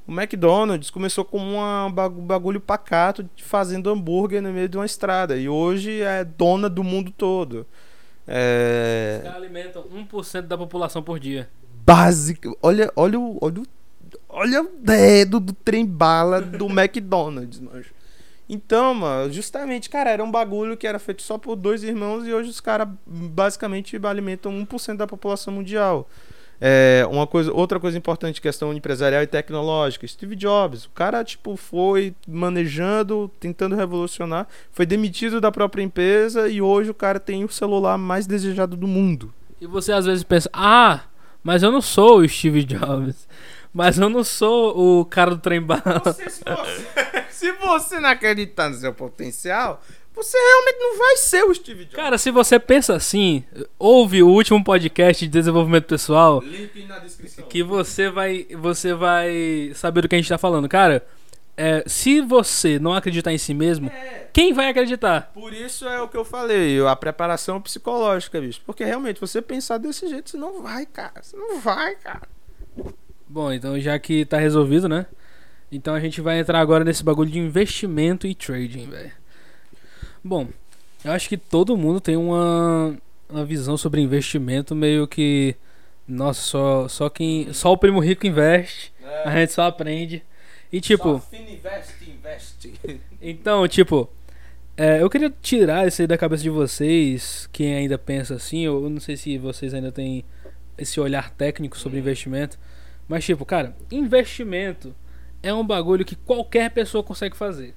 O 0.07 0.11
McDonald's 0.11 0.91
começou 0.91 1.25
com 1.25 1.39
um 1.39 1.91
bagulho 1.91 2.61
pacato 2.61 3.27
fazendo 3.37 3.89
hambúrguer 3.89 4.41
no 4.41 4.51
meio 4.53 4.69
de 4.69 4.77
uma 4.77 4.85
estrada 4.85 5.35
e 5.35 5.49
hoje 5.49 6.01
é 6.01 6.23
dona 6.23 6.69
do 6.69 6.83
mundo 6.83 7.11
todo. 7.11 7.65
É... 8.27 9.17
Os 9.17 9.23
caras 9.23 9.37
alimentam 9.37 9.83
1% 9.83 10.41
da 10.41 10.57
população 10.57 11.01
por 11.01 11.19
dia. 11.19 11.49
Básico. 11.83 12.57
Olha, 12.61 12.91
olha 12.95 13.19
o. 13.19 13.37
Olha 13.41 13.61
o, 13.61 13.65
olha 14.29 14.61
o 14.61 14.69
dedo 14.79 15.39
do 15.39 15.53
trem 15.53 15.85
bala 15.85 16.41
do 16.41 16.67
McDonald's, 16.69 17.59
manjo. 17.59 17.93
Então, 18.47 18.93
mano, 18.93 19.33
justamente, 19.33 19.89
cara, 19.89 20.11
era 20.11 20.23
um 20.23 20.29
bagulho 20.29 20.77
que 20.77 20.85
era 20.85 20.99
feito 20.99 21.23
só 21.23 21.37
por 21.37 21.55
dois 21.55 21.83
irmãos 21.83 22.27
e 22.27 22.33
hoje 22.33 22.49
os 22.49 22.59
caras 22.59 22.87
basicamente 23.07 23.99
alimentam 24.03 24.51
1% 24.51 24.97
da 24.97 25.07
população 25.07 25.51
mundial. 25.51 26.07
É, 26.59 27.05
uma 27.09 27.27
coisa, 27.27 27.51
outra 27.53 27.79
coisa 27.79 27.97
importante, 27.97 28.41
questão 28.41 28.73
empresarial 28.73 29.21
e 29.21 29.27
tecnológica. 29.27 30.07
Steve 30.07 30.35
Jobs, 30.35 30.85
o 30.85 30.89
cara 30.91 31.23
tipo 31.23 31.55
foi 31.57 32.15
manejando, 32.27 33.29
tentando 33.39 33.75
revolucionar, 33.75 34.47
foi 34.71 34.85
demitido 34.85 35.41
da 35.41 35.51
própria 35.51 35.83
empresa 35.83 36.47
e 36.47 36.61
hoje 36.61 36.89
o 36.89 36.93
cara 36.93 37.19
tem 37.19 37.43
o 37.43 37.49
celular 37.49 37.97
mais 37.97 38.25
desejado 38.25 38.75
do 38.75 38.87
mundo. 38.87 39.33
E 39.59 39.67
você 39.67 39.91
às 39.91 40.05
vezes 40.05 40.23
pensa: 40.23 40.49
"Ah, 40.53 41.01
mas 41.43 41.63
eu 41.63 41.71
não 41.71 41.81
sou 41.81 42.19
o 42.19 42.27
Steve 42.27 42.63
Jobs. 42.63 43.27
Mas 43.73 43.97
eu 43.97 44.09
não 44.09 44.23
sou 44.23 45.01
o 45.01 45.05
cara 45.05 45.31
do 45.31 45.37
trem 45.37 45.61
bala." 45.61 46.01
Se, 46.13 46.29
você, 46.29 47.25
se 47.29 47.51
você 47.51 47.99
não 47.99 48.09
acreditar 48.09 48.69
no 48.69 48.75
seu 48.75 48.93
potencial, 48.93 49.81
você 50.15 50.38
realmente 50.38 50.78
não 50.80 50.97
vai 50.97 51.17
ser 51.17 51.43
o 51.43 51.54
Steve 51.54 51.84
Jobs. 51.86 51.95
Cara, 51.95 52.17
se 52.17 52.32
você 52.32 52.58
pensa 52.60 52.95
assim, 52.95 53.43
ouve 53.78 54.23
o 54.23 54.28
último 54.30 54.63
podcast 54.63 55.25
de 55.25 55.32
desenvolvimento 55.32 55.86
pessoal. 55.86 56.39
Link 56.41 56.86
na 56.86 56.99
descrição. 56.99 57.45
Que 57.47 57.62
você 57.63 58.10
vai, 58.10 58.45
você 58.58 58.93
vai 58.93 59.71
saber 59.75 60.01
do 60.01 60.08
que 60.08 60.15
a 60.15 60.17
gente 60.17 60.30
tá 60.30 60.38
falando. 60.38 60.67
Cara, 60.69 61.06
é, 61.58 61.84
se 61.88 62.19
você 62.21 62.78
não 62.80 62.93
acreditar 62.93 63.32
em 63.32 63.38
si 63.38 63.54
mesmo, 63.54 63.88
É. 63.89 64.28
quem 64.34 64.51
vai 64.54 64.67
acreditar? 64.69 65.32
Por 65.34 65.54
isso 65.54 65.88
é 65.88 66.01
o 66.01 66.08
que 66.08 66.17
eu 66.17 66.25
falei, 66.25 66.80
a 66.86 66.95
preparação 66.95 67.62
psicológica, 67.62 68.39
bicho. 68.41 68.62
Porque 68.65 68.84
realmente, 68.84 69.19
você 69.21 69.41
pensar 69.41 69.78
desse 69.78 70.08
jeito, 70.08 70.30
você 70.32 70.38
não 70.38 70.62
vai, 70.62 70.86
cara. 70.86 71.21
Você 71.21 71.36
não 71.38 71.60
vai, 71.60 71.95
cara. 71.95 72.28
Bom, 73.28 73.51
então 73.51 73.80
já 73.80 73.97
que 73.97 74.25
tá 74.25 74.38
resolvido, 74.38 74.88
né? 74.89 75.06
Então 75.71 75.93
a 75.95 75.99
gente 75.99 76.21
vai 76.21 76.39
entrar 76.39 76.60
agora 76.60 76.84
nesse 76.84 77.04
bagulho 77.04 77.30
de 77.32 77.39
investimento 77.39 78.28
e 78.28 78.36
trading, 78.36 78.88
velho. 78.89 79.12
Bom, 80.27 80.47
eu 81.03 81.11
acho 81.11 81.29
que 81.29 81.38
todo 81.38 81.77
mundo 81.77 82.01
tem 82.01 82.17
uma, 82.17 82.97
uma 83.29 83.45
visão 83.45 83.77
sobre 83.77 84.01
investimento 84.01 84.73
meio 84.73 85.07
que. 85.07 85.55
Nossa, 86.07 86.41
só, 86.41 86.88
só 86.88 87.09
quem. 87.11 87.53
Só 87.53 87.71
o 87.71 87.77
primo 87.77 87.99
rico 87.99 88.25
investe. 88.25 88.91
A 89.23 89.29
gente 89.35 89.51
só 89.51 89.67
aprende. 89.67 90.23
E 90.73 90.81
tipo. 90.81 91.21
investe, 91.31 92.09
investe. 92.09 92.73
Então, 93.21 93.67
tipo, 93.67 94.09
é, 94.75 94.99
eu 94.99 95.09
queria 95.11 95.31
tirar 95.43 95.88
isso 95.88 96.01
aí 96.01 96.07
da 96.07 96.17
cabeça 96.17 96.41
de 96.41 96.49
vocês, 96.49 97.47
quem 97.51 97.75
ainda 97.75 97.97
pensa 97.97 98.33
assim, 98.33 98.65
eu 98.65 98.89
não 98.89 98.99
sei 98.99 99.17
se 99.17 99.38
vocês 99.38 99.75
ainda 99.75 99.91
têm 99.91 100.25
esse 100.75 100.99
olhar 100.99 101.29
técnico 101.31 101.77
sobre 101.77 101.99
investimento, 101.99 102.57
mas 103.07 103.23
tipo, 103.23 103.45
cara, 103.45 103.75
investimento 103.91 104.93
é 105.41 105.53
um 105.53 105.65
bagulho 105.65 106.03
que 106.03 106.15
qualquer 106.15 106.71
pessoa 106.71 107.03
consegue 107.03 107.38
fazer. 107.38 107.75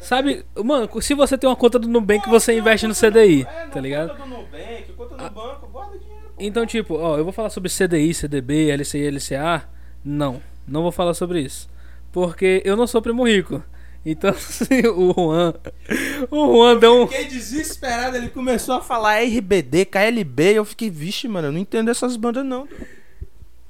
Sabe, 0.00 0.44
mano, 0.64 0.88
se 1.02 1.14
você 1.14 1.36
tem 1.36 1.48
uma 1.48 1.56
conta 1.56 1.78
do 1.78 1.86
Nubank, 1.88 2.28
você 2.28 2.56
investe 2.58 2.86
no 2.86 2.94
CDI, 2.94 3.42
É, 3.42 3.66
tá 3.66 3.80
ligado? 3.80 4.10
Conta 4.10 4.22
do 4.22 4.28
Nubank, 4.28 4.92
conta 4.96 5.16
do 5.16 5.30
banco, 5.30 5.66
guarda 5.68 5.98
dinheiro. 5.98 6.20
Então, 6.38 6.66
tipo, 6.66 6.94
ó, 6.94 7.18
eu 7.18 7.24
vou 7.24 7.32
falar 7.32 7.50
sobre 7.50 7.70
CDI, 7.70 8.14
CDB, 8.14 8.70
LCI, 8.70 9.10
LCA. 9.10 9.68
Não, 10.04 10.40
não 10.66 10.82
vou 10.82 10.90
falar 10.90 11.12
sobre 11.12 11.40
isso. 11.42 11.68
Porque 12.10 12.62
eu 12.64 12.76
não 12.76 12.86
sou 12.86 13.02
primo 13.02 13.26
rico. 13.26 13.62
Então, 14.04 14.30
assim, 14.34 14.80
o 14.86 15.12
Juan. 15.12 15.54
O 16.30 16.46
Juan 16.56 16.78
deu 16.78 17.02
um. 17.02 17.06
Fiquei 17.06 17.26
desesperado, 17.26 18.16
ele 18.16 18.30
começou 18.30 18.76
a 18.76 18.80
falar 18.80 19.22
RBD, 19.22 19.84
KLB, 19.84 20.54
eu 20.54 20.64
fiquei, 20.64 20.88
vixe, 20.90 21.28
mano, 21.28 21.48
eu 21.48 21.52
não 21.52 21.58
entendo 21.58 21.90
essas 21.90 22.16
bandas 22.16 22.44
não. 22.44 22.66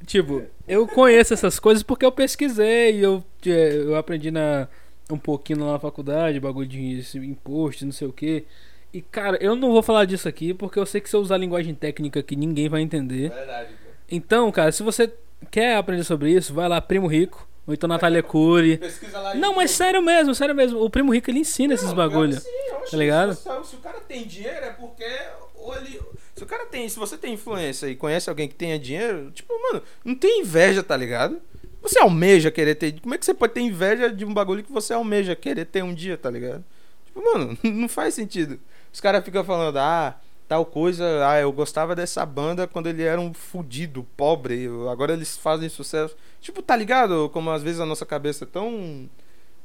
Tipo, 0.07 0.45
eu 0.67 0.87
conheço 0.87 1.35
essas 1.35 1.59
coisas 1.59 1.83
porque 1.83 2.05
eu 2.05 2.13
pesquisei, 2.13 3.05
eu, 3.05 3.23
é, 3.47 3.77
eu 3.77 3.97
aprendi 3.97 4.31
na, 4.31 4.67
um 5.15 5.19
pouquinho 5.19 5.65
lá 5.65 5.73
na 5.73 5.79
faculdade, 5.79 6.41
bagulho 6.41 6.67
de 6.67 7.03
imposto, 7.17 7.85
não 7.85 7.93
sei 7.93 8.09
o 8.09 8.13
que. 8.13 8.45
E 8.93 9.01
cara, 9.01 9.39
eu 9.41 9.55
não 9.55 9.71
vou 9.71 9.83
falar 9.83 10.05
disso 10.05 10.29
aqui 10.29 10.53
porque 10.53 10.79
eu 10.79 10.87
sei 10.87 11.01
que 11.01 11.09
se 11.09 11.15
eu 11.15 11.21
usar 11.21 11.37
linguagem 11.37 11.75
técnica 11.75 12.23
que 12.23 12.35
ninguém 12.35 12.69
vai 12.69 12.81
entender. 12.81 13.31
Verdade, 13.31 13.69
pô. 13.69 13.91
Então, 14.11 14.51
cara, 14.51 14.73
se 14.73 14.83
você 14.83 15.13
quer 15.51 15.77
aprender 15.77 16.05
sobre 16.05 16.31
isso, 16.33 16.53
vai 16.53 16.69
lá, 16.69 16.81
Primo 16.81 17.07
Rico, 17.07 17.49
ou 17.67 17.73
então 17.73 17.89
Natália 17.89 18.23
Cury. 18.23 18.79
Pesquisa 18.79 19.21
lá 19.21 19.35
Não, 19.35 19.55
mas 19.55 19.71
sério 19.71 20.03
mesmo, 20.03 20.35
sério 20.35 20.55
mesmo. 20.55 20.83
O 20.83 20.91
Primo 20.91 21.15
Rico 21.15 21.31
ele 21.31 21.39
ensina 21.39 21.75
esses 21.75 21.93
bagulho. 21.93 22.41
tá 22.91 22.97
ligado? 22.97 23.35
Se, 23.35 23.43
se 23.43 23.77
o 23.77 23.79
cara 23.79 24.01
tem 24.01 24.27
dinheiro 24.27 24.65
é 24.65 24.71
porque 24.71 25.05
ou 25.55 25.77
ele, 25.77 26.01
se 26.35 26.43
o 26.43 26.47
cara 26.47 26.67
tem, 26.67 26.89
se 26.89 26.99
você 26.99 27.17
tem 27.17 27.35
influência 27.35 27.87
e 27.87 27.95
conhece 27.95 28.29
alguém 28.29 28.49
que 28.49 28.55
tenha 28.55 28.79
dinheiro, 28.79 29.31
tipo, 29.31 29.53
mano, 29.63 29.83
não 30.05 30.15
tem 30.15 30.41
inveja, 30.41 30.83
tá 30.83 30.97
ligado? 30.97 31.41
Você 31.83 31.99
almeja 31.99 32.51
querer 32.51 32.75
ter, 32.75 33.01
como 33.01 33.15
é 33.15 33.19
que 33.19 33.25
você 33.25 33.35
pode 33.35 33.55
ter 33.55 33.61
inveja 33.61 34.11
de 34.11 34.25
um 34.25 34.35
bagulho 34.35 34.63
que 34.63 34.73
você 34.73 34.93
almeja 34.93 35.35
querer 35.35 35.65
ter 35.65 35.83
um 35.83 35.95
dia, 35.95 36.17
tá 36.17 36.31
ligado? 36.31 36.65
Tipo, 37.07 37.23
mano, 37.25 37.57
não 37.65 37.89
faz 37.89 38.15
sentido. 38.15 38.59
Os 38.93 39.01
caras 39.01 39.25
ficam 39.25 39.45
falando, 39.45 39.79
ah, 39.79 40.17
tal 40.47 40.65
coisa, 40.67 41.05
ah, 41.29 41.41
eu 41.41 41.53
gostava 41.53 41.95
dessa 41.95 42.25
banda 42.27 42.67
quando 42.67 42.89
ele 42.89 43.03
era 43.03 43.21
um 43.21 43.33
fudido, 43.33 44.07
pobre, 44.17 44.69
agora 44.91 45.13
eles 45.13 45.37
fazem 45.37 45.69
sucesso. 45.69 46.17
Tipo, 46.41 46.63
tá 46.63 46.77
ligado? 46.77 47.31
Como 47.31 47.51
às 47.51 47.63
vezes 47.63 47.81
a 47.81 47.87
nossa 47.87 48.05
cabeça 48.05 48.45
é 48.45 48.47
tão 48.47 49.09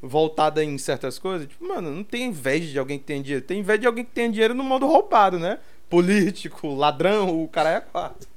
voltada 0.01 0.63
em 0.63 0.77
certas 0.77 1.19
coisas. 1.19 1.47
Tipo, 1.47 1.67
mano, 1.67 1.91
não 1.91 2.03
tem 2.03 2.25
inveja 2.25 2.71
de 2.71 2.79
alguém 2.79 2.99
que 2.99 3.05
tem 3.05 3.21
dinheiro. 3.21 3.45
Tem 3.45 3.59
inveja 3.59 3.79
de 3.79 3.87
alguém 3.87 4.05
que 4.05 4.11
tem 4.11 4.31
dinheiro 4.31 4.53
no 4.53 4.63
modo 4.63 4.85
roubado, 4.85 5.39
né? 5.39 5.59
político, 5.89 6.73
ladrão, 6.73 7.43
o 7.43 7.47
cara 7.47 7.69
é 7.71 7.79
quatro. 7.79 8.27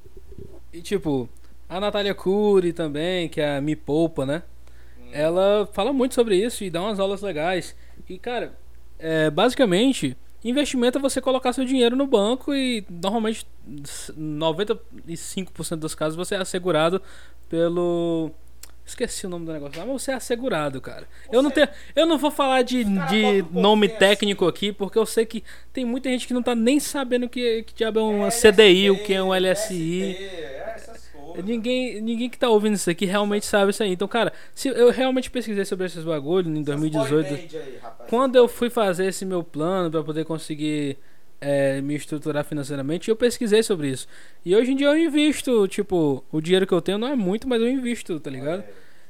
E 0.73 0.81
tipo, 0.81 1.29
a 1.69 1.81
Natália 1.81 2.15
Cury 2.15 2.73
também, 2.73 3.29
que 3.29 3.41
é 3.41 3.57
a 3.57 3.61
Me 3.61 3.77
Poupa, 3.77 4.25
né? 4.25 4.43
Ela 5.13 5.69
fala 5.73 5.93
muito 5.93 6.15
sobre 6.15 6.37
isso 6.37 6.65
e 6.65 6.71
dá 6.71 6.81
umas 6.83 7.01
aulas 7.01 7.23
legais. 7.23 7.75
E, 8.09 8.19
cara, 8.19 8.53
é, 8.99 9.31
basicamente, 9.31 10.17
investimento 10.45 10.99
é 10.99 11.01
você 11.01 11.21
colocar 11.21 11.53
seu 11.53 11.65
dinheiro 11.65 11.97
no 11.97 12.07
banco 12.07 12.55
e 12.55 12.85
normalmente 12.89 13.45
95% 13.69 15.77
dos 15.77 15.95
casos 15.95 16.17
você 16.17 16.35
é 16.35 16.39
assegurado 16.39 17.03
pelo. 17.49 18.31
Esqueci 18.85 19.27
o 19.27 19.29
nome 19.29 19.45
do 19.45 19.53
negócio 19.53 19.79
lá, 19.79 19.85
mas 19.85 20.03
você 20.03 20.13
é 20.13 20.15
assegurado, 20.15 20.81
cara. 20.81 21.07
eu 21.31 21.43
não 21.43 21.51
tenho, 21.51 21.69
eu 21.95 22.07
não 22.07 22.17
vou 22.17 22.31
falar 22.31 22.63
de, 22.63 22.85
de 22.85 23.45
nome 23.53 23.87
técnico 23.87 24.47
aqui, 24.47 24.73
porque 24.73 24.99
eu 24.99 25.05
sei 25.05 25.27
que 25.27 25.45
tem 25.75 25.85
muita 25.85 26.09
gente 26.09 26.27
que 26.27 26.33
não 26.33 26.43
tá 26.43 26.55
nem 26.55 26.81
sabendo 26.81 27.27
o 27.27 27.29
que, 27.29 27.65
que 27.65 27.75
diabo 27.75 28.01
é 28.01 28.03
um 28.03 28.29
CDI, 28.31 28.91
o 28.91 29.05
que 29.05 29.13
é 29.13 29.23
um 29.23 29.35
LSI. 29.35 30.17
Ninguém, 31.43 32.01
ninguém 32.01 32.29
que 32.29 32.39
tá 32.39 32.49
ouvindo 32.49 32.75
isso 32.75 32.91
aqui 32.91 33.05
realmente 33.05 33.47
sabe 33.47 33.71
isso 33.71 33.83
aí. 33.83 33.93
Então, 33.93 34.09
cara, 34.09 34.33
se 34.55 34.69
eu 34.69 34.91
realmente 34.91 35.31
pesquisei 35.31 35.65
sobre 35.65 35.87
esses 35.87 36.05
bagulhos 36.05 36.55
em 36.55 36.63
2018. 36.63 37.35
Aí, 37.35 37.49
quando 38.09 38.37
eu 38.37 38.49
fui 38.49 38.71
fazer 38.71 39.07
esse 39.07 39.25
meu 39.25 39.43
plano 39.43 39.91
para 39.91 40.03
poder 40.03 40.25
conseguir 40.25 40.99
é, 41.41 41.81
me 41.81 41.95
estruturar 41.95 42.45
financeiramente, 42.45 43.09
eu 43.09 43.17
pesquisei 43.17 43.63
sobre 43.63 43.89
isso. 43.89 44.07
E 44.45 44.55
hoje 44.55 44.73
em 44.73 44.77
dia 44.77 44.89
eu 44.89 44.97
invisto, 44.97 45.67
tipo, 45.69 46.25
o 46.33 46.41
dinheiro 46.41 46.67
que 46.67 46.75
eu 46.75 46.81
tenho 46.81 46.99
não 46.99 47.09
é 47.09 47.17
muito, 47.17 47.49
mas 47.49 47.61
eu 47.61 47.69
invisto, 47.69 48.19
tá 48.19 48.31
ligado? 48.31 48.65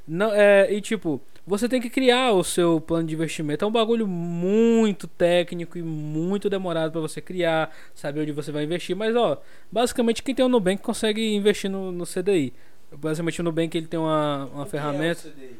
Não, 0.07 0.33
é, 0.33 0.73
e 0.73 0.81
tipo, 0.81 1.21
você 1.49 1.67
tem 1.67 1.81
que 1.81 1.89
criar 1.89 2.33
o 2.33 2.45
seu 2.45 2.79
plano 2.79 3.09
de 3.09 3.15
investimento. 3.15 3.65
É 3.65 3.69
um 3.69 3.73
bagulho 3.73 4.07
muito 4.07 5.07
técnico 5.09 5.79
e 5.79 5.83
muito 5.83 6.51
demorado 6.51 6.93
para 6.93 7.01
você 7.01 7.23
criar, 7.23 7.75
saber 7.95 8.21
onde 8.21 8.33
você 8.33 8.53
vai 8.53 8.65
investir. 8.65 8.95
Mas 8.95 9.17
ó, 9.17 9.41
basicamente 9.73 10.23
quem 10.23 10.35
tem 10.35 10.45
o 10.45 10.49
Nubank 10.49 10.83
consegue 10.83 11.35
investir 11.35 11.71
no, 11.71 11.91
no 11.91 12.05
CDI. 12.05 12.53
Basicamente 12.93 13.41
o 13.41 13.45
Nubank 13.45 13.75
ele 13.79 13.87
tem 13.87 13.99
uma, 13.99 14.45
uma 14.53 14.67
ferramenta. 14.67 15.27
É 15.27 15.31
o 15.31 15.33
CDI? 15.33 15.57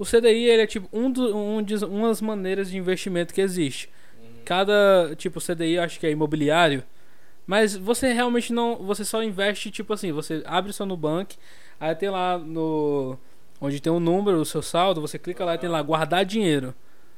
O 0.00 0.04
CDI 0.04 0.44
ele 0.50 0.62
é 0.62 0.66
tipo 0.66 0.88
um, 0.92 1.08
do, 1.08 1.36
um 1.36 1.62
de, 1.62 1.76
umas 1.84 2.20
maneiras 2.20 2.68
de 2.68 2.76
investimento 2.76 3.32
que 3.32 3.40
existe. 3.40 3.88
Cada 4.44 5.14
tipo 5.16 5.40
CDI 5.40 5.74
eu 5.74 5.84
acho 5.84 6.00
que 6.00 6.08
é 6.08 6.10
imobiliário. 6.10 6.82
Mas 7.46 7.76
você 7.76 8.12
realmente 8.12 8.52
não. 8.52 8.76
Você 8.78 9.04
só 9.04 9.22
investe, 9.22 9.70
tipo 9.70 9.92
assim, 9.92 10.10
você 10.10 10.42
abre 10.44 10.72
seu 10.72 10.86
Nubank, 10.86 11.36
aí 11.78 11.94
tem 11.94 12.10
lá 12.10 12.36
no 12.36 13.16
onde 13.60 13.80
tem 13.80 13.92
um 13.92 14.00
número, 14.00 14.38
o 14.38 14.44
seu 14.44 14.62
saldo, 14.62 15.00
você 15.00 15.18
clica 15.18 15.44
lá 15.44 15.54
e 15.54 15.58
tem 15.58 15.68
lá 15.68 15.82
guardar 15.82 16.24
dinheiro. 16.24 16.74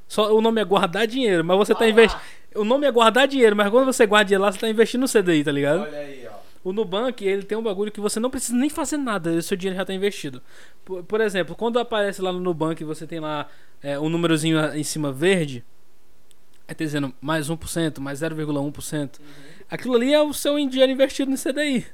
Só 0.09 0.35
o 0.35 0.41
nome 0.41 0.61
é 0.61 0.65
guardar 0.65 1.07
dinheiro, 1.07 1.45
mas 1.45 1.57
você 1.57 1.75
tá 1.75 1.89
investindo. 1.89 2.21
O 2.55 2.65
nome 2.65 2.87
é 2.87 2.91
guardar 2.91 3.27
dinheiro, 3.27 3.55
mas 3.57 3.69
quando 3.69 3.87
você 3.87 4.07
guarda 4.07 4.27
dinheiro 4.27 4.45
lá, 4.45 4.53
você 4.53 4.59
tá 4.59 4.69
investindo 4.69 5.03
no 5.03 5.09
CDI, 5.09 5.45
tá 5.45 5.53
ligado? 5.53 5.83
Olha 5.83 5.99
aí, 5.99 6.27
ó. 6.33 6.37
O 6.65 6.73
Nubank, 6.73 7.25
ele 7.25 7.45
tem 7.45 7.57
um 7.57 7.63
bagulho 7.63 7.93
que 7.93 8.01
você 8.01 8.19
não 8.19 8.29
precisa 8.29 8.57
nem 8.57 8.69
fazer 8.69 8.97
nada, 8.97 9.31
o 9.31 9.43
seu 9.43 9.57
dinheiro 9.57 9.79
já 9.79 9.85
tá 9.85 9.95
investido. 9.95 10.43
Por, 10.85 11.05
por 11.05 11.21
exemplo, 11.21 11.55
quando 11.55 11.79
aparece 11.79 12.21
lá 12.21 12.33
no 12.33 12.41
Nubank 12.41 12.83
você 12.83 13.07
tem 13.07 13.21
lá 13.21 13.47
é, 13.81 13.99
um 14.01 14.09
númerozinho 14.09 14.59
em 14.75 14.83
cima 14.83 15.13
verde, 15.13 15.65
é 16.67 16.75
dizendo 16.75 17.15
mais 17.21 17.49
1%, 17.49 18.01
mais 18.01 18.21
0,1%. 18.21 19.21
Uhum. 19.21 19.27
Aquilo 19.71 19.95
ali 19.95 20.13
é 20.13 20.21
o 20.21 20.33
seu 20.33 20.57
dinheiro 20.69 20.91
investido 20.91 21.31
no 21.31 21.37
CDI. 21.37 21.87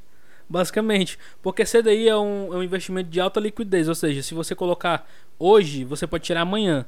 Basicamente. 0.52 1.18
Porque 1.40 1.64
CDI 1.64 2.08
é 2.08 2.16
um, 2.16 2.52
é 2.52 2.56
um 2.58 2.62
investimento 2.62 3.08
de 3.08 3.18
alta 3.18 3.40
liquidez. 3.40 3.88
Ou 3.88 3.94
seja, 3.94 4.22
se 4.22 4.34
você 4.34 4.54
colocar 4.54 5.08
hoje, 5.38 5.82
você 5.82 6.06
pode 6.06 6.24
tirar 6.24 6.42
amanhã. 6.42 6.86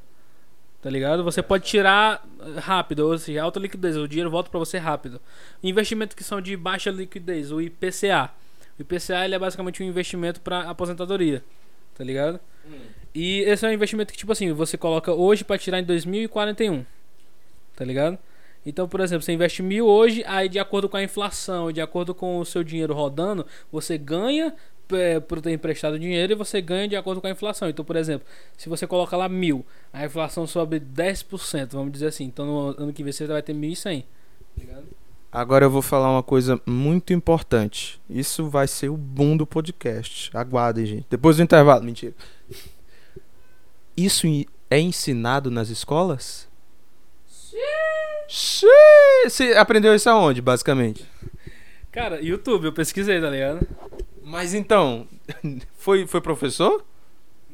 Tá 0.82 0.90
ligado? 0.90 1.24
Você 1.24 1.42
pode 1.42 1.64
tirar 1.64 2.22
eh, 2.40 2.60
rápido, 2.60 3.08
ou 3.08 3.16
seja, 3.16 3.42
alta 3.42 3.58
liquidez, 3.58 3.96
o 3.96 4.06
dinheiro 4.06 4.30
volta 4.30 4.50
para 4.50 4.58
você 4.58 4.76
rápido. 4.76 5.18
Investimentos 5.62 6.14
que 6.14 6.22
são 6.22 6.42
de 6.42 6.54
baixa 6.58 6.90
liquidez, 6.90 7.50
o 7.50 7.58
IPCA. 7.58 8.30
O 8.78 8.82
IPCA 8.82 9.24
ele 9.24 9.34
é 9.34 9.38
basicamente 9.38 9.82
um 9.82 9.86
investimento 9.86 10.42
para 10.42 10.68
aposentadoria, 10.68 11.42
tá 11.94 12.04
ligado? 12.04 12.38
Hum. 12.66 12.80
E 13.14 13.40
esse 13.44 13.64
é 13.64 13.68
um 13.70 13.72
investimento 13.72 14.12
que 14.12 14.18
tipo 14.18 14.30
assim, 14.30 14.52
você 14.52 14.76
coloca 14.76 15.10
hoje 15.10 15.42
para 15.42 15.56
tirar 15.56 15.80
em 15.80 15.84
2041. 15.84 16.84
Tá 17.74 17.82
ligado? 17.82 18.18
Então, 18.66 18.88
por 18.88 19.00
exemplo, 19.00 19.22
você 19.22 19.32
investe 19.32 19.62
mil 19.62 19.86
hoje, 19.86 20.24
aí 20.26 20.48
de 20.48 20.58
acordo 20.58 20.88
com 20.88 20.96
a 20.96 21.02
inflação, 21.02 21.70
de 21.70 21.80
acordo 21.80 22.14
com 22.14 22.38
o 22.38 22.44
seu 22.44 22.64
dinheiro 22.64 22.94
rodando, 22.94 23.46
você 23.70 23.98
ganha 23.98 24.54
é, 24.92 25.20
por 25.20 25.40
ter 25.40 25.52
emprestado 25.52 25.98
dinheiro 25.98 26.32
e 26.32 26.36
você 26.36 26.60
ganha 26.60 26.88
de 26.88 26.96
acordo 26.96 27.20
com 27.20 27.26
a 27.26 27.30
inflação. 27.30 27.68
Então, 27.68 27.84
por 27.84 27.96
exemplo, 27.96 28.26
se 28.56 28.68
você 28.68 28.86
coloca 28.86 29.16
lá 29.16 29.28
mil, 29.28 29.64
a 29.92 30.04
inflação 30.04 30.46
sobe 30.46 30.80
10%, 30.80 31.72
vamos 31.72 31.92
dizer 31.92 32.08
assim. 32.08 32.24
Então, 32.24 32.46
no 32.46 32.82
ano 32.82 32.92
que 32.92 33.02
vem 33.02 33.12
você 33.12 33.26
vai 33.26 33.42
ter 33.42 33.54
1.100. 33.54 34.04
Ligado? 34.56 34.86
Agora 35.34 35.64
eu 35.64 35.70
vou 35.70 35.82
falar 35.82 36.12
uma 36.12 36.22
coisa 36.22 36.60
muito 36.64 37.12
importante. 37.12 38.00
Isso 38.08 38.48
vai 38.48 38.68
ser 38.68 38.88
o 38.88 38.96
boom 38.96 39.36
do 39.36 39.44
podcast. 39.44 40.30
Aguardem, 40.32 40.86
gente. 40.86 41.06
Depois 41.10 41.38
do 41.38 41.42
intervalo. 41.42 41.82
Mentira. 41.82 42.14
Isso 43.96 44.28
é 44.70 44.78
ensinado 44.78 45.50
nas 45.50 45.70
escolas? 45.70 46.48
Você 48.29 49.53
aprendeu 49.57 49.95
isso 49.95 50.09
aonde, 50.09 50.41
basicamente? 50.41 51.05
Cara, 51.91 52.20
YouTube, 52.20 52.64
eu 52.64 52.72
pesquisei, 52.72 53.20
tá 53.20 53.31
ligado? 53.31 53.66
Mas 54.22 54.55
então, 54.55 55.07
foi, 55.79 56.07
foi 56.07 56.20
professor? 56.20 56.85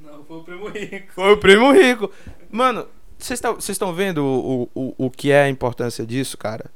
Não, 0.02 0.24
foi 0.24 0.36
o 0.38 0.42
primo 0.42 0.68
rico. 0.68 1.12
Foi 1.12 1.32
o 1.32 1.36
primo 1.36 1.72
rico. 1.72 2.10
Mano, 2.50 2.86
vocês 3.18 3.40
estão 3.68 3.92
vendo 3.92 4.24
o, 4.24 4.70
o, 4.74 4.94
o 5.06 5.10
que 5.10 5.30
é 5.30 5.42
a 5.42 5.48
importância 5.48 6.06
disso, 6.06 6.38
cara? 6.38 6.70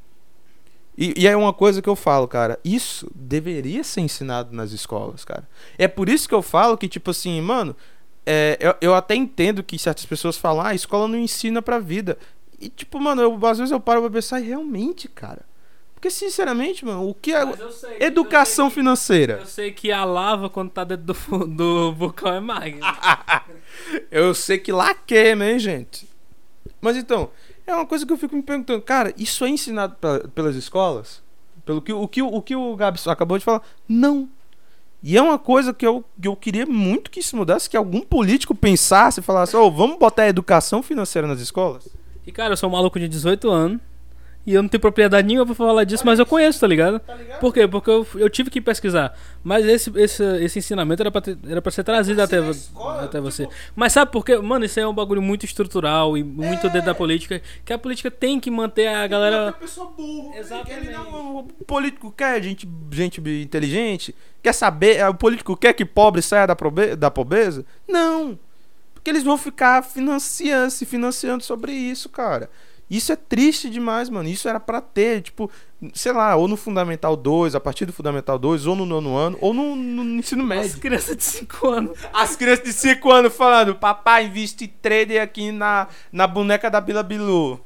E, 0.96 1.14
e 1.16 1.26
é 1.26 1.36
uma 1.36 1.52
coisa 1.52 1.82
que 1.82 1.88
eu 1.88 1.96
falo, 1.96 2.28
cara. 2.28 2.58
Isso 2.64 3.10
deveria 3.14 3.82
ser 3.82 4.00
ensinado 4.00 4.54
nas 4.54 4.72
escolas, 4.72 5.24
cara. 5.24 5.48
É 5.78 5.88
por 5.88 6.08
isso 6.08 6.28
que 6.28 6.34
eu 6.34 6.42
falo 6.42 6.76
que, 6.76 6.88
tipo 6.88 7.10
assim, 7.10 7.40
mano, 7.40 7.74
é, 8.26 8.56
eu, 8.60 8.74
eu 8.80 8.94
até 8.94 9.14
entendo 9.14 9.62
que 9.62 9.78
certas 9.78 10.06
pessoas 10.06 10.36
falam, 10.36 10.64
ah, 10.64 10.68
a 10.68 10.74
escola 10.74 11.08
não 11.08 11.18
ensina 11.18 11.60
pra 11.60 11.78
vida. 11.78 12.18
E 12.60 12.68
tipo, 12.68 13.00
mano, 13.00 13.22
eu, 13.22 13.46
às 13.46 13.58
vezes 13.58 13.72
eu 13.72 13.80
paro 13.80 14.00
pra 14.00 14.10
pensar 14.10 14.40
e 14.40 14.44
realmente, 14.44 15.08
cara. 15.08 15.42
Porque, 15.94 16.10
sinceramente, 16.10 16.84
mano, 16.84 17.08
o 17.08 17.14
que 17.14 17.32
é 17.32 17.40
sei, 17.70 17.96
educação 17.98 18.66
eu 18.66 18.70
que, 18.70 18.74
financeira? 18.74 19.38
Eu 19.40 19.46
sei 19.46 19.72
que 19.72 19.90
a 19.90 20.04
lava, 20.04 20.50
quando 20.50 20.70
tá 20.70 20.84
dentro 20.84 21.14
do, 21.14 21.46
do 21.46 21.94
vulcão, 21.94 22.34
é 22.34 22.40
magma. 22.40 22.86
eu 24.10 24.34
sei 24.34 24.58
que 24.58 24.70
lá 24.70 24.94
queima, 24.94 25.46
hein, 25.46 25.58
gente? 25.58 26.06
Mas 26.78 26.98
então, 26.98 27.30
é 27.66 27.74
uma 27.74 27.86
coisa 27.86 28.04
que 28.04 28.12
eu 28.12 28.18
fico 28.18 28.36
me 28.36 28.42
perguntando, 28.42 28.82
cara, 28.82 29.14
isso 29.16 29.46
é 29.46 29.48
ensinado 29.48 29.96
pra, 29.98 30.20
pelas 30.28 30.54
escolas? 30.56 31.22
Pelo 31.64 31.80
que 31.80 31.92
o 31.92 32.06
que 32.06 32.20
o 32.20 32.42
que 32.42 32.54
o 32.54 32.76
Gabs 32.76 33.08
acabou 33.08 33.38
de 33.38 33.44
falar? 33.44 33.62
Não. 33.88 34.28
E 35.02 35.16
é 35.16 35.22
uma 35.22 35.38
coisa 35.38 35.72
que 35.72 35.86
eu, 35.86 36.04
que 36.20 36.28
eu 36.28 36.36
queria 36.36 36.66
muito 36.66 37.10
que 37.10 37.20
isso 37.20 37.36
mudasse, 37.36 37.68
que 37.68 37.76
algum 37.76 38.02
político 38.02 38.54
pensasse 38.54 39.20
e 39.20 39.22
falasse, 39.22 39.56
ô, 39.56 39.64
oh, 39.64 39.70
vamos 39.70 39.98
botar 39.98 40.24
a 40.24 40.28
educação 40.28 40.82
financeira 40.82 41.26
nas 41.26 41.40
escolas? 41.40 41.88
E 42.26 42.32
cara, 42.32 42.52
eu 42.52 42.56
sou 42.56 42.68
um 42.68 42.72
maluco 42.72 42.98
de 42.98 43.08
18 43.08 43.50
anos. 43.50 43.80
E 44.46 44.52
eu 44.52 44.62
não 44.62 44.68
tenho 44.68 44.80
propriedade 44.80 45.26
nenhuma 45.26 45.46
pra 45.46 45.54
falar 45.54 45.84
disso, 45.84 46.04
mas 46.04 46.18
eu 46.18 46.26
conheço, 46.26 46.60
tá 46.60 46.66
ligado? 46.66 47.00
Tá 47.00 47.14
ligado? 47.14 47.40
Por 47.40 47.52
quê? 47.52 47.66
Porque 47.66 47.88
eu, 47.88 48.06
eu 48.16 48.28
tive 48.28 48.50
que 48.50 48.60
pesquisar. 48.60 49.16
Mas 49.42 49.64
esse, 49.64 49.90
esse, 49.98 50.22
esse 50.44 50.58
ensinamento 50.58 51.02
era 51.02 51.10
pra, 51.10 51.22
ter, 51.22 51.38
era 51.48 51.62
pra 51.62 51.72
ser 51.72 51.82
trazido 51.82 52.20
até, 52.20 52.46
escola, 52.50 53.04
até 53.04 53.18
tipo... 53.18 53.22
você. 53.22 53.48
Mas 53.74 53.94
sabe 53.94 54.12
por 54.12 54.22
quê? 54.22 54.36
Mano, 54.36 54.66
isso 54.66 54.78
aí 54.78 54.84
é 54.84 54.88
um 54.88 54.94
bagulho 54.94 55.22
muito 55.22 55.46
estrutural 55.46 56.14
e 56.18 56.22
muito 56.22 56.66
é... 56.66 56.70
dentro 56.70 56.86
da 56.86 56.94
política. 56.94 57.40
Que 57.64 57.72
a 57.72 57.78
política 57.78 58.10
tem 58.10 58.38
que 58.38 58.50
manter 58.50 58.88
a 58.88 59.06
galera. 59.06 59.52
Tem 59.52 59.62
pessoa 59.62 59.90
burra. 59.96 60.36
Exatamente. 60.36 60.88
Ele 60.88 60.92
não, 60.94 61.38
o 61.38 61.64
político 61.66 62.12
quer 62.12 62.42
gente, 62.42 62.68
gente 62.90 63.22
inteligente? 63.22 64.14
Quer 64.42 64.52
saber? 64.52 65.02
O 65.08 65.14
político 65.14 65.56
quer 65.56 65.72
que 65.72 65.86
pobre 65.86 66.20
saia 66.20 66.46
da, 66.46 66.54
probe, 66.54 66.94
da 66.96 67.10
pobreza? 67.10 67.64
Não. 67.88 68.38
Porque 69.04 69.10
eles 69.10 69.22
vão 69.22 69.36
ficar 69.36 69.84
financiando, 69.84 70.70
se 70.70 70.86
financiando 70.86 71.44
sobre 71.44 71.72
isso, 71.72 72.08
cara. 72.08 72.48
Isso 72.88 73.12
é 73.12 73.16
triste 73.16 73.68
demais, 73.68 74.08
mano. 74.08 74.26
Isso 74.30 74.48
era 74.48 74.58
para 74.58 74.80
ter, 74.80 75.20
tipo, 75.20 75.50
sei 75.92 76.10
lá, 76.10 76.34
ou 76.36 76.48
no 76.48 76.56
Fundamental 76.56 77.14
2, 77.14 77.54
a 77.54 77.60
partir 77.60 77.84
do 77.84 77.92
Fundamental 77.92 78.38
2, 78.38 78.66
ou 78.66 78.74
no 78.74 78.86
nono 78.86 79.14
ano, 79.14 79.36
ou 79.42 79.52
no, 79.52 79.76
no 79.76 80.18
ensino 80.18 80.42
médio. 80.42 80.64
As 80.64 80.74
crianças 80.76 81.18
de 81.18 81.22
5 81.22 81.68
anos. 81.68 81.98
As 82.14 82.34
crianças 82.34 82.64
de 82.64 82.72
5 82.72 83.10
anos 83.10 83.36
falando, 83.36 83.74
papai, 83.74 84.24
investe 84.24 84.66
trader 84.66 85.20
aqui 85.22 85.52
na, 85.52 85.86
na 86.10 86.26
boneca 86.26 86.70
da 86.70 86.80
Bila 86.80 87.02
Bilu. 87.02 87.62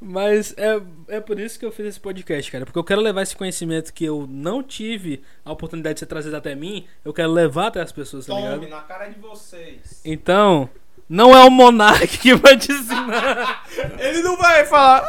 Mas 0.00 0.54
é, 0.56 0.80
é 1.08 1.20
por 1.20 1.38
isso 1.38 1.58
que 1.58 1.66
eu 1.66 1.70
fiz 1.70 1.84
esse 1.84 2.00
podcast, 2.00 2.50
cara. 2.50 2.64
Porque 2.64 2.78
eu 2.78 2.84
quero 2.84 3.02
levar 3.02 3.22
esse 3.22 3.36
conhecimento 3.36 3.92
que 3.92 4.06
eu 4.06 4.26
não 4.26 4.62
tive 4.62 5.22
a 5.44 5.52
oportunidade 5.52 5.94
de 5.94 6.00
ser 6.00 6.06
trazido 6.06 6.34
até 6.34 6.54
mim, 6.54 6.86
eu 7.04 7.12
quero 7.12 7.30
levar 7.30 7.66
até 7.66 7.82
as 7.82 7.92
pessoas, 7.92 8.24
tá 8.24 8.34
Tome, 8.34 8.66
na 8.66 8.80
cara 8.80 9.08
de 9.08 9.20
vocês. 9.20 10.00
Então, 10.02 10.70
não 11.06 11.36
é 11.36 11.44
o 11.44 11.50
Monark 11.50 12.16
que 12.16 12.34
vai 12.34 12.56
te 12.56 12.72
ensinar. 12.72 13.64
Ele 14.00 14.22
não 14.22 14.38
vai 14.38 14.64
falar. 14.64 15.06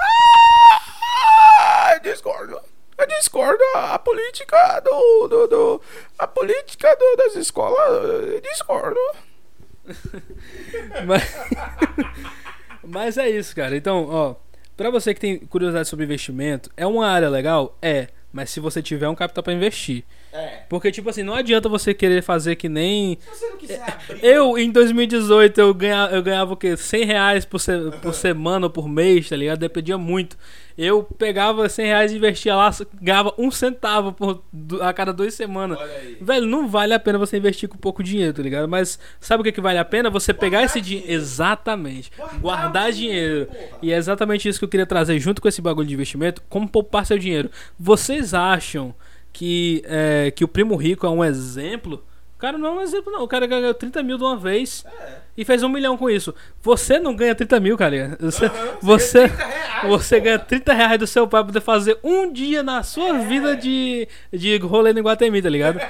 Ah, 1.58 1.98
discordo. 2.04 2.60
Eu 2.98 3.08
discordo 3.08 3.64
a 3.76 3.98
política 3.98 4.82
do. 4.82 5.28
do, 5.30 5.48
do 5.48 5.82
a 6.20 6.28
política 6.28 6.96
do, 6.96 7.16
das 7.16 7.36
escolas. 7.36 8.30
Eu 8.30 8.42
discordo. 8.42 9.00
Mas, 11.06 11.36
mas 12.84 13.18
é 13.18 13.30
isso, 13.30 13.56
cara. 13.56 13.76
Então, 13.76 14.08
ó. 14.08 14.36
Pra 14.82 14.89
você 14.89 15.13
que 15.13 15.19
tem 15.19 15.38
curiosidade 15.38 15.88
sobre 15.88 16.05
investimento, 16.05 16.69
é 16.75 16.86
uma 16.88 17.07
área 17.07 17.29
legal? 17.29 17.77
É. 17.82 18.07
Mas 18.34 18.49
se 18.49 18.59
você 18.61 18.82
tiver 18.82 19.09
um 19.09 19.15
capital 19.15 19.43
pra 19.43 19.51
investir. 19.53 20.03
É. 20.32 20.61
Porque, 20.69 20.89
tipo 20.91 21.09
assim, 21.09 21.21
não 21.21 21.34
adianta 21.36 21.67
você 21.67 21.93
querer 21.93 22.21
fazer 22.23 22.55
que 22.55 22.69
nem. 22.69 23.17
Se 23.21 23.29
você 23.39 23.47
não 23.49 23.57
quiser 23.57 23.82
abrir. 23.86 24.23
Eu, 24.25 24.57
em 24.57 24.71
2018, 24.71 25.59
eu 25.59 25.73
ganhava, 25.73 26.15
eu 26.15 26.23
ganhava 26.23 26.53
o 26.53 26.55
quê? 26.57 26.77
100 26.77 27.03
reais 27.05 27.43
por, 27.45 27.59
se- 27.59 27.91
por 28.01 28.13
semana 28.13 28.67
ou 28.67 28.69
por 28.69 28.88
mês, 28.88 29.27
tá 29.27 29.36
ligado? 29.36 29.59
Dependia 29.59 29.97
muito. 29.97 30.38
Eu 30.78 31.03
pegava 31.03 31.67
100 31.67 31.86
reais 31.86 32.11
e 32.11 32.17
investia 32.17 32.55
lá, 32.55 32.69
ganhava 33.01 33.34
um 33.38 33.51
centavo 33.51 34.13
por, 34.13 34.43
a 34.82 34.93
cada 34.93 35.11
duas 35.13 35.34
semanas. 35.34 35.78
Velho, 36.19 36.45
não 36.45 36.67
vale 36.67 36.93
a 36.93 36.99
pena 36.99 37.17
você 37.17 37.38
investir 37.38 37.67
com 37.69 37.78
pouco 37.78 38.03
dinheiro, 38.03 38.34
tá 38.34 38.41
ligado? 38.41 38.67
Mas 38.67 38.99
sabe 39.19 39.41
o 39.41 39.43
que, 39.43 39.51
que 39.51 39.61
vale 39.61 39.80
a 39.80 39.86
pena? 39.86 40.09
Você 40.09 40.34
pegar 40.34 40.63
esse 40.63 40.82
dinheiro. 40.82 41.11
Exatamente. 41.11 42.11
Guardar, 42.39 42.91
dinheiro. 42.91 43.47
E 43.82 43.91
é 43.91 43.97
exatamente 43.97 44.47
isso 44.47 44.59
que 44.59 44.65
eu 44.65 44.69
queria 44.69 44.86
trazer 44.86 45.19
junto 45.19 45.41
com 45.41 45.47
esse 45.47 45.61
bagulho 45.61 45.88
de 45.88 45.93
investimento. 45.93 46.41
Como 46.49 46.67
poupar 46.67 47.05
seu 47.05 47.17
dinheiro. 47.17 47.49
Vocês 47.80 48.34
acham 48.34 48.93
que, 49.32 49.84
é, 49.86 50.32
que 50.32 50.43
o 50.43 50.47
primo 50.47 50.76
rico 50.76 51.05
é 51.05 51.09
um 51.09 51.24
exemplo? 51.24 52.03
Cara, 52.38 52.57
não 52.57 52.69
é 52.69 52.72
um 52.72 52.82
exemplo, 52.82 53.11
não. 53.11 53.24
O 53.24 53.28
cara 53.28 53.45
ganhou 53.45 53.74
30 53.74 54.01
mil 54.01 54.17
de 54.17 54.24
uma 54.24 54.36
vez 54.36 54.84
e 55.38 55.45
fez 55.45 55.63
um 55.63 55.69
milhão 55.69 55.97
com 55.97 56.09
isso. 56.09 56.34
Você 56.61 56.99
não 56.99 57.15
ganha 57.15 57.34
30 57.34 57.59
mil, 57.59 57.77
cara. 57.77 58.17
Você, 58.19 58.51
você, 58.82 59.32
você 59.88 60.19
ganha 60.19 60.39
30 60.39 60.73
reais 60.73 60.99
do 60.99 61.07
seu 61.07 61.27
pai 61.27 61.41
pra 61.41 61.47
poder 61.47 61.61
fazer 61.61 61.97
um 62.03 62.32
dia 62.32 62.61
na 62.63 62.84
sua 62.84 63.19
vida 63.19 63.55
de, 63.55 64.07
de 64.32 64.57
rolê 64.57 64.93
no 64.93 65.01
Guatemi, 65.01 65.41
tá 65.41 65.49
ligado? 65.49 65.79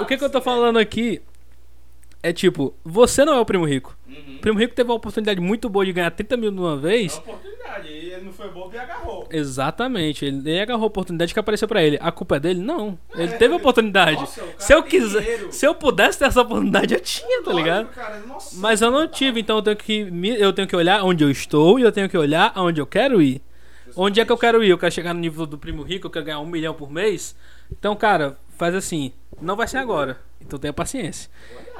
O 0.00 0.06
que, 0.06 0.16
que 0.16 0.24
eu 0.24 0.30
tô 0.30 0.40
falando 0.40 0.78
aqui 0.78 1.22
é 2.22 2.32
tipo, 2.32 2.74
você 2.82 3.24
não 3.24 3.34
é 3.34 3.40
o 3.40 3.44
primo 3.44 3.64
rico. 3.64 3.96
O 4.08 4.38
primo 4.40 4.58
rico 4.58 4.74
teve 4.74 4.88
uma 4.88 4.96
oportunidade 4.96 5.40
muito 5.40 5.68
boa 5.68 5.84
de 5.84 5.92
ganhar 5.92 6.10
30 6.10 6.36
mil 6.36 6.50
de 6.50 6.58
uma 6.58 6.76
vez. 6.76 7.18
oportunidade. 7.18 7.88
E 7.88 8.12
ele 8.12 8.24
não 8.24 8.32
foi 8.32 8.48
bom. 8.50 8.68
Exatamente, 9.36 10.24
ele 10.24 10.60
agarrou 10.60 10.84
a 10.84 10.86
oportunidade 10.86 11.32
que 11.34 11.40
apareceu 11.40 11.66
pra 11.66 11.82
ele. 11.82 11.98
A 12.00 12.12
culpa 12.12 12.36
é 12.36 12.40
dele? 12.40 12.60
Não. 12.60 12.98
Ele 13.14 13.32
teve 13.32 13.52
a 13.54 13.56
oportunidade. 13.56 14.20
Nossa, 14.20 14.40
cara 14.40 14.54
se 14.58 14.72
eu 14.72 14.82
quiser, 14.82 15.20
dinheiro. 15.22 15.52
se 15.52 15.66
eu 15.66 15.74
pudesse 15.74 16.18
ter 16.18 16.26
essa 16.26 16.40
oportunidade, 16.42 16.94
eu 16.94 17.00
tinha, 17.00 17.42
tá 17.42 17.52
ligado? 17.52 17.88
Cara. 17.88 18.20
Nossa. 18.20 18.56
Mas 18.60 18.80
eu 18.80 18.90
não 18.90 19.08
tive, 19.08 19.40
então 19.40 19.56
eu 19.56 19.62
tenho 19.62 19.76
que 19.76 20.04
me- 20.10 20.38
eu 20.40 20.52
tenho 20.52 20.68
que 20.68 20.76
olhar 20.76 21.02
onde 21.04 21.24
eu 21.24 21.30
estou 21.30 21.78
e 21.78 21.82
eu 21.82 21.90
tenho 21.92 22.08
que 22.08 22.16
olhar 22.16 22.52
aonde 22.54 22.80
eu 22.80 22.86
quero 22.86 23.20
ir. 23.20 23.42
Onde 23.96 24.20
é 24.20 24.24
que 24.24 24.32
eu 24.32 24.38
quero 24.38 24.62
ir? 24.64 24.70
Eu 24.70 24.78
quero 24.78 24.92
chegar 24.92 25.14
no 25.14 25.20
nível 25.20 25.46
do 25.46 25.56
primo 25.58 25.82
rico, 25.82 26.06
eu 26.06 26.10
quero 26.10 26.24
ganhar 26.24 26.40
um 26.40 26.46
milhão 26.46 26.74
por 26.74 26.90
mês. 26.90 27.36
Então, 27.70 27.94
cara, 27.96 28.36
faz 28.56 28.74
assim. 28.74 29.12
Não 29.40 29.56
vai 29.56 29.66
ser 29.68 29.78
agora. 29.78 30.18
Então 30.40 30.58
tenha 30.58 30.72
paciência. 30.72 31.30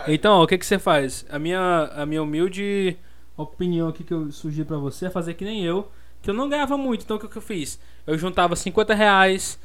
Então, 0.09 0.39
ó, 0.41 0.45
o 0.45 0.47
que 0.47 0.57
que 0.59 0.65
você 0.67 0.79
faz? 0.79 1.25
A 1.31 1.39
minha, 1.39 1.91
a 1.95 2.07
minha 2.07 2.23
humilde 2.23 2.97
opinião 3.37 3.89
aqui 3.89 4.03
que 4.05 4.13
eu 4.15 4.31
sugiro 4.31 4.67
pra 4.67 4.77
você 4.77 5.07
é 5.07 5.11
fazer 5.11 5.35
que 5.35 5.45
nem 5.45 5.65
eu, 5.65 5.89
que 6.25 6.31
eu 6.31 6.35
não 6.35 6.49
ganhava 6.49 6.79
muito. 6.79 7.05
Então, 7.05 7.19
o 7.19 7.21
que, 7.21 7.29
que 7.29 7.37
eu 7.37 7.43
fiz? 7.43 7.79
Eu 8.07 8.17
juntava 8.17 8.57
50 8.57 8.95
reais. 8.95 9.61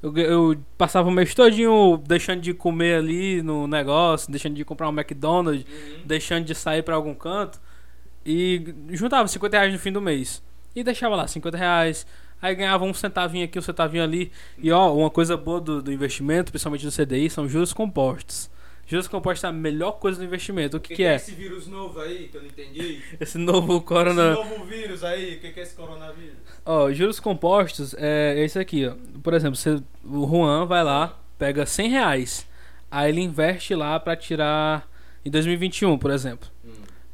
Eu, 0.00 0.16
eu 0.16 0.56
passava 0.78 1.08
o 1.08 1.12
mês 1.12 1.34
todinho 1.34 2.00
deixando 2.06 2.40
de 2.40 2.54
comer 2.54 2.98
ali 2.98 3.42
no 3.42 3.66
negócio, 3.66 4.30
deixando 4.30 4.54
de 4.54 4.64
comprar 4.64 4.88
um 4.88 4.92
McDonald's, 4.92 5.66
deixando 6.04 6.44
de 6.44 6.54
sair 6.54 6.82
pra 6.84 6.94
algum 6.94 7.14
canto. 7.14 7.60
E 8.24 8.74
juntava 8.90 9.26
50 9.26 9.56
reais 9.56 9.72
no 9.72 9.78
fim 9.78 9.90
do 9.90 10.00
mês. 10.00 10.40
E 10.74 10.84
deixava 10.84 11.16
lá 11.16 11.26
50 11.26 11.56
reais. 11.58 12.06
Aí 12.40 12.54
ganhava 12.54 12.84
um 12.84 12.94
centavinho 12.94 13.44
aqui, 13.44 13.58
um 13.58 13.62
centavinho 13.62 14.04
ali. 14.04 14.30
E 14.58 14.70
ó, 14.70 14.94
uma 14.94 15.10
coisa 15.10 15.36
boa 15.36 15.60
do, 15.60 15.82
do 15.82 15.92
investimento, 15.92 16.52
principalmente 16.52 16.86
do 16.86 16.92
CDI, 16.92 17.28
são 17.28 17.48
juros 17.48 17.72
compostos. 17.72 18.48
Juros 18.86 19.08
compostos 19.08 19.44
é 19.44 19.48
a 19.48 19.52
melhor 19.52 19.92
coisa 19.92 20.18
do 20.18 20.24
investimento. 20.24 20.76
O 20.76 20.80
que, 20.80 20.94
que 20.94 21.04
é? 21.04 21.14
esse 21.14 21.32
vírus 21.32 21.66
novo 21.66 22.00
aí 22.00 22.28
que 22.28 22.36
eu 22.36 22.42
não 22.42 22.48
entendi? 22.48 23.00
Esse 23.18 23.38
novo 23.38 23.80
corona. 23.80 24.32
Esse 24.32 24.50
novo 24.50 24.64
vírus 24.66 25.02
aí, 25.02 25.36
o 25.36 25.40
que, 25.40 25.52
que 25.52 25.60
é 25.60 25.62
esse 25.62 25.74
coronavírus? 25.74 26.34
Ó, 26.66 26.92
juros 26.92 27.18
compostos 27.18 27.94
é 27.98 28.34
esse 28.44 28.58
aqui, 28.58 28.86
ó. 28.86 28.94
Por 29.22 29.32
exemplo, 29.32 29.56
você, 29.56 29.82
o 30.04 30.26
Juan 30.26 30.66
vai 30.66 30.84
lá, 30.84 31.18
pega 31.38 31.64
100 31.64 31.88
reais. 31.88 32.46
Aí 32.90 33.10
ele 33.10 33.22
investe 33.22 33.74
lá 33.74 33.98
pra 33.98 34.14
tirar 34.16 34.88
em 35.24 35.30
2021, 35.30 35.96
por 35.98 36.10
exemplo. 36.10 36.48
Hum, 36.64 36.70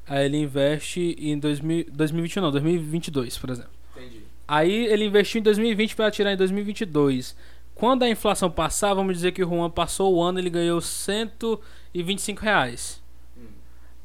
Aí 0.09 0.27
ele 0.27 0.39
investe 0.39 1.16
em 1.18 1.39
2000, 1.39 1.87
2021, 1.93 2.43
não, 2.43 2.51
2022, 2.51 3.39
por 3.39 3.51
exemplo. 3.51 3.71
entendi. 3.97 4.21
Aí 4.49 4.87
ele 4.87 5.05
investiu 5.05 5.39
em 5.39 5.43
2020 5.43 5.95
para 5.95 6.11
tirar 6.11 6.33
em 6.33 6.37
2022. 6.37 7.37
Quando 7.81 8.03
a 8.03 8.09
inflação 8.11 8.51
passar, 8.51 8.93
vamos 8.93 9.14
dizer 9.14 9.33
que 9.33 9.43
o 9.43 9.49
Juan 9.49 9.70
passou 9.70 10.14
o 10.14 10.22
ano 10.22 10.39
ele 10.39 10.51
ganhou 10.51 10.83
125 10.83 12.43
reais. 12.43 13.03
Hum. 13.39 13.47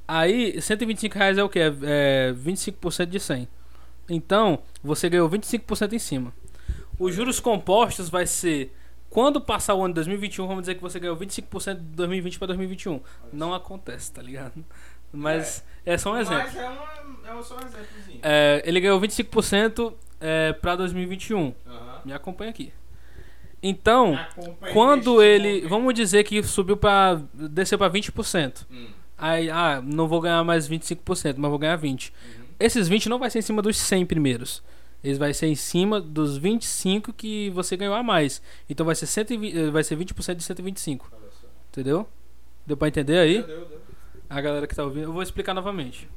Aí, 0.07 0.61
125 0.61 1.13
reais 1.13 1.37
é 1.37 1.43
o 1.43 1.49
que? 1.49 1.59
É, 1.59 1.73
é 1.83 2.33
25% 2.33 3.05
de 3.07 3.19
100. 3.19 3.49
Então, 4.07 4.59
você 4.81 5.09
ganhou 5.09 5.29
25% 5.29 5.91
em 5.91 5.99
cima. 5.99 6.33
Os 6.97 7.13
juros 7.13 7.41
compostos 7.41 8.07
vai 8.07 8.25
ser 8.25 8.73
quando 9.09 9.41
passar 9.41 9.75
o 9.75 9.83
ano 9.83 9.93
de 9.93 9.95
2021, 9.95 10.47
vamos 10.47 10.61
dizer 10.61 10.75
que 10.75 10.81
você 10.81 10.97
ganhou 10.97 11.17
25% 11.17 11.73
de 11.75 11.81
2020 11.81 12.39
para 12.39 12.47
2021. 12.47 13.01
Não 13.33 13.53
acontece, 13.53 14.09
tá 14.09 14.21
ligado? 14.21 14.63
Mas 15.11 15.65
é, 15.85 15.97
só 15.97 16.13
um 16.13 16.17
exemplo. 16.17 16.43
Mas 16.45 16.55
é, 16.55 16.69
uma, 16.69 17.39
é 17.39 17.43
só 17.43 17.55
um 17.55 17.59
exemplozinho. 17.59 18.19
É, 18.23 18.63
ele 18.65 18.79
ganhou 18.79 19.01
25% 19.01 19.93
é, 20.21 20.53
para 20.53 20.77
2021. 20.77 21.53
Aham. 21.67 22.01
Me 22.05 22.13
acompanha 22.13 22.51
aqui. 22.51 22.71
Então, 23.67 24.15
quando 24.71 25.23
ele, 25.23 25.55
momento. 25.55 25.69
vamos 25.69 25.93
dizer 25.95 26.23
que 26.23 26.43
subiu 26.43 26.77
para 26.77 27.19
desceu 27.33 27.79
para 27.79 27.91
20%. 27.91 28.63
Hum. 28.71 28.85
Aí, 29.17 29.49
ah, 29.49 29.81
não 29.83 30.07
vou 30.07 30.21
ganhar 30.21 30.43
mais 30.43 30.69
25%, 30.69 31.33
mas 31.37 31.49
vou 31.49 31.57
ganhar 31.57 31.75
20. 31.75 32.09
Uhum. 32.09 32.43
Esses 32.59 32.87
20 32.87 33.09
não 33.09 33.17
vai 33.17 33.31
ser 33.31 33.39
em 33.39 33.41
cima 33.41 33.63
dos 33.63 33.75
100 33.77 34.05
primeiros. 34.05 34.61
Eles 35.03 35.17
vai 35.17 35.33
ser 35.33 35.47
em 35.47 35.55
cima 35.55 35.99
dos 35.99 36.37
25 36.37 37.11
que 37.11 37.49
você 37.51 37.75
ganhou 37.75 37.95
a 37.95 38.03
mais. 38.03 38.39
Então 38.69 38.85
vai 38.85 38.93
ser 38.93 39.07
120, 39.07 39.57
eh, 39.57 39.71
vai 39.71 39.83
ser 39.83 39.97
20% 39.97 40.35
de 40.35 40.43
125. 40.43 41.11
Olha 41.11 41.31
só. 41.31 41.47
Entendeu? 41.71 42.07
Deu 42.67 42.77
pra 42.77 42.87
entender 42.87 43.17
aí? 43.17 43.41
Deu, 43.41 43.65
deu. 43.65 43.81
A 44.29 44.41
galera 44.41 44.67
que 44.67 44.75
tá 44.75 44.83
ouvindo, 44.83 45.05
eu 45.05 45.13
vou 45.13 45.23
explicar 45.23 45.55
novamente. 45.55 46.07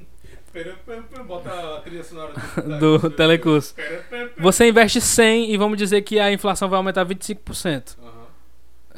Bota 1.26 1.76
a 1.76 1.80
trilha 1.80 2.02
sonora 2.02 2.32
Do 2.78 3.10
telecurso. 3.10 3.74
Pera, 3.74 4.04
pera. 4.08 4.32
Você 4.38 4.68
investe 4.68 5.00
100 5.00 5.52
e 5.52 5.56
vamos 5.56 5.76
dizer 5.78 6.02
que 6.02 6.18
a 6.18 6.32
inflação 6.32 6.68
vai 6.68 6.76
aumentar 6.78 7.04
25%. 7.04 7.96
Aham. 8.00 8.12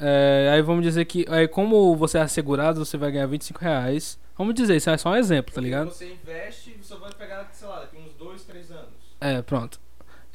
É, 0.02 0.50
aí 0.54 0.62
vamos 0.62 0.82
dizer 0.82 1.04
que, 1.04 1.26
aí 1.28 1.46
como 1.46 1.94
você 1.96 2.18
é 2.18 2.22
assegurado, 2.22 2.84
você 2.84 2.96
vai 2.96 3.10
ganhar 3.12 3.26
25 3.26 3.60
reais. 3.60 4.18
Vamos 4.38 4.54
dizer, 4.54 4.76
isso 4.76 4.88
é 4.88 4.96
só 4.96 5.10
um 5.10 5.16
exemplo, 5.16 5.52
tá 5.54 5.60
ligado? 5.60 5.90
Você 5.90 6.12
investe 6.12 6.70
e 6.70 6.82
você 6.82 6.94
vai 6.96 7.12
pegar, 7.12 7.46
sei 7.52 7.68
lá, 7.68 7.80
daqui 7.80 7.98
uns 7.98 8.14
2, 8.14 8.42
3 8.44 8.70
anos. 8.70 8.88
É, 9.20 9.42
pronto. 9.42 9.78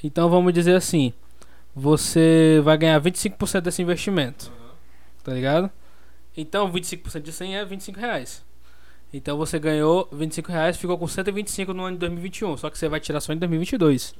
Então 0.03 0.30
vamos 0.30 0.53
dizer 0.53 0.76
assim, 0.76 1.11
você 1.74 2.61
vai 2.63 2.78
ganhar 2.78 3.01
25% 3.01 3.61
desse 3.61 3.82
investimento, 3.82 4.51
Aham. 4.55 4.72
tá 5.24 5.34
ligado? 5.34 5.72
Então 6.38 6.72
25% 6.72 7.22
de 7.22 7.32
100 7.32 7.57
é 7.57 7.66
25 7.66 7.99
reais. 7.99 8.45
Então 9.14 9.38
você 9.38 9.58
ganhou 9.60 10.10
25 10.12 10.51
reais, 10.51 10.78
ficou 10.78 10.97
com 10.97 11.08
125 11.08 11.74
no 11.74 11.84
ano 11.84 11.95
de 11.95 11.99
2021, 12.01 12.58
só 12.58 12.70
que 12.70 12.78
você 12.78 12.89
vai 12.89 12.99
tirar 12.99 13.22
só 13.22 13.32
em 13.34 13.38
2022. 13.38 14.14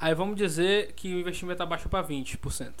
Aí 0.00 0.14
vamos 0.14 0.36
dizer 0.36 0.92
que 0.96 1.14
o 1.14 1.20
investimento 1.20 1.62
abaixou 1.62 1.90
para 1.90 2.06
20%. 2.06 2.72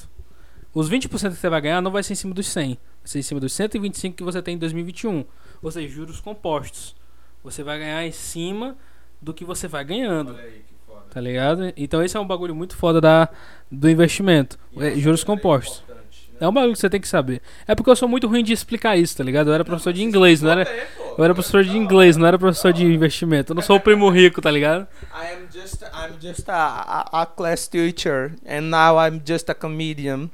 Os 0.72 0.90
20% 0.90 1.08
que 1.08 1.36
você 1.36 1.48
vai 1.48 1.60
ganhar 1.60 1.80
não 1.80 1.90
vai 1.90 2.02
ser 2.02 2.14
em 2.14 2.16
cima 2.16 2.34
dos 2.34 2.46
100, 2.48 2.68
vai 2.70 2.78
ser 3.04 3.18
em 3.18 3.22
cima 3.22 3.40
dos 3.40 3.52
125 3.52 4.16
que 4.16 4.22
você 4.24 4.42
tem 4.42 4.54
em 4.54 4.58
2021. 4.58 5.24
Ou 5.62 5.70
seja, 5.70 5.88
juros 5.88 6.20
compostos. 6.20 6.96
Você 7.44 7.62
vai 7.62 7.78
ganhar 7.78 8.04
em 8.06 8.10
cima 8.12 8.76
do 9.20 9.32
que 9.32 9.44
você 9.44 9.68
vai 9.68 9.84
ganhando. 9.84 10.32
Olha 10.34 10.42
aí 10.42 10.64
que 10.66 10.74
foda. 10.86 11.02
Tá 11.10 11.20
ligado? 11.20 11.72
Então 11.76 12.02
esse 12.02 12.16
é 12.16 12.20
um 12.20 12.26
bagulho 12.26 12.54
muito 12.54 12.74
foda 12.76 13.00
da, 13.00 13.28
do 13.70 13.88
investimento. 13.88 14.58
E 14.72 14.82
É, 14.82 14.96
juros 14.96 15.22
é 15.22 15.26
compostos. 15.26 15.84
né? 15.88 15.93
É 16.40 16.48
um 16.48 16.52
bagulho 16.52 16.72
que 16.72 16.78
você 16.78 16.90
tem 16.90 17.00
que 17.00 17.08
saber. 17.08 17.40
É 17.66 17.74
porque 17.74 17.90
eu 17.90 17.96
sou 17.96 18.08
muito 18.08 18.26
ruim 18.26 18.42
de 18.42 18.52
explicar 18.52 18.96
isso, 18.96 19.16
tá 19.16 19.24
ligado? 19.24 19.50
Eu 19.50 19.54
era 19.54 19.64
professor 19.64 19.92
de 19.92 20.02
inglês, 20.02 20.42
não 20.42 20.50
era. 20.50 20.62
É. 20.62 20.88
Eu 21.16 21.24
era 21.24 21.32
professor 21.32 21.62
de 21.62 21.76
inglês, 21.76 22.16
não 22.16 22.26
era 22.26 22.38
professor 22.38 22.72
de 22.72 22.84
investimento. 22.84 23.52
Eu 23.52 23.54
não 23.54 23.62
sou 23.62 23.76
o 23.76 23.80
primo 23.80 24.08
rico, 24.10 24.40
tá 24.42 24.50
ligado? 24.50 24.86
I 25.12 25.34
am 25.34 25.46
just 25.52 25.82
I'm 25.82 26.20
just 26.20 26.48
a, 26.48 27.06
a, 27.12 27.22
a 27.22 27.26
class 27.26 27.68
teacher 27.68 28.32
and 28.46 28.62
now 28.62 28.96
I'm 28.98 29.22
just 29.24 29.48
a 29.48 29.54
comedian. 29.54 30.30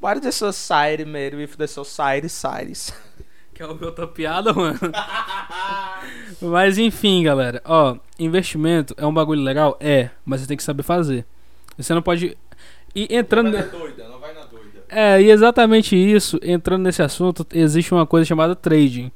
What 0.00 0.18
is 0.18 0.24
the 0.24 0.32
society 0.32 1.04
made 1.04 1.36
with 1.36 1.56
the 1.56 1.66
society 1.66 2.28
sides? 2.28 2.92
Quer 3.54 3.66
ouvir 3.66 3.86
outra 3.86 4.06
piada, 4.06 4.52
mano? 4.52 4.78
Mas 6.42 6.76
enfim, 6.76 7.22
galera. 7.22 7.62
Ó, 7.64 7.96
investimento 8.18 8.92
é 8.98 9.06
um 9.06 9.14
bagulho 9.14 9.40
legal? 9.40 9.76
É, 9.80 10.10
mas 10.24 10.40
você 10.40 10.48
tem 10.48 10.56
que 10.56 10.62
saber 10.62 10.82
fazer. 10.82 11.24
Você 11.78 11.94
não 11.94 12.02
pode. 12.02 12.36
E 12.94 13.14
entrando. 13.14 13.52
Não 13.52 13.52
vai 13.52 13.68
É, 14.88 15.20
e 15.20 15.30
exatamente 15.30 15.96
isso, 15.96 16.38
entrando 16.42 16.82
nesse 16.82 17.02
assunto, 17.02 17.46
existe 17.52 17.92
uma 17.92 18.06
coisa 18.06 18.24
chamada 18.26 18.54
trading. 18.54 19.10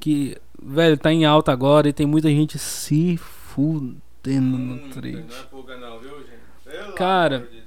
Que, 0.00 0.36
velho, 0.62 0.96
tá 0.98 1.12
em 1.12 1.24
alta 1.24 1.52
agora 1.52 1.88
e 1.88 1.92
tem 1.92 2.06
muita 2.06 2.28
gente 2.28 2.58
se 2.58 3.16
fudendo 3.16 4.58
no 4.58 4.88
trade. 4.90 5.24
Não 5.28 5.36
é 5.36 5.42
pulga 5.50 5.76
não, 5.76 5.98
viu, 5.98 6.10
gente? 6.18 6.38
Pelo 6.64 6.92
Cara, 6.94 7.40
de. 7.50 7.66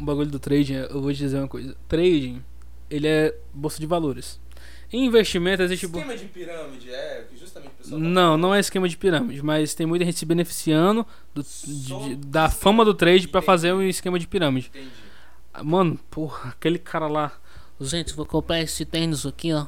O 0.00 0.04
bagulho 0.04 0.30
do 0.30 0.38
trading, 0.38 0.74
eu 0.74 1.02
vou 1.02 1.12
te 1.12 1.18
dizer 1.18 1.38
uma 1.38 1.48
coisa. 1.48 1.74
Trading, 1.88 2.40
ele 2.88 3.08
é 3.08 3.34
bolsa 3.52 3.80
de 3.80 3.86
valores. 3.86 4.40
Em 4.92 5.04
investimento 5.04 5.62
existe. 5.62 5.86
Esquema 5.86 6.16
de 6.16 6.24
pirâmide, 6.26 6.88
é, 6.90 7.24
justamente 7.38 7.72
o 7.72 7.82
pessoal. 7.82 8.00
Não, 8.00 8.38
não 8.38 8.54
é 8.54 8.60
esquema 8.60 8.88
de 8.88 8.96
pirâmide, 8.96 9.42
mas 9.42 9.74
tem 9.74 9.86
muita 9.86 10.04
gente 10.04 10.18
se 10.18 10.24
beneficiando 10.24 11.04
do- 11.34 11.42
de- 11.42 12.14
da 12.16 12.48
fama 12.48 12.84
do 12.84 12.94
trade 12.94 13.26
pra 13.28 13.38
Entendi. 13.40 13.46
fazer 13.46 13.72
um 13.74 13.82
esquema 13.82 14.18
de 14.18 14.26
pirâmide. 14.28 14.70
Entendi. 14.72 14.88
Mano, 15.62 15.98
porra, 16.10 16.50
aquele 16.50 16.78
cara 16.78 17.06
lá. 17.06 17.32
Gente, 17.80 18.14
vou 18.14 18.26
comprar 18.26 18.60
esse 18.60 18.84
tênis 18.84 19.24
aqui, 19.24 19.52
ó. 19.52 19.66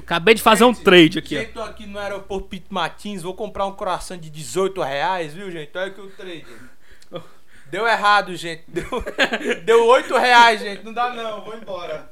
Acabei 0.00 0.34
de 0.34 0.42
fazer 0.42 0.64
um 0.64 0.72
trade 0.72 1.18
aqui, 1.18 1.36
ó. 1.36 1.40
Gente, 1.40 1.52
tô 1.52 1.60
aqui 1.60 1.86
no 1.86 1.98
aeroporto 1.98 2.48
Pito 2.48 2.72
Martins, 2.72 3.22
vou 3.22 3.34
comprar 3.34 3.66
um 3.66 3.72
croissant 3.72 4.18
de 4.18 4.30
18 4.30 4.80
reais, 4.80 5.34
viu, 5.34 5.50
gente? 5.50 5.76
Olha 5.76 5.90
que 5.90 6.00
o 6.00 6.08
trade. 6.10 6.46
Deu 7.70 7.86
errado, 7.86 8.34
gente. 8.34 8.64
Deu, 8.68 8.84
deu 9.64 9.86
8 9.86 10.16
reais, 10.16 10.60
gente. 10.60 10.84
Não 10.84 10.92
dá 10.92 11.12
não, 11.12 11.42
vou 11.44 11.54
embora. 11.56 12.08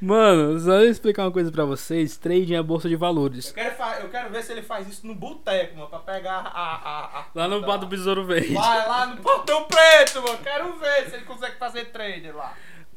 Mano, 0.00 0.58
só 0.58 0.80
eu 0.80 0.90
explicar 0.90 1.24
uma 1.24 1.30
coisa 1.32 1.50
pra 1.52 1.64
vocês: 1.64 2.16
trading 2.16 2.54
é 2.54 2.62
bolsa 2.62 2.88
de 2.88 2.94
Eu 2.94 2.98
valores. 3.00 3.52
quero, 3.52 3.74
fa- 3.76 3.98
eu 4.00 4.08
quero 4.08 4.30
ver 4.30 4.42
se 4.42 4.52
ele 4.52 4.62
faz 4.62 4.88
isso 4.88 5.06
no 5.06 5.14
boteco, 5.14 5.76
mano, 5.76 5.88
pra 5.88 5.98
pegar 5.98 6.38
a. 6.38 6.60
a, 6.60 7.20
a 7.20 7.26
Lá 7.34 7.48
no 7.48 7.60
bar 7.60 7.76
do 7.76 7.86
Besouro 7.86 8.24
Verde. 8.24 8.54
Vai 8.54 8.88
lá 8.88 9.06
no 9.06 9.16
Portão 9.18 9.64
Preto, 9.64 10.22
mano. 10.22 10.38
Quero 10.42 10.72
ver 10.78 11.08
se 11.10 11.16
ele 11.16 11.24
consegue 11.24 11.56
fazer 11.56 11.86
trade 11.86 12.30
lá. 12.32 12.54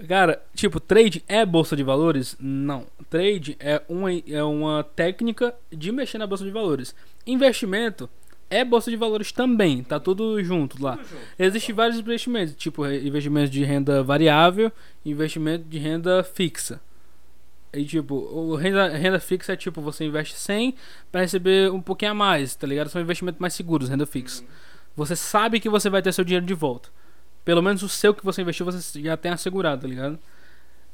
Cara, 0.07 0.41
tipo, 0.53 0.79
trade 0.79 1.23
é 1.27 1.45
bolsa 1.45 1.75
de 1.75 1.83
valores? 1.83 2.35
Não. 2.39 2.85
Trade 3.09 3.55
é 3.59 3.81
uma, 3.87 4.09
é 4.11 4.43
uma 4.43 4.83
técnica 4.83 5.55
de 5.71 5.91
mexer 5.91 6.17
na 6.17 6.27
bolsa 6.27 6.43
de 6.43 6.51
valores. 6.51 6.93
Investimento 7.25 8.09
é 8.49 8.63
bolsa 8.63 8.91
de 8.91 8.97
valores 8.97 9.31
também, 9.31 9.83
tá 9.83 9.99
tudo 9.99 10.41
junto 10.43 10.81
lá. 10.81 10.99
Existem 11.37 11.73
vários 11.73 11.99
investimentos, 11.99 12.55
tipo 12.55 12.85
investimento 12.87 13.49
de 13.49 13.63
renda 13.63 14.03
variável, 14.03 14.71
investimento 15.05 15.65
de 15.67 15.77
renda 15.77 16.23
fixa. 16.23 16.79
E 17.73 17.83
tipo, 17.83 18.15
o 18.15 18.55
renda, 18.55 18.87
renda 18.89 19.19
fixa 19.19 19.53
é 19.53 19.55
tipo, 19.55 19.81
você 19.81 20.05
investe 20.05 20.35
100 20.35 20.75
para 21.11 21.21
receber 21.21 21.71
um 21.71 21.81
pouquinho 21.81 22.11
a 22.11 22.13
mais, 22.13 22.55
tá 22.55 22.65
ligado? 22.65 22.89
São 22.89 23.01
investimentos 23.01 23.39
mais 23.39 23.53
seguros, 23.53 23.89
renda 23.89 24.05
fixa. 24.05 24.43
Você 24.95 25.15
sabe 25.15 25.59
que 25.59 25.69
você 25.69 25.89
vai 25.89 26.01
ter 26.01 26.13
seu 26.13 26.23
dinheiro 26.23 26.45
de 26.45 26.53
volta. 26.53 26.89
Pelo 27.43 27.61
menos 27.61 27.83
o 27.83 27.89
seu 27.89 28.13
que 28.13 28.23
você 28.23 28.41
investiu, 28.41 28.65
você 28.65 29.01
já 29.01 29.17
tem 29.17 29.31
assegurado, 29.31 29.81
tá 29.81 29.87
ligado? 29.87 30.17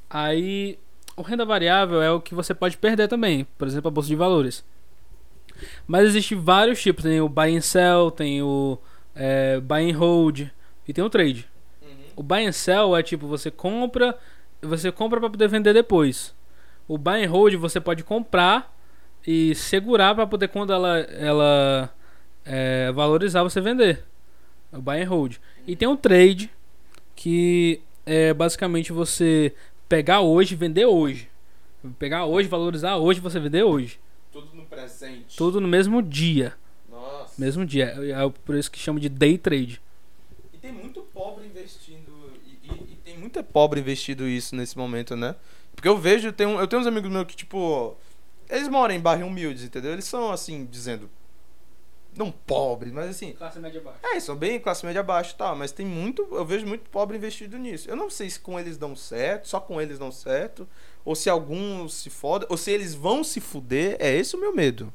Aí, 0.09 0.79
o 1.15 1.21
renda 1.21 1.45
variável 1.45 2.01
é 2.01 2.11
o 2.11 2.19
que 2.19 2.33
você 2.33 2.53
pode 2.53 2.77
perder 2.77 3.07
também, 3.07 3.45
por 3.57 3.67
exemplo, 3.67 3.89
a 3.89 3.91
bolsa 3.91 4.09
de 4.09 4.15
valores. 4.15 4.63
Mas 5.87 6.07
existem 6.07 6.37
vários 6.37 6.81
tipos, 6.81 7.03
tem 7.03 7.21
o 7.21 7.29
buy 7.29 7.55
and 7.55 7.61
sell, 7.61 8.11
tem 8.11 8.41
o 8.41 8.77
é, 9.15 9.59
buy 9.59 9.89
and 9.89 9.97
hold 9.97 10.47
e 10.87 10.93
tem 10.93 11.03
o 11.03 11.09
trade. 11.09 11.47
O 12.15 12.23
buy 12.23 12.45
and 12.45 12.51
sell 12.51 12.95
é 12.95 13.03
tipo 13.03 13.27
você 13.27 13.49
compra, 13.49 14.17
você 14.61 14.91
compra 14.91 15.19
para 15.19 15.29
poder 15.29 15.47
vender 15.47 15.73
depois. 15.73 16.35
O 16.87 16.97
buy 16.97 17.23
and 17.23 17.29
hold 17.29 17.55
você 17.55 17.79
pode 17.79 18.03
comprar 18.03 18.75
e 19.25 19.55
segurar 19.55 20.15
para 20.15 20.27
poder 20.27 20.47
quando 20.47 20.73
ela 20.73 20.99
ela 20.99 21.93
é, 22.45 22.91
valorizar 22.91 23.43
você 23.43 23.61
vender. 23.61 24.03
É 24.71 24.77
o 24.77 24.81
buy 24.81 25.01
and 25.01 25.07
hold. 25.07 25.37
E 25.67 25.75
tem 25.75 25.87
o 25.87 25.97
trade 25.97 26.49
que 27.15 27.81
é 28.05 28.33
basicamente 28.33 28.91
você 28.91 29.53
pegar 29.87 30.21
hoje 30.21 30.53
e 30.53 30.57
vender 30.57 30.85
hoje. 30.85 31.29
Pegar 31.97 32.25
hoje, 32.25 32.47
valorizar 32.47 32.97
hoje, 32.97 33.19
você 33.19 33.39
vender 33.39 33.63
hoje. 33.63 33.99
Tudo 34.31 34.55
no 34.55 34.65
presente. 34.65 35.35
Tudo 35.37 35.59
no 35.61 35.67
mesmo 35.67 36.01
dia. 36.01 36.53
Nossa. 36.89 37.33
Mesmo 37.37 37.65
dia. 37.65 37.93
É 37.97 38.11
é 38.11 38.29
por 38.45 38.55
isso 38.55 38.71
que 38.71 38.79
chama 38.79 38.99
de 38.99 39.09
day 39.09 39.37
trade. 39.37 39.81
E 40.53 40.57
tem 40.57 40.71
muito 40.71 41.01
pobre 41.01 41.45
investindo. 41.45 42.31
E, 42.45 42.67
e- 42.67 42.93
e 42.93 42.95
tem 43.03 43.17
muita 43.17 43.43
pobre 43.43 43.79
investido 43.79 44.27
isso 44.27 44.55
nesse 44.55 44.77
momento, 44.77 45.15
né? 45.15 45.35
Porque 45.75 45.87
eu 45.87 45.97
vejo, 45.97 46.31
tem 46.31 46.47
um- 46.47 46.59
eu 46.59 46.67
tenho 46.67 46.81
uns 46.81 46.87
amigos 46.87 47.09
meus 47.11 47.25
que, 47.25 47.35
tipo. 47.35 47.95
Eles 48.49 48.67
moram 48.67 48.93
em 48.93 48.99
bairros 48.99 49.25
humildes, 49.27 49.63
entendeu? 49.63 49.93
Eles 49.93 50.05
são 50.05 50.31
assim, 50.31 50.65
dizendo. 50.65 51.09
Não 52.15 52.29
pobres, 52.29 52.91
mas 52.91 53.09
assim. 53.09 53.31
Classe 53.31 53.57
média 53.57 53.79
baixa. 53.79 53.99
É, 54.03 54.19
são 54.19 54.35
bem 54.35 54.59
classe 54.59 54.85
média 54.85 55.01
baixa 55.01 55.31
e 55.33 55.37
tal, 55.37 55.55
mas 55.55 55.71
tem 55.71 55.85
muito, 55.85 56.27
eu 56.33 56.43
vejo 56.45 56.67
muito 56.67 56.89
pobre 56.89 57.15
investido 57.15 57.57
nisso. 57.57 57.89
Eu 57.89 57.95
não 57.95 58.09
sei 58.09 58.29
se 58.29 58.37
com 58.37 58.59
eles 58.59 58.77
dão 58.77 58.93
certo, 58.97 59.47
só 59.47 59.61
com 59.61 59.81
eles 59.81 59.97
dão 59.97 60.11
certo, 60.11 60.67
ou 61.03 61.15
se 61.15 61.29
alguns 61.29 61.93
se 61.93 62.09
fodem, 62.09 62.47
ou 62.49 62.57
se 62.57 62.71
eles 62.71 62.93
vão 62.93 63.23
se 63.23 63.39
fuder, 63.39 63.97
é 63.99 64.15
esse 64.15 64.35
o 64.35 64.39
meu 64.39 64.55
medo. 64.55 64.91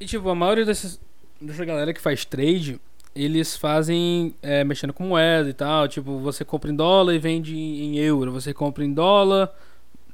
E 0.00 0.06
tipo, 0.06 0.28
a 0.28 0.34
maioria 0.34 0.64
desses, 0.64 1.00
dessa 1.40 1.64
galera 1.64 1.92
que 1.92 2.00
faz 2.00 2.24
trade, 2.24 2.80
eles 3.14 3.56
fazem 3.56 4.34
é, 4.42 4.62
mexendo 4.62 4.92
com 4.92 5.04
moeda 5.04 5.48
e 5.48 5.54
tal. 5.54 5.88
Tipo, 5.88 6.18
você 6.18 6.44
compra 6.44 6.70
em 6.70 6.74
dólar 6.74 7.14
e 7.14 7.18
vende 7.18 7.56
em 7.56 7.96
euro. 7.98 8.32
Você 8.32 8.52
compra 8.52 8.84
em 8.84 8.92
dólar 8.92 9.50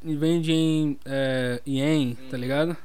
e 0.04 0.14
vende 0.14 0.52
em 0.52 0.98
é, 1.04 1.60
ien, 1.66 2.16
tá 2.30 2.36
ligado? 2.36 2.76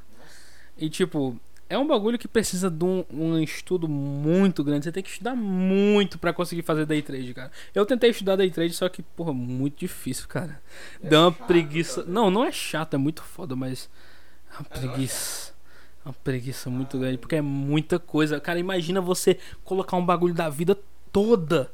E 0.78 0.90
tipo, 0.90 1.40
é 1.70 1.78
um 1.78 1.86
bagulho 1.88 2.18
que 2.18 2.28
precisa 2.28 2.70
de 2.70 2.84
um, 2.86 3.04
um 3.12 3.40
estudo 3.40 3.88
muito 3.88 4.64
grande. 4.64 4.86
Você 4.86 4.92
tem 4.92 5.04
que 5.04 5.10
estudar 5.10 5.36
muito 5.36 6.18
pra 6.18 6.32
conseguir 6.34 6.62
fazer 6.62 6.86
day 6.86 7.02
trade, 7.02 7.34
cara. 7.34 7.52
Eu 7.76 7.86
tentei 7.86 8.10
estudar 8.10 8.36
day 8.36 8.50
trade, 8.50 8.74
só 8.74 8.88
que, 8.90 9.02
porra, 9.02 9.34
muito 9.34 9.80
difícil, 9.80 10.28
cara. 10.28 10.62
Deu 11.02 11.22
uma 11.22 11.32
preguiça. 11.32 12.04
Não, 12.06 12.30
não 12.32 12.44
é 12.46 12.52
chato, 12.52 12.94
é 12.94 12.98
muito 12.98 13.22
foda, 13.24 13.56
mas. 13.56 13.90
É 14.54 14.60
uma 14.60 14.64
preguiça. 14.66 15.54
É 16.06 16.10
uma 16.10 16.14
preguiça 16.24 16.70
muito 16.70 16.98
grande, 16.98 17.18
porque 17.18 17.36
é 17.36 17.42
muita 17.42 18.00
coisa. 18.00 18.40
Cara, 18.40 18.58
imagina 18.60 19.02
você 19.02 19.38
colocar 19.64 19.98
um 19.98 20.06
bagulho 20.06 20.34
da 20.34 20.50
vida 20.50 20.78
toda. 21.12 21.72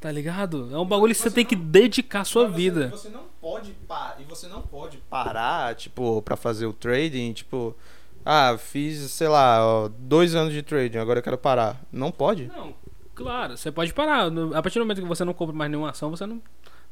Tá 0.00 0.10
ligado? 0.10 0.70
É 0.72 0.78
um 0.78 0.86
bagulho 0.86 1.14
que 1.14 1.20
você 1.20 1.28
Você 1.28 1.34
tem 1.34 1.44
que 1.44 1.54
não- 1.54 1.64
dedicar 1.66 2.20
a 2.20 2.24
sua 2.24 2.46
você- 2.48 2.56
vida. 2.56 2.88
Você 2.88 3.10
não 3.10 3.24
pode 3.38 3.72
parar, 3.86 4.18
e 4.18 4.24
você 4.24 4.46
não 4.48 4.62
pode 4.62 4.96
parar, 5.10 5.74
tipo, 5.74 6.22
pra 6.22 6.36
fazer 6.36 6.64
o 6.64 6.72
trading, 6.72 7.34
tipo, 7.34 7.76
ah, 8.24 8.56
fiz, 8.58 8.98
sei 9.10 9.28
lá, 9.28 9.64
ó, 9.64 9.88
dois 9.88 10.34
anos 10.34 10.52
de 10.52 10.62
trading, 10.62 10.98
agora 10.98 11.20
eu 11.20 11.22
quero 11.22 11.38
parar. 11.38 11.80
Não 11.90 12.10
pode? 12.10 12.46
Não, 12.48 12.74
claro, 13.14 13.56
você 13.56 13.72
pode 13.72 13.92
parar. 13.94 14.30
A 14.54 14.62
partir 14.62 14.78
do 14.78 14.84
momento 14.84 15.00
que 15.00 15.08
você 15.08 15.24
não 15.24 15.32
compra 15.32 15.54
mais 15.54 15.70
nenhuma 15.70 15.90
ação, 15.90 16.10
você 16.10 16.26
não, 16.26 16.42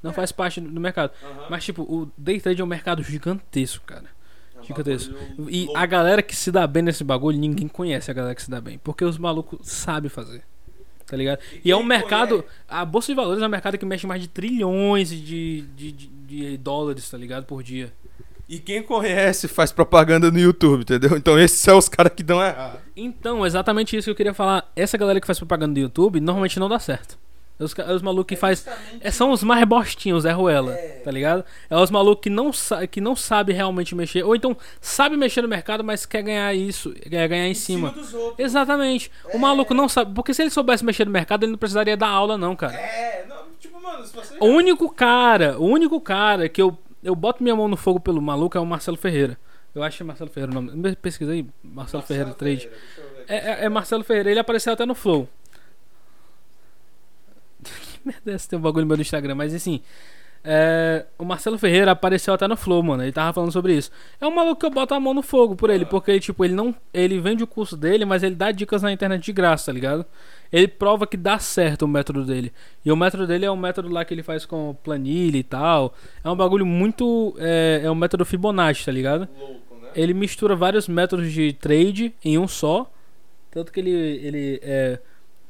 não 0.03 0.12
faz 0.12 0.33
parte 0.33 0.61
do 0.61 0.81
mercado. 0.81 1.12
Mas, 1.51 1.64
tipo, 1.64 1.83
o 1.83 2.11
day 2.16 2.41
trade 2.41 2.61
é 2.61 2.64
um 2.64 2.68
mercado 2.68 3.03
gigantesco, 3.03 3.85
cara. 3.85 4.07
Gigantesco. 4.62 5.14
E 5.49 5.68
a 5.74 5.87
galera 5.87 6.22
que 6.22 6.35
se 6.35 6.51
dá 6.51 6.66
bem 6.66 6.83
nesse 6.83 7.05
bagulho, 7.05 7.39
ninguém 7.39 7.68
conhece 7.68 8.11
a 8.11 8.14
galera 8.14 8.35
que 8.35 8.43
se 8.43 8.51
dá 8.51 8.61
bem. 8.61 8.79
Porque 8.79 9.05
os 9.05 9.18
malucos 9.18 9.61
sabem 9.62 10.09
fazer. 10.09 10.43
Tá 11.07 11.16
ligado? 11.16 11.41
E, 11.64 11.70
é 11.70 11.76
um 11.76 11.83
mercado. 11.83 12.45
A 12.68 12.85
Bolsa 12.85 13.12
de 13.12 13.16
Valores 13.16 13.43
é 13.43 13.47
um 13.47 13.51
mercado 13.51 13.79
que 13.79 13.87
mexe 13.87 14.07
mais 14.07 14.20
de 14.20 14.29
trilhões 14.29 15.09
de, 15.09 15.62
de, 15.62 15.93
de, 15.93 16.07
de 16.07 16.57
dólares, 16.59 17.09
tá 17.09 17.16
ligado? 17.16 17.45
Por 17.47 17.62
dia. 17.62 17.93
E 18.49 18.59
quem 18.59 18.82
conhece 18.82 19.46
faz 19.46 19.70
propaganda 19.70 20.30
no 20.30 20.38
YouTube, 20.38 20.80
entendeu? 20.82 21.16
Então 21.16 21.38
esses 21.38 21.59
são 21.59 21.76
os 21.76 21.88
caras 21.88 22.12
que 22.16 22.22
dão 22.22 22.42
errado. 22.42 22.78
Então, 22.96 23.44
exatamente 23.46 23.96
isso 23.96 24.07
que 24.07 24.11
eu 24.11 24.14
queria 24.14 24.32
falar. 24.34 24.70
Essa 24.74 24.96
galera 24.96 25.20
que 25.20 25.26
faz 25.26 25.38
propaganda 25.38 25.74
no 25.74 25.78
YouTube 25.78 26.18
normalmente 26.20 26.59
não 26.59 26.68
dá 26.68 26.78
certo. 26.78 27.18
Os, 27.59 27.74
ca- 27.74 27.92
os 27.92 28.01
malucos 28.03 28.28
que 28.28 28.36
faz. 28.36 28.64
É, 29.01 29.11
são 29.11 29.32
os 29.32 29.42
mais 29.42 29.64
bostinhos, 29.64 30.22
Zé 30.22 30.30
Ruela, 30.30 30.72
tá 31.05 31.11
ligado? 31.11 31.44
É 31.68 31.76
os 31.76 31.90
malucos 31.90 32.22
que 32.22 32.30
não, 32.30 32.51
que 32.88 33.01
não 33.01 33.16
sabe 33.16 33.53
realmente 33.53 33.94
mexer. 33.96 34.22
Ou 34.22 34.34
então 34.36 34.57
sabe 34.80 35.16
mexer 35.16 35.42
no 35.42 35.49
mercado, 35.49 35.82
mas 35.82 36.07
quer 36.07 36.22
ganhar 36.22 36.55
isso, 36.55 36.92
quer 36.92 37.28
ganhar 37.28 37.49
em, 37.49 37.55
cima. 37.55 37.90
dos 37.90 38.14
outros. 38.14 38.38
Exatamente. 38.38 39.11
O 39.34 39.38
maluco 39.38 39.74
não 39.74 39.88
sabe. 39.88 40.14
Porque 40.14 40.32
se 40.32 40.40
ele 40.40 40.51
soubesse 40.51 40.84
mexer 40.84 41.05
no 41.05 41.11
mercado, 41.11 41.42
ele 41.42 41.51
não 41.53 41.59
precisaria 41.59 41.96
dar 41.96 42.09
aula, 42.09 42.38
não, 42.38 42.55
cara. 42.55 42.74
É, 42.74 43.26
não, 43.28 43.36
tipo, 43.59 43.82
mano, 43.82 44.05
se 44.07 44.14
você. 44.14 44.36
O 44.40 44.46
único 44.46 44.88
cara, 44.88 45.59
o 45.59 45.64
único 45.66 46.01
cara 46.01 46.49
que 46.49 46.62
eu, 46.62 46.78
eu 47.09 47.14
boto 47.16 47.42
minha 47.42 47.54
mão 47.56 47.68
no 47.68 47.76
fogo 47.76 47.98
pelo 48.00 48.20
maluco 48.20 48.56
é 48.56 48.61
o 48.61 48.66
Marcelo 48.66 48.96
Ferreira. 48.96 49.38
Eu 49.74 49.82
acho 49.82 49.98
que 49.98 50.02
é 50.02 50.06
Marcelo 50.06 50.30
Ferreira 50.30 50.52
o 50.52 50.54
nome. 50.62 50.96
Pesquisa 50.96 51.32
aí, 51.32 51.46
Marcelo, 51.62 52.02
Ferreira 52.02 52.32
Trade. 52.34 52.68
É, 53.28 53.36
é- 53.36 53.64
é 53.64 53.68
Marcelo 53.68 54.02
Ferreira, 54.04 54.30
ele 54.30 54.40
apareceu 54.40 54.72
até 54.72 54.84
no 54.86 54.94
Flow. 54.94 55.28
que 57.62 58.00
merda 58.04 58.32
é 58.32 58.34
esse? 58.34 58.48
Tem 58.48 58.59
um 58.59 58.62
bagulho 58.62 58.86
meu 58.86 58.96
no 58.96 59.02
Instagram, 59.02 59.34
mas 59.34 59.54
assim. 59.54 59.80
é, 60.44 61.04
o 61.18 61.24
Marcelo 61.24 61.59
Ferreira 61.59 61.90
apareceu 61.92 62.32
até 62.32 62.46
no 62.48 62.56
Flow, 62.56 62.82
mano. 62.82 63.02
Ele 63.02 63.12
tava 63.12 63.32
falando 63.32 63.52
sobre 63.52 63.74
isso. 63.76 63.90
É 64.20 64.26
um 64.26 64.34
maluco 64.34 64.61
que 64.61 64.66
eu 64.66 64.70
boto 64.70 64.94
a 64.94 65.00
mão 65.00 65.12
no 65.14 65.22
fogo 65.22 65.54
por 65.56 65.70
ele, 65.70 65.84
porque, 65.84 66.18
tipo, 66.20 66.44
ele 66.44 66.54
não. 66.54 66.74
Ele 66.92 67.18
vende 67.20 67.42
o 67.42 67.46
curso 67.46 67.76
dele, 67.76 68.04
mas 68.04 68.22
ele 68.22 68.34
dá 68.34 68.50
dicas 68.50 68.82
na 68.82 68.92
internet 68.92 69.24
de 69.24 69.32
graça, 69.32 69.66
tá 69.66 69.72
ligado? 69.72 70.04
Ele 70.53 70.66
prova 70.68 71.07
que 71.07 71.16
dá 71.16 71.38
certo 71.38 71.82
o 71.82 71.88
método 71.88 72.24
dele. 72.24 72.53
E 72.84 72.90
o 72.90 72.96
método 72.96 73.26
dele 73.26 73.44
é 73.44 73.51
um 73.51 73.57
método 73.57 73.88
lá 73.88 74.05
que 74.05 74.14
ele 74.14 74.22
faz 74.22 74.46
com 74.46 74.74
planilha 74.82 75.36
e 75.38 75.42
tal. 75.42 75.94
É 76.24 76.28
um 76.30 76.36
bagulho 76.36 76.64
muito. 76.64 77.34
É, 77.38 77.82
é 77.84 77.90
um 77.90 77.94
método 77.94 78.24
Fibonacci, 78.24 78.84
tá 78.84 78.92
ligado? 78.92 79.28
Louco, 79.38 79.74
né? 79.82 79.88
Ele 79.94 80.14
mistura 80.14 80.57
vários 80.57 80.88
métodos 80.88 81.30
de 81.32 81.53
trade 81.53 82.14
em 82.24 82.38
um 82.38 82.49
só. 82.49 82.90
Tanto 83.51 83.72
que 83.72 83.80
ele, 83.80 83.90
ele 83.90 84.61
é, 84.62 84.99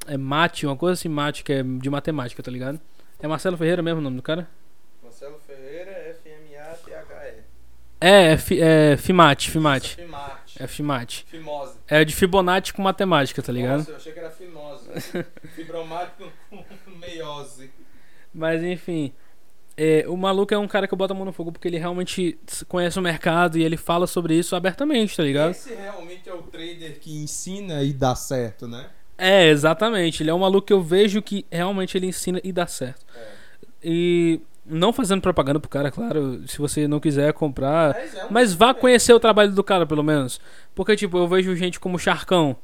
é 0.07 0.16
mate, 0.16 0.66
uma 0.66 0.76
coisa 0.76 0.94
assim, 0.94 1.09
mate, 1.09 1.42
que 1.44 1.53
é 1.53 1.62
de 1.62 1.90
matemática, 1.90 2.42
tá 2.42 2.51
ligado? 2.51 2.80
É 3.20 3.26
Marcelo 3.26 3.57
Ferreira 3.57 3.82
mesmo 3.82 3.99
o 4.01 4.03
nome 4.03 4.16
do 4.16 4.22
cara? 4.22 4.49
Marcelo 5.03 5.38
Ferreira, 5.46 6.16
FMA-THE. 6.22 7.42
É, 8.01 8.32
é, 8.32 8.36
fi- 8.36 8.61
é 8.61 8.96
Fimate, 8.96 9.51
Fimate. 9.51 9.96
Fimate. 9.96 10.62
É 10.62 10.66
Fimate. 10.68 11.26
Fimose. 11.28 11.74
É 11.88 12.05
de 12.05 12.14
Fibonacci 12.14 12.72
com 12.72 12.80
matemática, 12.82 13.42
tá 13.42 13.53
ligado? 13.53 13.78
Nossa, 13.78 13.90
eu 13.90 13.96
achei 13.96 14.12
que 14.12 14.18
era 14.20 14.30
fimose. 14.30 14.57
Fibromático 15.55 16.30
com 16.51 16.90
meiose. 16.99 17.70
Mas 18.32 18.62
enfim. 18.62 19.12
É, 19.80 20.05
o 20.09 20.16
maluco 20.16 20.53
é 20.53 20.59
um 20.59 20.66
cara 20.66 20.88
que 20.88 20.94
eu 20.94 20.99
boto 20.99 21.12
a 21.12 21.16
mão 21.16 21.24
no 21.24 21.32
fogo 21.32 21.53
porque 21.53 21.68
ele 21.68 21.78
realmente 21.78 22.36
conhece 22.66 22.99
o 22.99 23.03
mercado 23.03 23.57
e 23.57 23.62
ele 23.62 23.76
fala 23.76 24.09
sobre 24.09 24.34
isso 24.36 24.57
abertamente, 24.57 25.16
tá 25.16 25.22
ligado? 25.22 25.53
Esse 25.53 25.72
realmente 25.72 26.28
é 26.28 26.34
o 26.34 26.42
trader 26.42 26.99
que 26.99 27.16
ensina 27.16 27.80
e 27.84 27.92
dá 27.92 28.16
certo, 28.16 28.66
né? 28.66 28.86
É, 29.16 29.49
exatamente. 29.49 30.22
Ele 30.22 30.30
é 30.30 30.34
um 30.34 30.40
maluco 30.40 30.66
que 30.66 30.72
eu 30.72 30.82
vejo 30.82 31.22
que 31.22 31.46
realmente 31.51 31.96
ele 31.96 32.07
ensina 32.07 32.40
e 32.42 32.53
dá 32.53 32.66
certo. 32.66 33.07
E 33.82 34.40
não 34.66 34.92
fazendo 34.92 35.20
propaganda 35.22 35.61
pro 35.61 35.70
cara, 35.70 35.90
claro. 35.90 36.42
Se 36.46 36.59
você 36.59 36.86
não 36.88 37.01
quiser 37.01 37.32
comprar. 37.32 37.96
Mas 38.30 38.55
vá 38.55 38.74
conhecer 38.74 39.12
o 39.12 39.20
trabalho 39.20 39.53
do 39.53 39.62
cara, 39.64 39.86
pelo 39.86 40.03
menos. 40.03 40.40
Porque, 40.74 40.96
tipo, 40.96 41.18
eu 41.18 41.28
vejo 41.28 41.55
gente 41.57 41.80
como 41.80 41.99
Charcão. 41.99 42.57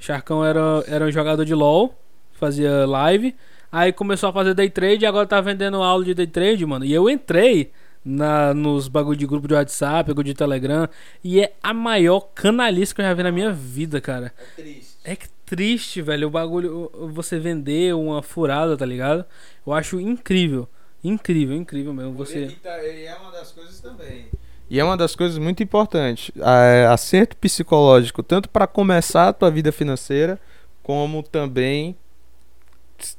Charcão 0.00 0.42
era, 0.42 0.82
era 0.88 1.04
um 1.04 1.12
jogador 1.12 1.44
de 1.44 1.54
LoL, 1.54 1.94
fazia 2.32 2.86
live. 2.86 3.36
Aí 3.70 3.92
começou 3.92 4.30
a 4.30 4.32
fazer 4.32 4.54
day 4.54 4.70
trade 4.70 5.04
e 5.04 5.06
agora 5.06 5.26
tá 5.26 5.40
vendendo 5.40 5.76
aula 5.76 6.04
de 6.04 6.14
day 6.14 6.26
trade, 6.26 6.64
mano. 6.66 6.84
E 6.84 6.92
eu 6.92 7.08
entrei 7.08 7.70
na, 8.04 8.54
nos 8.54 8.88
bagulho 8.88 9.16
de 9.16 9.26
grupo 9.26 9.46
de 9.46 9.54
WhatsApp, 9.54 10.08
bagulho 10.08 10.24
de 10.24 10.34
Telegram. 10.34 10.88
E 11.22 11.40
é 11.40 11.52
a 11.62 11.74
maior 11.74 12.20
canalice 12.34 12.94
que 12.94 13.02
eu 13.02 13.04
já 13.04 13.14
vi 13.14 13.22
na 13.22 13.30
minha 13.30 13.52
vida, 13.52 14.00
cara. 14.00 14.32
É 14.38 14.62
triste. 14.62 14.96
É 15.04 15.16
que 15.16 15.28
triste, 15.44 16.00
velho, 16.00 16.28
o 16.28 16.30
bagulho, 16.30 16.90
você 17.12 17.38
vender 17.38 17.94
uma 17.94 18.22
furada, 18.22 18.76
tá 18.76 18.86
ligado? 18.86 19.24
Eu 19.66 19.72
acho 19.72 20.00
incrível. 20.00 20.68
Incrível, 21.04 21.56
incrível 21.56 21.92
mesmo. 21.92 22.12
Você. 22.14 22.56
É 22.64 23.16
uma 23.20 23.30
das 23.30 23.52
coisas 23.52 23.80
também. 23.80 24.26
E 24.70 24.78
é 24.78 24.84
uma 24.84 24.96
das 24.96 25.16
coisas 25.16 25.36
muito 25.36 25.62
importantes. 25.64 26.30
é, 26.38 26.86
acerto 26.86 27.36
psicológico, 27.36 28.22
tanto 28.22 28.48
para 28.48 28.68
começar 28.68 29.28
a 29.28 29.32
tua 29.32 29.50
vida 29.50 29.72
financeira, 29.72 30.38
como 30.80 31.24
também, 31.24 31.96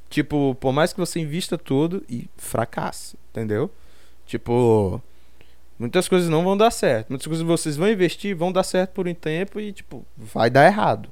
tipo, 0.08 0.56
por 0.58 0.72
mais 0.72 0.94
que 0.94 0.98
você 0.98 1.20
invista 1.20 1.58
tudo 1.58 2.02
e 2.08 2.26
fracasse, 2.38 3.16
entendeu? 3.30 3.70
Tipo, 4.26 5.00
muitas 5.78 6.08
coisas 6.08 6.30
não 6.30 6.42
vão 6.42 6.56
dar 6.56 6.70
certo. 6.70 7.10
Muitas 7.10 7.26
coisas 7.26 7.46
vocês 7.46 7.76
vão 7.76 7.88
investir, 7.88 8.34
vão 8.34 8.50
dar 8.50 8.62
certo 8.62 8.92
por 8.92 9.06
um 9.06 9.14
tempo 9.14 9.60
e, 9.60 9.72
tipo, 9.72 10.06
vai 10.16 10.48
dar 10.48 10.64
errado. 10.64 11.10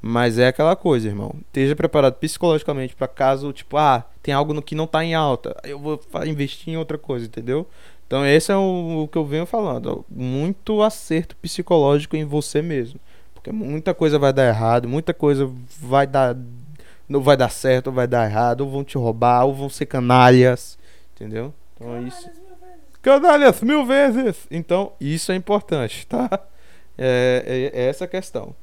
Mas 0.00 0.38
é 0.38 0.48
aquela 0.48 0.74
coisa, 0.74 1.06
irmão. 1.06 1.34
Esteja 1.46 1.76
preparado 1.76 2.14
psicologicamente 2.14 2.96
para 2.96 3.06
caso, 3.06 3.52
tipo, 3.52 3.76
ah, 3.76 4.04
tem 4.22 4.32
algo 4.34 4.54
no 4.54 4.62
que 4.62 4.74
não 4.74 4.86
tá 4.86 5.04
em 5.04 5.14
alta. 5.14 5.54
Eu 5.62 5.78
vou 5.78 6.00
investir 6.26 6.72
em 6.72 6.76
outra 6.76 6.96
coisa, 6.98 7.26
entendeu? 7.26 7.68
Então 8.12 8.26
esse 8.26 8.52
é 8.52 8.56
o, 8.58 9.04
o 9.04 9.08
que 9.08 9.16
eu 9.16 9.24
venho 9.24 9.46
falando. 9.46 10.04
Muito 10.06 10.82
acerto 10.82 11.34
psicológico 11.36 12.14
em 12.14 12.26
você 12.26 12.60
mesmo. 12.60 13.00
Porque 13.32 13.50
muita 13.50 13.94
coisa 13.94 14.18
vai 14.18 14.34
dar 14.34 14.46
errado, 14.48 14.86
muita 14.86 15.14
coisa 15.14 15.50
vai 15.80 16.06
dar. 16.06 16.36
Não 17.08 17.22
vai 17.22 17.38
dar 17.38 17.48
certo, 17.48 17.86
ou 17.86 17.92
vai 17.94 18.06
dar 18.06 18.28
errado, 18.28 18.60
ou 18.60 18.70
vão 18.70 18.84
te 18.84 18.98
roubar, 18.98 19.46
ou 19.46 19.54
vão 19.54 19.70
ser 19.70 19.86
canalhas. 19.86 20.78
Entendeu? 21.14 21.54
Então 21.74 21.96
é 21.96 22.02
isso. 22.02 22.30
Canalhas 23.00 23.62
mil 23.62 23.86
vezes! 23.86 24.46
Então, 24.50 24.92
isso 25.00 25.32
é 25.32 25.34
importante, 25.34 26.06
tá? 26.06 26.28
É, 26.98 27.70
é, 27.72 27.80
é 27.80 27.88
essa 27.88 28.04
a 28.04 28.08
questão. 28.08 28.54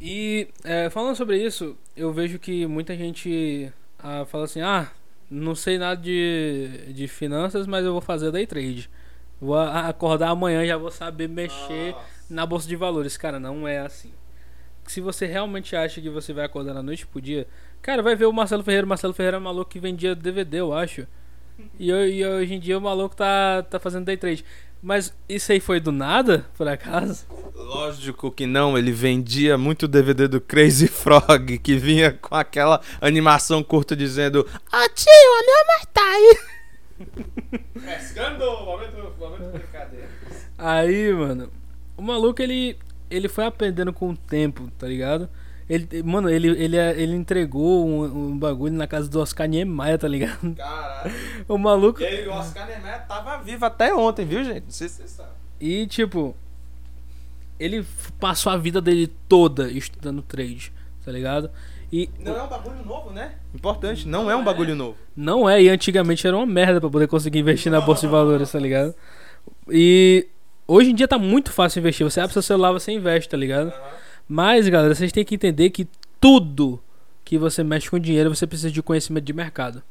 E 0.00 0.46
é, 0.62 0.88
falando 0.88 1.16
sobre 1.16 1.44
isso, 1.44 1.76
eu 1.96 2.12
vejo 2.12 2.38
que 2.38 2.64
muita 2.64 2.96
gente 2.96 3.72
ah, 3.98 4.24
fala 4.24 4.44
assim: 4.44 4.60
ah, 4.60 4.88
não 5.32 5.54
sei 5.54 5.78
nada 5.78 6.00
de, 6.00 6.92
de 6.92 7.08
finanças, 7.08 7.66
mas 7.66 7.84
eu 7.84 7.92
vou 7.92 8.00
fazer 8.00 8.30
day 8.32 8.46
trade. 8.46 8.90
Vou 9.40 9.58
acordar 9.58 10.28
amanhã 10.30 10.64
já 10.66 10.76
vou 10.76 10.90
saber 10.90 11.28
mexer 11.28 11.94
na 12.30 12.46
bolsa 12.46 12.68
de 12.68 12.76
valores. 12.76 13.16
Cara, 13.16 13.40
não 13.40 13.66
é 13.66 13.78
assim. 13.80 14.12
Se 14.86 15.00
você 15.00 15.26
realmente 15.26 15.74
acha 15.76 16.00
que 16.00 16.10
você 16.10 16.32
vai 16.32 16.44
acordar 16.44 16.74
na 16.74 16.82
noite 16.82 17.06
pro 17.06 17.20
dia, 17.20 17.46
cara, 17.80 18.02
vai 18.02 18.14
ver 18.16 18.26
o 18.26 18.32
Marcelo 18.32 18.62
Ferreira. 18.64 18.84
O 18.86 18.88
Marcelo 18.88 19.14
Ferreira 19.14 19.36
é 19.36 19.40
um 19.40 19.42
maluco 19.44 19.70
que 19.70 19.80
vendia 19.80 20.14
DVD, 20.14 20.60
eu 20.60 20.72
acho. 20.74 21.06
E, 21.78 21.92
ho- 21.92 22.06
e 22.06 22.24
hoje 22.26 22.54
em 22.54 22.60
dia 22.60 22.76
o 22.78 22.80
maluco 22.80 23.14
tá, 23.16 23.62
tá 23.64 23.78
fazendo 23.78 24.04
day 24.06 24.16
trade. 24.16 24.44
Mas 24.82 25.14
isso 25.28 25.52
aí 25.52 25.60
foi 25.60 25.78
do 25.78 25.92
nada, 25.92 26.44
por 26.56 26.66
acaso? 26.66 27.24
Lógico 27.54 28.32
que 28.32 28.46
não, 28.46 28.76
ele 28.76 28.90
vendia 28.90 29.56
muito 29.56 29.86
DVD 29.86 30.26
do 30.26 30.40
Crazy 30.40 30.88
Frog, 30.88 31.56
que 31.58 31.76
vinha 31.76 32.12
com 32.12 32.34
aquela 32.34 32.80
animação 33.00 33.62
curta 33.62 33.94
dizendo 33.94 34.44
Ah 34.72 34.88
tio, 34.88 35.08
a 35.08 35.42
minha 35.44 35.64
mãe 35.68 35.86
tá 35.92 36.02
aí. 36.02 36.38
Pescando, 37.96 38.44
momento, 38.64 39.14
momento 39.18 39.52
brincadeira. 39.52 40.08
Aí, 40.58 41.12
mano, 41.12 41.50
o 41.96 42.02
maluco 42.02 42.42
ele 42.42 42.76
ele 43.08 43.28
foi 43.28 43.44
aprendendo 43.44 43.92
com 43.92 44.10
o 44.10 44.16
tempo, 44.16 44.70
tá 44.78 44.86
ligado? 44.88 45.28
Ele, 45.72 46.02
mano, 46.02 46.28
ele, 46.28 46.48
ele, 46.48 46.76
ele 46.76 47.14
entregou 47.14 47.88
um, 47.88 48.32
um 48.32 48.38
bagulho 48.38 48.74
na 48.74 48.86
casa 48.86 49.08
do 49.08 49.18
Oscar 49.18 49.48
Niemeyer, 49.48 49.98
tá 49.98 50.06
ligado? 50.06 50.54
Caralho. 50.54 51.14
O 51.48 51.56
maluco. 51.56 52.02
E 52.02 52.28
o 52.28 52.32
Oscar 52.32 52.66
Niemeyer 52.66 53.06
tava 53.06 53.38
vivo 53.38 53.64
até 53.64 53.94
ontem, 53.94 54.26
viu, 54.26 54.44
gente? 54.44 54.64
Não 54.64 54.70
sei 54.70 54.86
se 54.86 54.96
vocês 54.96 55.10
sabem. 55.12 55.32
E 55.58 55.86
tipo, 55.86 56.36
ele 57.58 57.86
passou 58.20 58.52
a 58.52 58.58
vida 58.58 58.82
dele 58.82 59.10
toda 59.26 59.70
estudando 59.70 60.20
trade, 60.20 60.70
tá 61.02 61.10
ligado? 61.10 61.50
E 61.90 62.10
Não 62.18 62.36
é 62.36 62.42
um 62.42 62.48
bagulho 62.48 62.84
novo, 62.84 63.10
né? 63.10 63.36
Importante, 63.54 64.06
não 64.06 64.30
é 64.30 64.36
um 64.36 64.44
bagulho 64.44 64.76
novo. 64.76 64.98
Não 65.16 65.48
é, 65.48 65.62
e 65.62 65.70
antigamente 65.70 66.26
era 66.26 66.36
uma 66.36 66.44
merda 66.44 66.82
pra 66.82 66.90
poder 66.90 67.08
conseguir 67.08 67.38
investir 67.38 67.72
na 67.72 67.80
bolsa 67.80 68.02
de 68.02 68.12
valores, 68.12 68.52
tá 68.52 68.58
ligado? 68.58 68.94
E 69.70 70.28
hoje 70.68 70.90
em 70.90 70.94
dia 70.94 71.08
tá 71.08 71.18
muito 71.18 71.50
fácil 71.50 71.80
investir. 71.80 72.04
Você 72.04 72.20
abre 72.20 72.34
seu 72.34 72.42
celular, 72.42 72.72
você 72.72 72.92
investe, 72.92 73.30
tá 73.30 73.38
ligado? 73.38 73.72
Mas, 74.28 74.68
galera, 74.68 74.94
vocês 74.94 75.12
têm 75.12 75.24
que 75.24 75.34
entender 75.34 75.70
que 75.70 75.86
tudo 76.20 76.80
que 77.24 77.38
você 77.38 77.62
mexe 77.62 77.90
com 77.90 77.98
dinheiro, 77.98 78.34
você 78.34 78.46
precisa 78.46 78.70
de 78.70 78.82
conhecimento 78.82 79.24
de 79.24 79.32
mercado. 79.32 79.82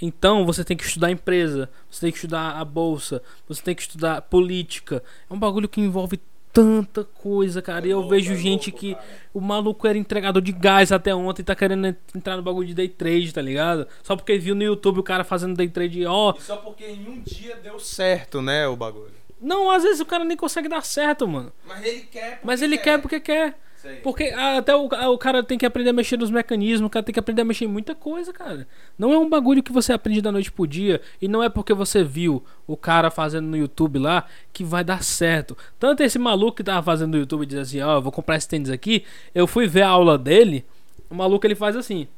Então, 0.00 0.46
você 0.46 0.62
tem 0.64 0.76
que 0.76 0.84
estudar 0.84 1.10
empresa, 1.10 1.68
você 1.90 2.02
tem 2.02 2.10
que 2.12 2.18
estudar 2.18 2.52
a 2.52 2.64
bolsa, 2.64 3.20
você 3.48 3.60
tem 3.62 3.74
que 3.74 3.82
estudar 3.82 4.22
política. 4.22 5.02
É 5.28 5.34
um 5.34 5.38
bagulho 5.38 5.68
que 5.68 5.80
envolve 5.80 6.20
tanta 6.52 7.02
coisa, 7.04 7.60
cara. 7.60 7.86
E 7.86 7.90
eu 7.90 8.08
vejo 8.08 8.34
gente 8.36 8.70
que 8.70 8.96
o 9.34 9.40
maluco 9.40 9.86
era 9.86 9.98
entregador 9.98 10.40
de 10.40 10.52
gás 10.52 10.92
até 10.92 11.14
ontem 11.14 11.42
e 11.42 11.44
tá 11.44 11.54
querendo 11.54 11.86
en- 11.88 11.96
entrar 12.14 12.36
no 12.36 12.42
bagulho 12.42 12.66
de 12.68 12.74
day 12.74 12.88
trade, 12.88 13.32
tá 13.34 13.42
ligado? 13.42 13.86
Só 14.02 14.14
porque 14.16 14.38
viu 14.38 14.54
no 14.54 14.62
YouTube 14.62 15.00
o 15.00 15.02
cara 15.02 15.24
fazendo 15.24 15.56
day 15.56 15.68
trade, 15.68 16.06
ó. 16.06 16.32
E 16.36 16.42
só 16.42 16.56
porque 16.56 16.84
em 16.84 17.08
um 17.08 17.20
dia 17.20 17.56
deu. 17.56 17.78
Certo, 17.80 18.40
né, 18.40 18.66
o 18.68 18.76
bagulho. 18.76 19.12
Não, 19.40 19.70
às 19.70 19.82
vezes 19.82 20.00
o 20.00 20.06
cara 20.06 20.24
nem 20.24 20.36
consegue 20.36 20.68
dar 20.68 20.84
certo, 20.84 21.26
mano. 21.26 21.52
Mas 21.66 21.84
ele 21.84 22.00
quer. 22.00 22.30
porque 22.30 22.46
Mas 22.46 22.62
ele 22.62 22.78
quer 22.78 23.00
porque 23.00 23.20
quer. 23.20 23.58
Porque 24.02 24.24
até 24.24 24.74
o, 24.74 24.86
o 24.86 25.18
cara 25.18 25.42
tem 25.42 25.56
que 25.56 25.64
aprender 25.64 25.90
a 25.90 25.92
mexer 25.92 26.16
nos 26.16 26.30
mecanismos, 26.30 26.86
o 26.88 26.90
cara 26.90 27.04
tem 27.04 27.12
que 27.12 27.20
aprender 27.20 27.42
a 27.42 27.44
mexer 27.44 27.64
em 27.64 27.68
muita 27.68 27.94
coisa, 27.94 28.32
cara. 28.32 28.66
Não 28.98 29.12
é 29.12 29.18
um 29.18 29.28
bagulho 29.28 29.62
que 29.62 29.72
você 29.72 29.92
aprende 29.92 30.20
da 30.20 30.32
noite 30.32 30.50
pro 30.50 30.66
dia 30.66 31.00
e 31.22 31.28
não 31.28 31.42
é 31.42 31.48
porque 31.48 31.72
você 31.72 32.02
viu 32.02 32.44
o 32.66 32.76
cara 32.76 33.10
fazendo 33.10 33.46
no 33.46 33.56
YouTube 33.56 33.98
lá 33.98 34.26
que 34.52 34.64
vai 34.64 34.82
dar 34.82 35.02
certo. 35.04 35.56
Tanto 35.78 36.02
esse 36.02 36.18
maluco 36.18 36.56
que 36.56 36.64
tava 36.64 36.82
fazendo 36.82 37.12
no 37.12 37.18
YouTube 37.18 37.46
diz 37.46 37.58
assim: 37.58 37.80
Ó, 37.80 37.96
eu 37.96 38.02
vou 38.02 38.10
comprar 38.10 38.36
esse 38.36 38.48
tênis 38.48 38.68
aqui. 38.68 39.04
Eu 39.34 39.46
fui 39.46 39.66
ver 39.66 39.82
a 39.82 39.88
aula 39.88 40.18
dele. 40.18 40.66
O 41.08 41.14
maluco 41.14 41.46
ele 41.46 41.54
faz 41.54 41.76
assim: 41.76 42.08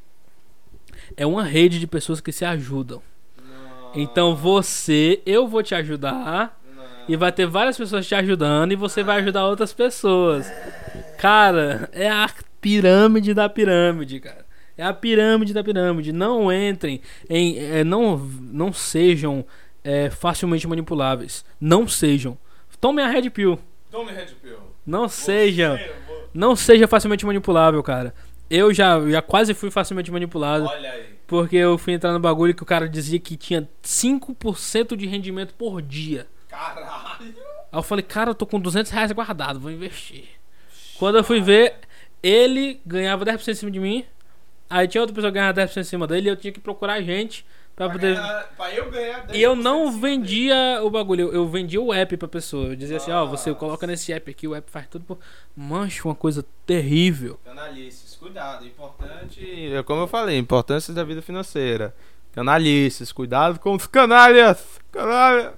É 1.17 1.27
uma 1.27 1.45
rede 1.45 1.79
de 1.79 1.87
pessoas 1.87 2.21
que 2.21 2.33
se 2.33 2.45
ajudam. 2.45 3.03
Então 3.95 4.37
você, 4.37 5.21
eu 5.27 5.47
vou 5.47 5.63
te 5.63 5.75
ajudar. 5.75 6.60
E 7.11 7.17
vai 7.17 7.33
ter 7.33 7.45
várias 7.45 7.77
pessoas 7.77 8.07
te 8.07 8.15
ajudando 8.15 8.71
e 8.71 8.77
você 8.77 9.03
vai 9.03 9.19
ajudar 9.19 9.45
outras 9.49 9.73
pessoas. 9.73 10.49
Cara, 11.19 11.91
é 11.93 12.09
a 12.09 12.31
pirâmide 12.61 13.35
da 13.35 13.49
pirâmide, 13.49 14.21
cara. 14.21 14.47
É 14.79 14.85
a 14.85 14.95
pirâmide 14.95 15.53
da 15.53 15.65
pirâmide. 15.65 16.13
Não 16.13 16.53
entrem 16.53 17.01
em. 17.29 17.59
é, 17.59 17.83
não, 17.83 18.17
não 18.17 18.73
sejam 18.73 19.45
é, 19.83 20.09
facilmente 20.09 20.69
manipuláveis. 20.69 21.45
Não 21.61 21.89
sejam. 21.89 22.39
Tomem 22.81 23.05
a 23.05 23.09
Red 23.09 23.29
Pill. 23.31 23.59
Tome 23.91 24.13
Red 24.13 24.29
Pill. 24.41 24.59
Não 24.87 25.09
sejam. 25.09 25.81
Não 26.33 26.55
seja 26.55 26.87
facilmente 26.87 27.27
manipulável, 27.27 27.83
cara. 27.83 28.15
Eu 28.49 28.73
já, 28.73 29.01
já 29.11 29.21
quase 29.21 29.53
fui 29.53 29.69
facilmente 29.69 30.13
manipulado. 30.13 30.67
Olha 30.67 30.93
aí. 30.93 31.07
Porque 31.27 31.57
eu 31.57 31.77
fui 31.77 31.93
entrar 31.93 32.13
no 32.13 32.21
bagulho 32.21 32.55
que 32.55 32.63
o 32.63 32.67
cara 32.67 32.89
dizia 32.89 33.19
que 33.19 33.37
tinha 33.37 33.69
5% 33.83 34.95
de 34.95 35.07
rendimento 35.09 35.55
por 35.55 35.83
dia. 35.83 36.29
Caralho. 36.51 37.35
Aí 37.73 37.79
eu 37.79 37.83
falei, 37.83 38.03
cara, 38.03 38.31
eu 38.31 38.35
tô 38.35 38.45
com 38.47 38.59
200 38.59 38.91
reais 38.91 39.13
guardado, 39.13 39.61
vou 39.61 39.71
investir. 39.71 40.25
Quando 40.99 41.19
eu 41.19 41.25
fui 41.25 41.41
ver, 41.41 41.77
ele 42.23 42.81
ganhava 42.85 43.25
10% 43.25 43.49
em 43.49 43.55
cima 43.55 43.71
de 43.71 43.81
mim. 43.81 44.05
Aí 44.69 44.87
tinha 44.87 45.01
outra 45.01 45.15
pessoa 45.15 45.31
que 45.31 45.39
ganhava 45.39 45.55
10% 45.61 45.81
em 45.81 45.85
cima 45.85 46.07
dele 46.07 46.29
e 46.29 46.31
eu 46.33 46.37
tinha 46.37 46.53
que 46.53 46.61
procurar 46.61 47.01
gente 47.03 47.45
pra 47.75 47.87
Pra, 47.89 47.95
poder. 47.95 48.15
ganhar- 48.17 48.49
pra 48.57 48.75
eu 48.75 48.91
ganhar 48.91 49.27
10% 49.27 49.35
E 49.37 49.43
eu 49.43 49.57
não 49.57 49.87
cima 49.91 50.01
dele. 50.01 50.17
vendia 50.19 50.81
o 50.83 50.91
bagulho, 50.91 51.33
eu, 51.33 51.49
vendia 51.49 51.81
o 51.81 51.93
app 51.95 52.17
pra 52.17 52.29
pessoa. 52.29 52.69
Eu 52.69 52.77
dizia 52.77 52.99
assim, 52.99 53.11
ó, 53.11 53.25
você 53.27 53.55
coloca 53.55 53.87
nesse 53.87 54.13
app 54.13 54.31
aqui, 54.31 54.47
o 54.47 54.55
app 54.55 54.71
faz 54.71 54.87
tudo 54.89 55.05
por. 55.05 55.19
Mancha, 55.57 56.07
uma 56.07 56.15
coisa 56.15 56.45
terrível. 56.67 57.39
Canalices, 57.45 58.17
cuidado. 58.17 58.67
Importante. 58.67 59.73
É 59.75 59.83
como 59.83 60.03
eu 60.03 60.07
falei, 60.09 60.37
importância 60.39 60.93
da 60.93 61.03
vida 61.05 61.23
financeira. 61.23 61.95
Canalices, 62.33 63.11
cuidado 63.13 63.59
com 63.59 63.75
os 63.75 63.87
canalhas. 63.87 64.79
Canalha. 64.93 65.55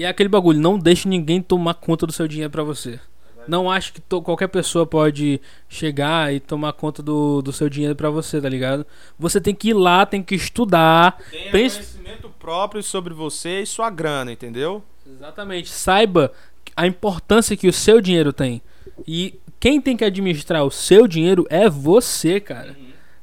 E 0.00 0.04
é 0.04 0.08
aquele 0.08 0.30
bagulho, 0.30 0.58
não 0.58 0.78
deixe 0.78 1.06
ninguém 1.06 1.42
tomar 1.42 1.74
conta 1.74 2.06
do 2.06 2.12
seu 2.12 2.26
dinheiro 2.26 2.50
pra 2.50 2.62
você. 2.62 2.98
Não 3.46 3.70
acho 3.70 3.92
que 3.92 4.00
to- 4.00 4.22
qualquer 4.22 4.48
pessoa 4.48 4.86
pode 4.86 5.38
chegar 5.68 6.32
e 6.32 6.40
tomar 6.40 6.72
conta 6.72 7.02
do, 7.02 7.42
do 7.42 7.52
seu 7.52 7.68
dinheiro 7.68 7.94
pra 7.94 8.08
você, 8.08 8.40
tá 8.40 8.48
ligado? 8.48 8.86
Você 9.18 9.38
tem 9.42 9.54
que 9.54 9.68
ir 9.70 9.74
lá, 9.74 10.06
tem 10.06 10.22
que 10.22 10.34
estudar. 10.34 11.18
Tenha 11.30 11.50
Pense- 11.50 11.76
conhecimento 11.76 12.30
próprio, 12.38 12.82
sobre 12.82 13.12
você 13.12 13.60
e 13.60 13.66
sua 13.66 13.90
grana, 13.90 14.32
entendeu? 14.32 14.82
Exatamente. 15.06 15.68
Saiba 15.68 16.32
a 16.74 16.86
importância 16.86 17.54
que 17.54 17.68
o 17.68 17.72
seu 17.72 18.00
dinheiro 18.00 18.32
tem. 18.32 18.62
E 19.06 19.38
quem 19.58 19.82
tem 19.82 19.98
que 19.98 20.04
administrar 20.04 20.64
o 20.64 20.70
seu 20.70 21.06
dinheiro 21.06 21.46
é 21.50 21.68
você, 21.68 22.40
cara. 22.40 22.74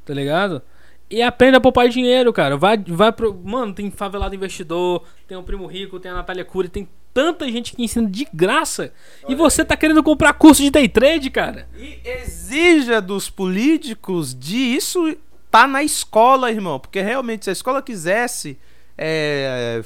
Tá 0.06 0.14
ligado? 0.14 0.62
E 1.10 1.22
aprenda 1.22 1.58
a 1.58 1.62
poupar 1.62 1.88
dinheiro, 1.88 2.34
cara. 2.34 2.58
Vai, 2.58 2.78
vai 2.78 3.12
pro. 3.12 3.34
Mano, 3.44 3.74
tem 3.74 3.90
favelado 3.90 4.36
investidor, 4.36 5.04
tem 5.28 5.38
o 5.38 5.44
Primo 5.44 5.66
Rico, 5.66 6.00
tem 6.00 6.12
a 6.12 6.16
Natália 6.16 6.44
Cury, 6.44 6.68
tem 6.68 6.88
tanta 7.14 7.50
gente 7.50 7.76
que 7.76 7.84
ensina 7.84 8.08
de 8.08 8.28
graça. 8.34 8.94
e 9.28 9.34
você 9.34 9.66
tá 9.66 9.76
querendo 9.76 10.04
comprar 10.04 10.34
curso 10.34 10.62
de 10.62 10.70
day 10.70 10.88
trade, 10.88 11.30
cara. 11.30 11.68
E 11.76 12.00
exija 12.04 13.02
dos 13.02 13.30
políticos 13.30 14.36
de 14.36 14.58
isso 14.58 15.16
tá 15.50 15.66
na 15.66 15.82
escola, 15.82 16.52
irmão. 16.52 16.80
Porque 16.80 17.02
realmente, 17.02 17.46
se 17.46 17.50
a 17.50 17.54
escola 17.54 17.82
quisesse. 17.82 18.58
é, 18.98 19.82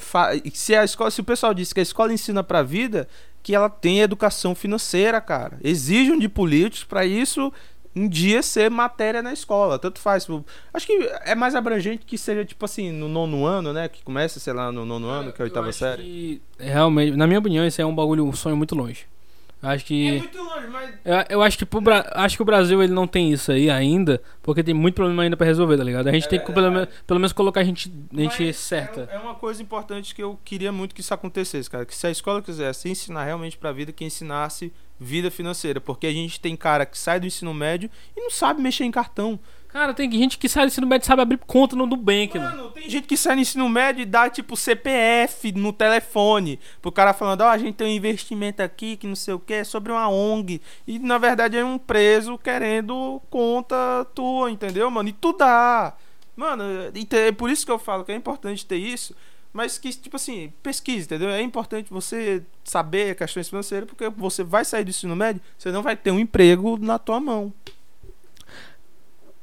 se 0.52 0.74
a 0.74 0.84
escola, 0.84 1.10
se 1.10 1.20
o 1.20 1.24
pessoal 1.24 1.54
disse 1.54 1.72
que 1.72 1.80
a 1.80 1.82
escola 1.82 2.12
ensina 2.12 2.42
pra 2.42 2.62
vida, 2.62 3.08
que 3.42 3.54
ela 3.54 3.68
tem 3.68 4.00
educação 4.00 4.54
financeira, 4.54 5.20
cara. 5.20 5.58
Exijam 5.62 6.18
de 6.18 6.28
políticos 6.28 6.84
pra 6.84 7.04
isso 7.04 7.52
um 7.94 8.08
dia 8.08 8.42
ser 8.42 8.70
matéria 8.70 9.22
na 9.22 9.32
escola. 9.32 9.78
Tanto 9.78 9.98
faz. 10.00 10.26
Acho 10.72 10.86
que 10.86 10.92
é 11.24 11.34
mais 11.34 11.54
abrangente 11.54 12.04
que 12.06 12.16
seja, 12.16 12.44
tipo 12.44 12.64
assim, 12.64 12.90
no 12.92 13.08
nono 13.08 13.44
ano, 13.44 13.72
né? 13.72 13.88
Que 13.88 14.02
começa, 14.02 14.40
sei 14.40 14.52
lá, 14.52 14.70
no 14.72 14.84
nono 14.84 15.08
ano, 15.08 15.32
que 15.32 15.40
é 15.40 15.44
a 15.44 15.46
Eu 15.46 15.50
oitava 15.50 15.68
acho 15.68 15.78
série. 15.78 16.02
que, 16.02 16.42
realmente, 16.58 17.16
na 17.16 17.26
minha 17.26 17.38
opinião, 17.38 17.64
esse 17.66 17.80
é 17.82 17.86
um 17.86 17.94
bagulho, 17.94 18.24
um 18.26 18.32
sonho 18.32 18.56
muito 18.56 18.74
longe. 18.74 19.06
Acho 19.64 19.84
que. 19.84 20.18
muito 20.18 20.38
longe, 20.42 20.66
mas. 20.66 20.90
Eu, 21.04 21.14
eu 21.30 21.42
acho 21.42 21.56
que 21.56 21.64
pro 21.64 21.80
Bra- 21.80 22.04
acho 22.16 22.34
que 22.34 22.42
o 22.42 22.44
Brasil 22.44 22.82
ele 22.82 22.92
não 22.92 23.06
tem 23.06 23.30
isso 23.32 23.52
aí 23.52 23.70
ainda, 23.70 24.20
porque 24.42 24.60
tem 24.60 24.74
muito 24.74 24.96
problema 24.96 25.22
ainda 25.22 25.36
pra 25.36 25.46
resolver, 25.46 25.76
tá 25.76 25.84
ligado? 25.84 26.08
A 26.08 26.12
gente 26.12 26.26
É 26.26 26.28
tem 26.30 26.40
que 26.40 26.52
pelo, 26.52 26.68
menos- 26.72 26.88
pelo 27.06 27.20
menos 27.20 27.32
colocar 27.32 27.60
a 27.60 27.64
gente, 27.64 27.88
a 28.12 28.20
gente 28.22 28.42
Mas 28.46 28.56
certa. 28.56 29.08
É, 29.08 29.14
é 29.14 29.18
uma 29.20 29.36
coisa 29.36 29.62
importante 29.62 30.16
que 30.16 30.22
eu 30.22 30.36
queria 30.44 30.72
muito 30.72 30.92
que 30.96 31.00
isso 31.00 31.14
acontecesse, 31.14 31.70
cara. 31.70 31.86
Que 31.86 31.94
se 31.94 32.04
a 32.04 32.10
escola 32.10 32.42
quisesse 32.42 32.88
ensinar 32.88 33.22
realmente 33.24 33.56
pra 33.56 33.70
vida, 33.70 33.92
que 33.92 34.04
ensinasse 34.04 34.72
vida 35.02 35.30
financeira. 35.30 35.80
Porque 35.80 36.06
a 36.06 36.12
gente 36.12 36.40
tem 36.40 36.56
cara 36.56 36.86
que 36.86 36.96
sai 36.96 37.20
do 37.20 37.26
ensino 37.26 37.52
médio 37.52 37.90
e 38.16 38.20
não 38.20 38.30
sabe 38.30 38.62
mexer 38.62 38.84
em 38.84 38.90
cartão. 38.90 39.38
Cara, 39.72 39.94
tem 39.94 40.10
gente 40.12 40.36
que 40.36 40.50
sai 40.50 40.66
do 40.66 40.68
ensino 40.68 40.86
médio 40.86 41.04
e 41.04 41.06
sabe 41.06 41.22
abrir 41.22 41.38
conta 41.38 41.74
no 41.74 41.86
Nubank, 41.86 42.38
mano. 42.38 42.56
Mano, 42.56 42.70
tem 42.72 42.90
gente 42.90 43.06
que 43.06 43.16
sai 43.16 43.34
no 43.34 43.40
ensino 43.40 43.66
médio 43.70 44.02
e 44.02 44.04
dá 44.04 44.28
tipo 44.28 44.54
CPF 44.54 45.50
no 45.52 45.72
telefone. 45.72 46.60
Pro 46.82 46.92
cara 46.92 47.14
falando, 47.14 47.40
ó, 47.40 47.48
a 47.48 47.56
gente 47.56 47.76
tem 47.76 47.86
um 47.86 47.96
investimento 47.96 48.62
aqui 48.62 48.98
que 48.98 49.06
não 49.06 49.16
sei 49.16 49.32
o 49.32 49.38
que, 49.38 49.54
é 49.54 49.64
sobre 49.64 49.90
uma 49.90 50.10
ONG. 50.10 50.60
E 50.86 50.98
na 50.98 51.16
verdade 51.16 51.56
é 51.56 51.64
um 51.64 51.78
preso 51.78 52.36
querendo 52.36 53.18
conta 53.30 54.06
tua, 54.14 54.50
entendeu, 54.50 54.90
mano? 54.90 55.08
E 55.08 55.12
tu 55.12 55.32
dá. 55.32 55.94
Mano, 56.36 56.64
é 56.94 57.32
por 57.32 57.48
isso 57.48 57.64
que 57.64 57.72
eu 57.72 57.78
falo 57.78 58.04
que 58.04 58.12
é 58.12 58.14
importante 58.14 58.66
ter 58.66 58.76
isso. 58.76 59.16
Mas 59.52 59.76
que, 59.76 59.92
tipo 59.92 60.16
assim, 60.16 60.52
pesquise, 60.62 61.04
entendeu? 61.04 61.28
É 61.28 61.42
importante 61.42 61.90
você 61.90 62.42
saber 62.64 63.14
questões 63.14 63.48
financeiras, 63.48 63.88
porque 63.88 64.08
você 64.08 64.42
vai 64.42 64.64
sair 64.64 64.84
do 64.84 64.90
ensino 64.90 65.14
médio, 65.14 65.42
você 65.58 65.70
não 65.70 65.82
vai 65.82 65.94
ter 65.94 66.10
um 66.10 66.18
emprego 66.18 66.78
na 66.78 66.98
tua 66.98 67.20
mão. 67.20 67.52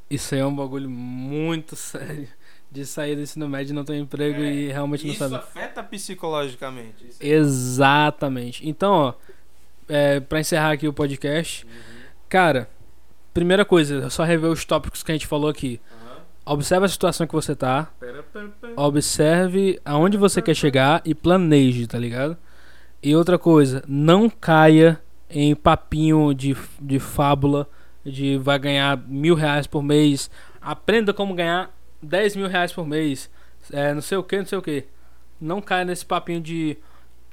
Isso 0.09 0.33
aí 0.33 0.41
é 0.41 0.45
um 0.45 0.55
bagulho 0.55 0.89
muito 0.89 1.75
sério. 1.75 2.27
De 2.71 2.85
sair 2.85 3.15
do 3.15 3.23
ensino 3.23 3.49
médio 3.49 3.71
e 3.71 3.75
não 3.75 3.83
ter 3.83 3.93
um 3.93 4.03
emprego 4.03 4.41
e 4.41 4.71
realmente 4.71 5.03
não 5.03 5.11
Isso 5.11 5.19
saber. 5.19 5.35
afeta 5.37 5.83
psicologicamente. 5.83 7.07
Isso 7.07 7.17
Exatamente. 7.19 8.67
Então, 8.67 8.91
ó, 8.91 9.13
é, 9.87 10.19
pra 10.19 10.39
encerrar 10.39 10.73
aqui 10.73 10.87
o 10.87 10.93
podcast, 10.93 11.65
cara, 12.27 12.69
primeira 13.33 13.65
coisa, 13.65 14.07
só 14.11 14.23
rever 14.23 14.51
os 14.51 14.65
tópicos 14.65 15.01
que 15.01 15.11
a 15.11 15.15
gente 15.15 15.25
falou 15.25 15.49
aqui. 15.49 15.81
Observe 16.51 16.85
a 16.87 16.89
situação 16.89 17.27
que 17.27 17.33
você 17.33 17.55
tá, 17.55 17.91
observe 18.75 19.79
aonde 19.85 20.17
você 20.17 20.41
quer 20.41 20.55
chegar 20.55 20.99
e 21.05 21.13
planeje, 21.13 21.85
tá 21.85 21.99
ligado? 21.99 22.35
E 23.03 23.15
outra 23.15 23.37
coisa, 23.37 23.83
não 23.87 24.27
caia 24.27 24.99
em 25.29 25.53
papinho 25.53 26.33
de, 26.33 26.57
de 26.81 26.97
fábula 26.97 27.69
de 28.03 28.35
vai 28.39 28.57
ganhar 28.57 28.97
mil 29.07 29.35
reais 29.35 29.67
por 29.67 29.83
mês. 29.83 30.27
Aprenda 30.59 31.13
como 31.13 31.35
ganhar 31.35 31.71
10 32.01 32.35
mil 32.37 32.47
reais 32.47 32.73
por 32.73 32.83
mês. 32.83 33.29
É, 33.71 33.93
não 33.93 34.01
sei 34.01 34.17
o 34.17 34.23
que, 34.23 34.37
não 34.39 34.45
sei 34.47 34.57
o 34.57 34.61
que. 34.63 34.85
Não 35.39 35.61
caia 35.61 35.85
nesse 35.85 36.03
papinho 36.03 36.41
de 36.41 36.75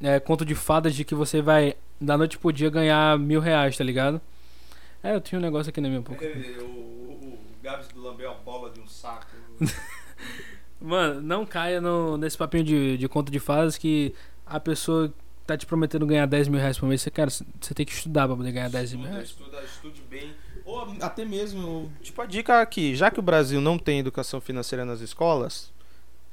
é, 0.02 0.20
conto 0.20 0.44
de 0.44 0.54
fadas 0.54 0.94
de 0.94 1.04
que 1.04 1.14
você 1.14 1.40
vai 1.40 1.74
da 1.98 2.18
noite 2.18 2.36
pro 2.36 2.52
dia 2.52 2.68
ganhar 2.68 3.18
mil 3.18 3.40
reais, 3.40 3.78
tá 3.78 3.82
ligado? 3.82 4.20
É, 5.02 5.14
eu 5.14 5.22
tinha 5.22 5.38
um 5.38 5.42
negócio 5.42 5.70
aqui 5.70 5.80
na 5.80 5.88
minha 5.88 6.02
boca. 6.02 6.22
O 6.22 6.95
Gabs 7.66 7.88
do 7.88 8.00
lambeu 8.00 8.30
a 8.30 8.34
bola 8.34 8.70
de 8.70 8.78
um 8.78 8.86
saco. 8.86 9.26
Mano, 10.80 11.20
não 11.20 11.44
caia 11.44 11.80
no, 11.80 12.16
nesse 12.16 12.38
papinho 12.38 12.62
de, 12.62 12.96
de 12.96 13.08
conto 13.08 13.32
de 13.32 13.40
fadas 13.40 13.76
que 13.76 14.14
a 14.46 14.60
pessoa 14.60 15.12
tá 15.44 15.56
te 15.56 15.66
prometendo 15.66 16.06
ganhar 16.06 16.26
10 16.26 16.46
mil 16.46 16.60
reais 16.60 16.78
por 16.78 16.88
mês. 16.88 17.02
Você, 17.02 17.10
cara, 17.10 17.28
você 17.28 17.74
tem 17.74 17.84
que 17.84 17.92
estudar 17.92 18.28
pra 18.28 18.36
poder 18.36 18.52
ganhar 18.52 18.70
10 18.70 18.92
mil 18.94 19.08
reais. 19.08 19.30
estuda, 19.30 19.60
estude 19.64 20.00
bem. 20.02 20.32
Ou 20.64 20.94
até 21.00 21.24
mesmo, 21.24 21.90
tipo, 22.00 22.22
a 22.22 22.26
dica 22.26 22.60
aqui, 22.60 22.94
já 22.94 23.10
que 23.10 23.18
o 23.18 23.22
Brasil 23.22 23.60
não 23.60 23.76
tem 23.76 23.98
educação 23.98 24.40
financeira 24.40 24.84
nas 24.84 25.00
escolas, 25.00 25.72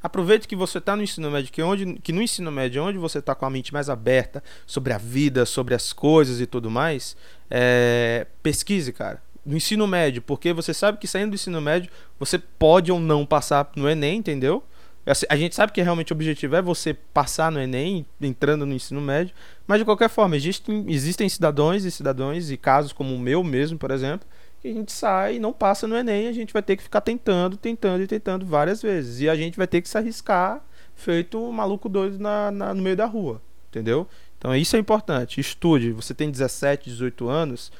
aproveite 0.03 0.47
que 0.47 0.55
você 0.55 0.77
está 0.77 0.95
no 0.95 1.01
ensino 1.01 1.31
médio, 1.31 1.51
que, 1.51 1.63
onde, 1.63 1.95
que 1.95 2.11
no 2.11 2.21
ensino 2.21 2.51
médio, 2.51 2.79
é 2.79 2.83
onde 2.83 2.99
você 2.99 3.17
está 3.17 3.33
com 3.33 3.45
a 3.45 3.49
mente 3.49 3.73
mais 3.73 3.89
aberta 3.89 4.43
sobre 4.67 4.93
a 4.93 4.99
vida, 4.99 5.47
sobre 5.47 5.73
as 5.73 5.93
coisas 5.93 6.39
e 6.39 6.45
tudo 6.45 6.69
mais, 6.69 7.17
é, 7.49 8.27
pesquise, 8.43 8.93
cara. 8.93 9.19
No 9.45 9.55
ensino 9.57 9.85
médio, 9.85 10.21
porque 10.21 10.53
você 10.53 10.73
sabe 10.73 10.97
que 10.97 11.07
saindo 11.07 11.31
do 11.31 11.35
ensino 11.35 11.59
médio, 11.61 11.91
você 12.17 12.37
pode 12.39 12.91
ou 12.91 12.99
não 12.99 13.25
passar 13.25 13.69
no 13.75 13.89
Enem, 13.89 14.17
entendeu? 14.19 14.63
Assim, 15.05 15.25
A 15.29 15.35
gente 15.35 15.53
sabe 15.53 15.73
que 15.73 15.81
realmente 15.81 16.13
o 16.13 16.15
objetivo 16.15 16.55
é 16.55 16.61
você 16.61 16.93
passar 16.93 17.51
no 17.51 17.59
Enem, 17.59 18.05
entrando 18.21 18.65
no 18.65 18.73
ensino 18.73 19.01
médio, 19.01 19.35
mas 19.67 19.79
de 19.79 19.85
qualquer 19.85 20.09
forma, 20.09 20.37
existem, 20.37 20.85
existem 20.87 21.27
cidadãos 21.27 21.83
e 21.83 21.91
cidadãos 21.91 22.49
e 22.49 22.55
casos 22.55 22.93
como 22.93 23.13
o 23.13 23.19
meu 23.19 23.43
mesmo, 23.43 23.77
por 23.77 23.91
exemplo, 23.91 24.25
que 24.61 24.69
a 24.69 24.73
gente 24.73 24.93
sai 24.93 25.35
e 25.35 25.39
não 25.39 25.51
passa 25.51 25.85
no 25.87 25.97
Enem, 25.97 26.27
a 26.27 26.31
gente 26.31 26.53
vai 26.53 26.63
ter 26.63 26.77
que 26.77 26.83
ficar 26.83 27.01
tentando, 27.01 27.57
tentando 27.57 28.01
e 28.01 28.07
tentando 28.07 28.45
várias 28.45 28.81
vezes. 28.81 29.19
E 29.19 29.27
a 29.27 29.35
gente 29.35 29.57
vai 29.57 29.67
ter 29.67 29.81
que 29.81 29.89
se 29.89 29.97
arriscar, 29.97 30.61
feito 30.95 31.37
um 31.37 31.51
maluco 31.51 31.89
doido 31.89 32.17
na, 32.17 32.49
na- 32.49 32.73
no 32.73 32.81
meio 32.81 32.95
da 32.95 33.05
rua, 33.05 33.41
entendeu? 33.69 34.07
Então 34.37 34.55
isso 34.55 34.77
é 34.77 34.79
importante. 34.79 35.41
Estude. 35.41 35.91
Você 35.91 36.13
tem 36.13 36.31
17, 36.31 36.89
18 36.89 37.27
anos, 37.27 37.71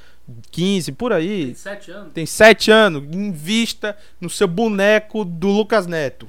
15, 0.52 0.92
por 0.94 1.12
aí. 1.12 1.54
7 1.56 1.92
anos? 1.92 2.14
Tem 2.14 2.26
7 2.26 2.72
anos, 2.72 3.04
invista 3.16 3.98
no 4.20 4.30
seu 4.30 4.48
boneco 4.48 5.26
do 5.26 5.48
Lucas 5.48 5.88
Neto. 5.88 6.28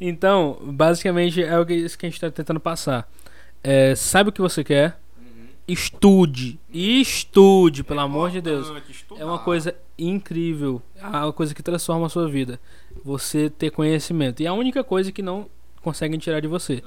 Então, 0.00 0.58
basicamente 0.62 1.42
é 1.42 1.58
o 1.58 1.66
que, 1.66 1.74
isso 1.74 1.98
que 1.98 2.06
a 2.06 2.08
gente 2.08 2.20
tá 2.20 2.30
tentando 2.30 2.60
passar. 2.60 3.08
É, 3.62 3.94
sabe 3.94 4.30
o 4.30 4.32
que 4.32 4.40
você 4.40 4.64
quer, 4.64 4.98
estude. 5.66 6.58
Estude, 6.72 7.84
pelo 7.84 8.00
amor 8.00 8.30
de 8.30 8.40
Deus. 8.40 8.72
É 9.16 9.24
uma 9.24 9.38
coisa 9.38 9.74
incrível. 9.98 10.82
É 10.96 11.06
uma 11.06 11.32
coisa 11.32 11.54
que 11.54 11.62
transforma 11.62 12.06
a 12.06 12.08
sua 12.08 12.28
vida. 12.28 12.58
Você 13.04 13.50
ter 13.50 13.70
conhecimento. 13.70 14.42
E 14.42 14.46
é 14.46 14.48
a 14.48 14.52
única 14.52 14.82
coisa 14.82 15.12
que 15.12 15.22
não 15.22 15.48
conseguem 15.80 16.18
tirar 16.18 16.40
de 16.40 16.48
você. 16.48 16.82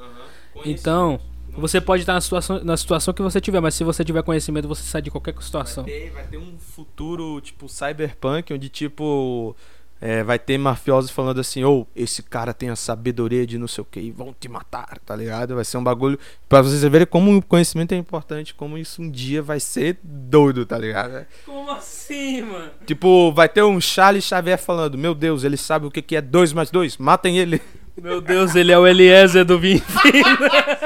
Então, 0.66 1.20
você 1.58 1.80
pode 1.80 2.04
estar 2.04 2.14
na 2.14 2.22
situação, 2.22 2.64
na 2.64 2.78
situação 2.78 3.14
que 3.14 3.22
você 3.22 3.40
tiver, 3.40 3.60
mas 3.60 3.76
se 3.76 3.84
você 3.84 4.04
tiver 4.04 4.24
conhecimento, 4.24 4.68
você 4.68 4.84
sai 4.84 5.02
de 5.02 5.12
qualquer 5.12 5.36
situação. 5.42 5.84
Vai 5.84 5.94
ter, 5.94 6.10
vai 6.12 6.28
ter 6.28 6.38
um 6.38 6.58
futuro, 6.58 7.40
tipo, 7.42 7.70
cyberpunk, 7.70 8.54
onde, 8.54 8.70
tipo, 8.70 9.56
é, 10.02 10.24
vai 10.24 10.38
ter 10.38 10.58
mafiosos 10.58 11.10
falando 11.10 11.40
assim, 11.40 11.64
ou 11.64 11.88
esse 11.96 12.22
cara 12.22 12.54
tem 12.54 12.70
a 12.70 12.76
sabedoria 12.76 13.48
de 13.48 13.58
não 13.58 13.68
sei 13.68 13.82
o 13.82 13.86
que 13.86 14.00
e 14.00 14.12
vão 14.12 14.36
te 14.38 14.50
matar, 14.50 15.00
tá 15.06 15.16
ligado? 15.16 15.56
Vai 15.56 15.64
ser 15.64 15.78
um 15.78 15.84
bagulho 15.84 16.20
pra 16.50 16.62
vocês 16.62 16.82
verem 16.82 17.08
como 17.08 17.36
o 17.36 17.42
conhecimento 17.42 17.94
é 17.94 17.98
importante, 17.98 18.54
como 18.54 18.78
isso 18.78 19.02
um 19.02 19.10
dia 19.10 19.42
vai 19.42 19.60
ser 19.60 19.98
doido, 20.04 20.66
tá 20.66 20.78
ligado? 20.78 21.26
Como 21.46 21.72
assim, 21.72 22.42
mano? 22.42 22.72
Tipo, 22.86 23.32
vai 23.32 23.48
ter 23.48 23.64
um 23.64 23.80
Charles 23.80 24.26
Xavier 24.26 24.60
falando, 24.60 24.98
meu 24.98 25.16
Deus, 25.16 25.44
ele 25.44 25.58
sabe 25.58 25.86
o 25.86 25.92
que 25.92 26.02
que 26.02 26.16
é 26.16 26.22
2 26.22 26.54
mais 26.54 26.70
2, 26.70 26.98
matem 26.98 27.38
ele. 27.38 27.62
Meu 27.98 28.20
Deus, 28.22 28.56
ele 28.56 28.72
é 28.72 28.78
o 28.78 28.86
Eliezer 28.86 29.46
do 29.46 29.60
Vim. 29.60 29.82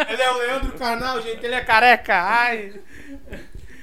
Ele 0.10 0.22
é 0.22 0.32
o 0.32 0.38
Leandro 0.38 0.72
Carnal, 0.74 1.22
gente, 1.22 1.44
ele 1.44 1.56
é 1.56 1.62
careca. 1.62 2.16
Ai. 2.16 2.74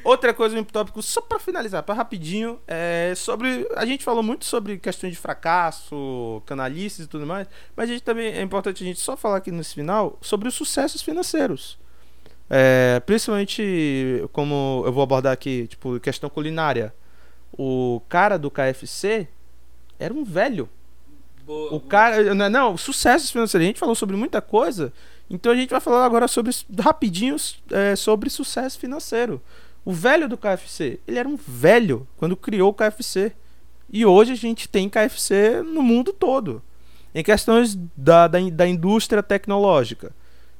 Outra 0.04 0.32
coisa, 0.32 0.56
um 0.56 0.62
tópico, 0.62 1.02
só 1.02 1.20
pra 1.20 1.40
finalizar, 1.40 1.82
pra 1.82 1.92
rapidinho, 1.92 2.60
é 2.68 3.12
sobre. 3.16 3.66
A 3.74 3.84
gente 3.84 4.04
falou 4.04 4.22
muito 4.22 4.44
sobre 4.44 4.78
questões 4.78 5.12
de 5.12 5.18
fracasso, 5.18 6.40
canalices 6.46 7.06
e 7.06 7.08
tudo 7.08 7.26
mais, 7.26 7.48
mas 7.74 7.90
a 7.90 7.92
gente 7.92 8.04
também 8.04 8.28
é 8.28 8.40
importante 8.40 8.84
a 8.84 8.86
gente 8.86 9.00
só 9.00 9.16
falar 9.16 9.38
aqui 9.38 9.50
nesse 9.50 9.74
final 9.74 10.16
sobre 10.20 10.46
os 10.46 10.54
sucessos 10.54 11.02
financeiros. 11.02 11.76
É, 12.48 13.00
principalmente, 13.04 14.24
como 14.32 14.84
eu 14.86 14.92
vou 14.92 15.02
abordar 15.02 15.32
aqui, 15.32 15.66
tipo, 15.66 15.98
questão 15.98 16.30
culinária. 16.30 16.94
O 17.58 18.00
cara 18.08 18.38
do 18.38 18.50
KFC 18.50 19.26
era 19.98 20.14
um 20.14 20.22
velho. 20.22 20.68
O 21.46 21.80
cara. 21.80 22.34
Não, 22.34 22.48
não, 22.50 22.76
sucessos 22.76 23.30
financeiros. 23.30 23.64
A 23.64 23.66
gente 23.68 23.78
falou 23.78 23.94
sobre 23.94 24.16
muita 24.16 24.40
coisa. 24.40 24.92
Então 25.28 25.52
a 25.52 25.56
gente 25.56 25.70
vai 25.70 25.80
falar 25.80 26.04
agora 26.04 26.28
sobre 26.28 26.52
rapidinhos 26.80 27.62
é, 27.70 27.96
sobre 27.96 28.30
sucesso 28.30 28.78
financeiro. 28.78 29.40
O 29.84 29.92
velho 29.92 30.28
do 30.28 30.36
KFC, 30.36 31.00
ele 31.06 31.18
era 31.18 31.28
um 31.28 31.36
velho 31.36 32.06
quando 32.16 32.36
criou 32.36 32.70
o 32.70 32.74
KFC. 32.74 33.32
E 33.92 34.04
hoje 34.04 34.32
a 34.32 34.36
gente 34.36 34.68
tem 34.68 34.88
KFC 34.88 35.62
no 35.62 35.82
mundo 35.82 36.12
todo. 36.12 36.62
em 37.14 37.22
questões 37.22 37.76
da, 37.96 38.26
da, 38.26 38.38
da 38.50 38.66
indústria 38.66 39.22
tecnológica. 39.22 40.12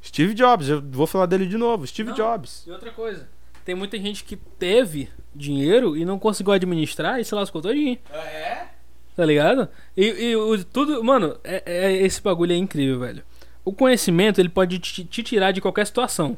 Steve 0.03 0.33
Jobs, 0.35 0.69
eu 0.69 0.81
vou 0.81 1.07
falar 1.07 1.27
dele 1.27 1.47
de 1.47 1.57
novo. 1.59 1.87
Steve 1.87 2.11
Não. 2.11 2.17
Jobs. 2.17 2.65
E 2.67 2.71
outra 2.71 2.93
coisa, 2.93 3.29
tem 3.65 3.75
muita 3.75 3.99
gente 3.99 4.23
que 4.23 4.37
teve 4.37 5.09
dinheiro 5.35 5.97
e 5.97 6.05
não 6.05 6.19
conseguiu 6.19 6.53
administrar 6.53 7.19
e 7.21 7.25
se 7.25 7.35
lascou 7.35 7.61
todinho. 7.61 7.99
É? 8.13 8.69
Tá 9.17 9.25
ligado? 9.25 9.69
E, 9.97 10.05
e 10.05 10.37
o- 10.37 10.63
tudo. 10.65 11.03
Mano, 11.03 11.37
é, 11.43 11.63
é- 11.65 11.93
esse 12.05 12.21
bagulho 12.21 12.53
é 12.53 12.57
incrível, 12.57 13.01
velho. 13.01 13.23
O 13.65 13.73
conhecimento, 13.73 14.41
ele 14.41 14.49
pode 14.51 14.79
te, 14.79 15.05
te 15.05 15.23
tirar 15.23 15.51
de 15.53 15.61
qualquer 15.61 15.87
situação. 15.87 16.37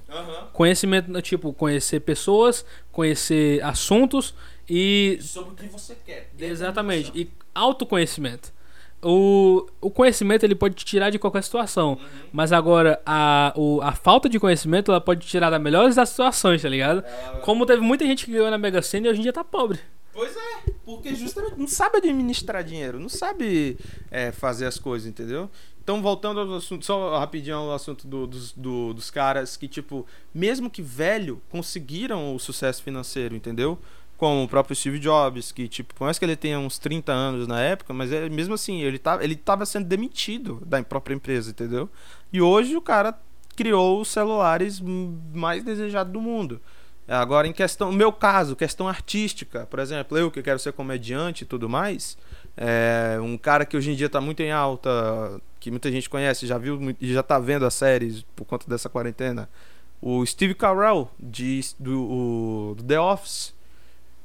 Conhecimento, 0.53 1.11
né, 1.11 1.21
tipo, 1.21 1.53
conhecer 1.53 2.01
pessoas, 2.01 2.65
conhecer 2.93 3.63
assuntos 3.65 4.33
e. 4.71 5.19
Sobre 5.21 5.53
o 5.53 5.55
que 5.57 5.67
você 5.67 5.97
quer. 6.07 6.31
Exatamente. 6.39 7.11
E 7.15 7.29
autoconhecimento. 7.55 8.53
O, 9.03 9.67
o 9.81 9.91
conhecimento 9.91 10.43
ele 10.45 10.55
pode 10.57 10.75
te 10.75 10.85
tirar 10.85 11.11
de 11.11 11.19
qualquer 11.19 11.43
situação. 11.43 11.91
Uhum. 11.91 11.99
Mas 12.33 12.53
agora, 12.53 13.01
a, 13.07 13.53
o, 13.57 13.81
a 13.83 13.93
falta 13.93 14.29
de 14.29 14.41
conhecimento 14.41 14.91
ela 14.91 15.01
pode 15.01 15.21
te 15.21 15.29
tirar 15.29 15.51
das 15.51 15.61
melhores 15.61 15.95
das 15.97 16.09
situações, 16.09 16.63
tá 16.63 16.69
ligado? 16.69 17.05
Como 17.43 17.65
teve 17.67 17.81
muita 17.81 18.05
gente 18.07 18.25
que 18.25 18.33
ganhou 18.33 18.51
na 18.51 18.59
Mega 18.59 18.83
Sena 18.83 19.07
e 19.07 19.11
hoje 19.11 19.21
em 19.21 19.23
dia 19.23 19.33
tá 19.33 19.45
pobre. 19.45 19.79
Pois 20.19 20.37
é, 20.37 20.73
porque 20.85 21.15
justamente 21.15 21.57
não 21.57 21.69
sabe 21.69 21.99
administrar 21.99 22.65
dinheiro, 22.65 22.99
não 22.99 23.09
sabe 23.09 23.79
é, 24.11 24.33
fazer 24.33 24.67
as 24.67 24.77
coisas, 24.77 25.07
entendeu? 25.09 25.49
Então, 25.81 26.03
voltando 26.03 26.41
ao 26.41 26.55
assunto, 26.55 26.85
só 26.85 27.17
rapidinho 27.21 27.55
ao 27.57 27.73
assunto 27.73 28.05
do- 28.05 28.27
dos, 28.27 28.53
do- 28.53 28.93
dos 28.93 29.13
caras 29.13 29.57
que, 29.57 29.69
tipo, 29.69 30.05
mesmo 30.35 30.69
que 30.69 30.83
velho, 30.83 31.41
conseguiram 31.49 32.35
o 32.35 32.39
sucesso 32.41 32.83
financeiro, 32.83 33.37
entendeu? 33.37 33.79
Como 34.17 34.43
o 34.43 34.49
próprio 34.49 34.75
Steve 34.75 34.99
Jobs, 34.99 35.53
que, 35.53 35.69
tipo, 35.69 35.95
por 35.95 36.07
mais 36.07 36.19
que 36.19 36.25
ele 36.25 36.35
tenha 36.35 36.59
uns 36.59 36.81
30 36.81 37.13
anos 37.13 37.47
na 37.47 37.61
época, 37.61 37.95
mas 37.95 38.11
é, 38.11 38.29
mesmo 38.29 38.55
assim, 38.55 38.81
ele, 38.83 38.99
tá, 38.99 39.23
ele 39.23 39.37
tava 39.37 39.65
sendo 39.65 39.87
demitido 39.87 40.61
da 40.67 40.83
própria 40.83 41.15
empresa, 41.15 41.51
entendeu? 41.51 41.89
E 42.33 42.43
hoje 42.43 42.77
o 42.77 42.83
cara 42.83 43.17
criou 43.55 44.01
os 44.01 44.09
celulares 44.09 44.81
mais 45.33 45.63
desejados 45.63 46.13
do 46.13 46.21
mundo. 46.21 46.61
Agora, 47.09 47.47
em 47.49 47.53
questão, 47.53 47.91
meu 47.91 48.13
caso, 48.13 48.55
questão 48.55 48.87
artística, 48.87 49.67
por 49.67 49.79
exemplo, 49.79 50.19
eu 50.19 50.31
que 50.31 50.43
quero 50.43 50.59
ser 50.59 50.73
comediante 50.75 51.45
e 51.45 51.47
tudo 51.47 51.67
mais, 51.69 52.19
é 52.57 53.19
um 53.23 53.39
cara 53.39 53.65
que 53.65 53.77
hoje 53.77 53.91
em 53.93 53.95
dia 53.95 54.11
tá 54.11 54.21
muito 54.21 54.41
em 54.43 54.53
alta, 54.53 55.41
que 55.59 55.71
muita 55.71 55.91
gente 55.91 56.11
conhece, 56.11 56.47
já 56.47 56.59
viu 56.59 56.95
e 57.01 57.13
já 57.13 57.23
tá 57.23 57.39
vendo 57.39 57.65
as 57.65 57.73
séries 57.75 58.23
por 58.37 58.45
conta 58.45 58.69
dessa 58.69 58.89
quarentena, 58.91 59.49
o 60.03 60.25
Steve 60.27 60.55
Carell, 60.55 61.11
de, 61.19 61.61
do, 61.79 62.03
o- 62.03 62.75
do 62.77 62.85
The 62.85 63.01
Office. 63.01 63.55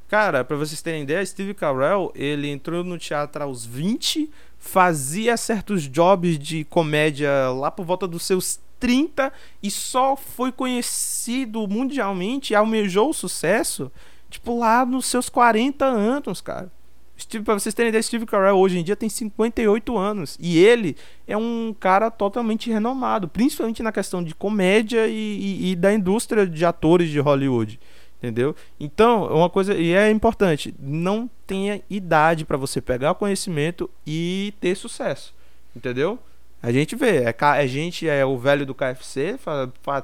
Cara, 0.09 0.43
pra 0.43 0.55
vocês 0.57 0.81
terem 0.81 1.03
ideia, 1.03 1.25
Steve 1.25 1.53
Carell, 1.55 2.11
ele 2.13 2.47
entrou 2.49 2.83
no 2.83 2.99
teatro 2.99 3.43
aos 3.43 3.65
20, 3.65 4.29
fazia 4.59 5.35
certos 5.37 5.87
jobs 5.87 6.37
de 6.37 6.63
comédia 6.65 7.49
lá 7.49 7.71
por 7.71 7.85
volta 7.85 8.07
dos 8.07 8.23
seus 8.23 8.59
30 8.83 9.31
e 9.61 9.71
só 9.71 10.13
foi 10.17 10.51
conhecido 10.51 11.65
mundialmente 11.69 12.53
almejou 12.53 13.11
o 13.11 13.13
sucesso, 13.13 13.89
tipo, 14.29 14.59
lá 14.59 14.85
nos 14.85 15.05
seus 15.05 15.29
40 15.29 15.85
anos, 15.85 16.41
cara. 16.41 16.69
Steve, 17.17 17.45
pra 17.45 17.53
vocês 17.53 17.73
terem 17.73 17.87
ideia, 17.87 18.03
Steve 18.03 18.25
Carell 18.25 18.57
hoje 18.57 18.77
em 18.79 18.83
dia 18.83 18.95
tem 18.97 19.07
58 19.07 19.97
anos. 19.97 20.37
E 20.41 20.57
ele 20.57 20.97
é 21.25 21.37
um 21.37 21.73
cara 21.79 22.11
totalmente 22.11 22.69
renomado, 22.69 23.29
principalmente 23.29 23.81
na 23.81 23.91
questão 23.93 24.21
de 24.21 24.35
comédia 24.35 25.07
e, 25.07 25.13
e- 25.13 25.71
e 25.71 25.75
da 25.77 25.93
indústria 25.93 26.45
de 26.45 26.65
atores 26.65 27.09
de 27.09 27.19
Hollywood. 27.21 27.79
Entendeu? 28.17 28.53
Então, 28.79 29.25
é 29.29 29.33
uma 29.33 29.49
coisa. 29.49 29.73
E 29.75 29.93
é 29.93 30.09
importante: 30.11 30.73
não 30.79 31.29
tenha 31.47 31.81
idade 31.89 32.43
pra 32.43 32.57
você 32.57 32.81
pegar 32.81 33.13
conhecimento 33.13 33.89
e 34.05 34.53
ter 34.59 34.75
sucesso. 34.75 35.33
Entendeu? 35.75 36.19
A 36.65 36.71
gente 36.71 36.95
vê, 36.95 37.23
é, 37.25 37.35
a 37.41 37.67
gente 37.67 38.07
é 38.07 38.25
o 38.25 38.37
velho 38.37 38.65
do 38.65 38.73
KFC, 38.73 39.37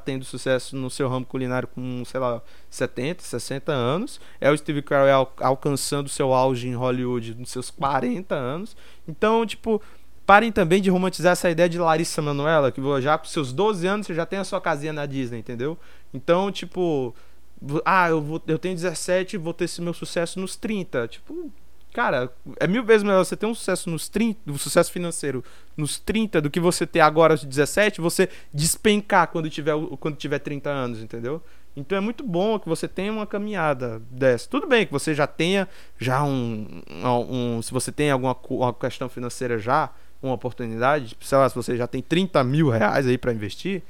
tendo 0.03 0.25
sucesso 0.25 0.75
no 0.75 0.89
seu 0.89 1.07
ramo 1.07 1.25
culinário 1.25 1.69
com, 1.69 2.03
sei 2.03 2.19
lá, 2.19 2.41
70, 2.69 3.23
60 3.23 3.71
anos. 3.71 4.19
É 4.41 4.51
o 4.51 4.57
Steve 4.57 4.81
Carell 4.81 5.15
al- 5.15 5.33
alcançando 5.39 6.09
seu 6.09 6.33
auge 6.33 6.67
em 6.67 6.75
Hollywood 6.75 7.33
nos 7.35 7.49
seus 7.49 7.71
40 7.71 8.35
anos. 8.35 8.75
Então, 9.07 9.45
tipo, 9.45 9.81
parem 10.25 10.51
também 10.51 10.81
de 10.81 10.89
romantizar 10.89 11.31
essa 11.31 11.49
ideia 11.49 11.69
de 11.69 11.79
Larissa 11.79 12.21
Manoela, 12.21 12.73
que 12.73 12.81
já 13.01 13.17
com 13.17 13.23
seus 13.25 13.53
12 13.53 13.87
anos 13.87 14.05
você 14.05 14.13
já 14.13 14.25
tem 14.25 14.37
a 14.39 14.43
sua 14.43 14.59
casinha 14.59 14.91
na 14.91 15.05
Disney, 15.05 15.39
entendeu? 15.39 15.77
Então, 16.13 16.51
tipo, 16.51 17.15
ah, 17.85 18.09
eu, 18.09 18.21
vou, 18.21 18.41
eu 18.47 18.59
tenho 18.59 18.75
17 18.75 19.35
e 19.35 19.39
vou 19.39 19.53
ter 19.53 19.63
esse 19.63 19.81
meu 19.81 19.93
sucesso 19.93 20.37
nos 20.41 20.57
30. 20.57 21.07
Tipo, 21.07 21.49
cara, 21.93 22.31
é 22.59 22.67
mil 22.67 22.83
vezes 22.83 23.03
melhor 23.03 23.23
você 23.23 23.35
ter 23.35 23.45
um 23.45 23.55
sucesso 23.55 23.89
nos 23.89 24.07
30, 24.09 24.51
um 24.51 24.57
sucesso 24.57 24.91
financeiro 24.91 25.43
nos 25.75 25.99
30 25.99 26.41
do 26.41 26.49
que 26.49 26.59
você 26.59 26.85
ter 26.85 26.99
agora 26.99 27.33
aos 27.33 27.43
17, 27.43 28.01
você 28.01 28.29
despencar 28.53 29.27
quando 29.27 29.49
tiver, 29.49 29.73
quando 29.99 30.15
tiver 30.15 30.39
30 30.39 30.69
anos, 30.69 31.01
entendeu? 31.01 31.41
Então 31.75 31.97
é 31.97 32.01
muito 32.01 32.23
bom 32.23 32.59
que 32.59 32.67
você 32.67 32.87
tenha 32.87 33.11
uma 33.11 33.25
caminhada 33.25 34.01
dessa. 34.11 34.49
Tudo 34.49 34.67
bem 34.67 34.85
que 34.85 34.91
você 34.91 35.13
já 35.13 35.27
tenha 35.27 35.67
já 35.97 36.23
um, 36.23 36.81
um 37.29 37.61
se 37.61 37.71
você 37.71 37.91
tem 37.91 38.11
alguma 38.11 38.35
uma 38.49 38.73
questão 38.73 39.07
financeira 39.07 39.57
já, 39.57 39.89
uma 40.21 40.33
oportunidade, 40.33 41.15
sei 41.21 41.37
lá, 41.37 41.47
se 41.47 41.55
você 41.55 41.77
já 41.77 41.87
tem 41.87 42.01
30 42.01 42.43
mil 42.43 42.69
reais 42.69 43.07
aí 43.07 43.17
para 43.17 43.31
investir, 43.31 43.81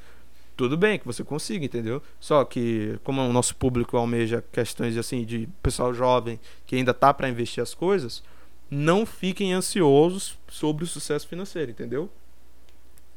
tudo 0.60 0.76
bem 0.76 0.99
que 0.99 1.05
você 1.05 1.24
consiga, 1.24 1.64
entendeu? 1.64 2.03
Só 2.20 2.43
que 2.43 2.99
como 3.05 3.22
o 3.22 3.32
nosso 3.32 3.55
público 3.55 3.95
almeja 3.95 4.43
questões 4.51 4.97
assim 4.97 5.24
de 5.24 5.47
pessoal 5.64 5.93
jovem 5.93 6.38
que 6.66 6.76
ainda 6.76 6.93
tá 6.93 7.14
para 7.14 7.30
investir 7.30 7.64
as 7.64 7.74
coisas, 7.74 8.22
não 8.70 9.05
fiquem 9.05 9.53
ansiosos 9.53 10.38
sobre 10.49 10.84
o 10.84 10.88
sucesso 10.88 11.26
financeiro, 11.30 11.72
entendeu? 11.72 12.12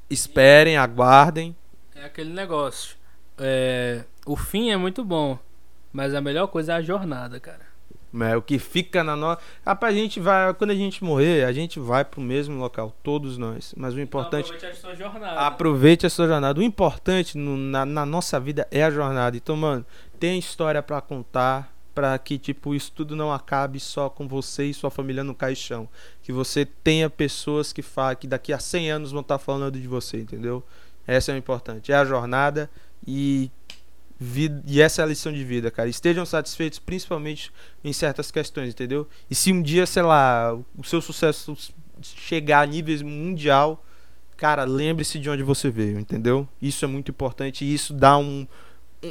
Esperem, 0.08 0.76
aguardem. 0.76 1.56
É 1.96 2.04
aquele 2.04 2.32
negócio. 2.32 2.96
É, 3.36 4.04
o 4.24 4.36
fim 4.36 4.70
é 4.70 4.76
muito 4.76 5.04
bom, 5.04 5.36
mas 5.92 6.14
a 6.14 6.20
melhor 6.20 6.46
coisa 6.46 6.74
é 6.74 6.76
a 6.76 6.80
jornada, 6.80 7.40
cara. 7.40 7.71
É, 8.20 8.36
o 8.36 8.42
que 8.42 8.58
fica 8.58 9.02
na 9.02 9.16
nossa. 9.16 9.40
Rapaz, 9.64 9.94
a 9.94 9.98
gente 9.98 10.20
vai. 10.20 10.52
Quando 10.54 10.70
a 10.70 10.74
gente 10.74 11.02
morrer, 11.02 11.44
a 11.44 11.52
gente 11.52 11.80
vai 11.80 12.04
pro 12.04 12.20
mesmo 12.20 12.58
local, 12.58 12.94
todos 13.02 13.38
nós. 13.38 13.74
Mas 13.76 13.94
o 13.94 14.00
importante. 14.00 14.52
Então, 14.54 14.68
aproveite 14.68 14.76
a 14.76 14.80
sua 14.80 14.94
jornada. 14.94 15.40
Aproveite 15.40 16.06
a 16.06 16.10
sua 16.10 16.26
jornada. 16.28 16.60
O 16.60 16.62
importante 16.62 17.38
no- 17.38 17.56
na, 17.56 17.86
na 17.86 18.04
nossa 18.04 18.38
vida 18.38 18.68
é 18.70 18.82
a 18.84 18.90
jornada. 18.90 19.36
Então, 19.36 19.56
mano, 19.56 19.84
tem 20.20 20.38
história 20.38 20.82
pra 20.82 21.00
contar. 21.00 21.72
Pra 21.94 22.16
que, 22.18 22.38
tipo, 22.38 22.74
isso 22.74 22.90
tudo 22.94 23.14
não 23.14 23.30
acabe 23.30 23.78
só 23.78 24.08
com 24.08 24.26
você 24.26 24.64
e 24.64 24.72
sua 24.72 24.90
família 24.90 25.22
no 25.22 25.34
caixão. 25.34 25.86
Que 26.22 26.32
você 26.32 26.64
tenha 26.64 27.10
pessoas 27.10 27.70
que, 27.70 27.82
fa 27.82 28.14
que 28.14 28.26
daqui 28.26 28.50
a 28.50 28.58
100 28.58 28.90
anos 28.90 29.12
vão 29.12 29.20
estar 29.20 29.36
falando 29.38 29.78
de 29.78 29.86
você, 29.86 30.16
entendeu? 30.18 30.62
Essa 31.06 31.32
é 31.32 31.34
o 31.34 31.38
importante. 31.38 31.92
É 31.92 31.94
a 31.96 32.04
jornada 32.04 32.70
e, 33.06 33.50
e 34.66 34.80
essa 34.80 35.02
é 35.02 35.04
a 35.04 35.08
lição 35.08 35.32
de 35.32 35.42
vida, 35.44 35.70
cara. 35.70 35.88
Estejam 35.88 36.24
satisfeitos, 36.24 36.78
principalmente 36.78 37.50
em 37.82 37.92
certas 37.92 38.30
questões, 38.30 38.70
entendeu? 38.70 39.08
E 39.30 39.34
se 39.34 39.52
um 39.52 39.60
dia, 39.62 39.86
sei 39.86 40.02
lá, 40.02 40.54
o 40.54 40.84
seu 40.84 41.00
sucesso 41.00 41.56
chegar 42.02 42.60
a 42.62 42.66
níveis 42.66 43.02
mundial, 43.02 43.84
cara, 44.36 44.64
lembre-se 44.64 45.18
de 45.18 45.28
onde 45.30 45.42
você 45.42 45.70
veio, 45.70 45.98
entendeu? 45.98 46.48
Isso 46.60 46.84
é 46.84 46.88
muito 46.88 47.10
importante 47.10 47.64
e 47.64 47.72
isso 47.74 47.92
dá 47.92 48.16
um, 48.18 48.46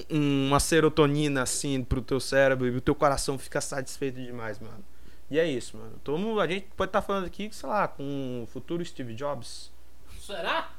um- 0.10 0.48
uma 0.48 0.60
serotonina 0.60 1.42
assim 1.44 1.84
pro 1.84 2.02
teu 2.02 2.20
cérebro 2.20 2.68
e 2.68 2.76
o 2.76 2.82
teu 2.82 2.96
coração 2.96 3.38
fica 3.38 3.60
satisfeito 3.62 4.22
demais, 4.22 4.60
mano. 4.60 4.84
E 5.30 5.40
é 5.40 5.48
isso, 5.50 5.78
mano. 5.78 5.94
Todo 6.04 6.18
mundo, 6.20 6.42
a 6.42 6.48
gente 6.48 6.68
pode 6.76 6.90
estar 6.90 7.02
falando 7.02 7.26
aqui, 7.26 7.50
sei 7.54 7.70
lá, 7.70 7.88
com 7.88 8.44
o 8.44 8.48
futuro 8.48 8.84
Steve 8.84 9.14
Jobs, 9.14 9.72
Será? 10.20 10.70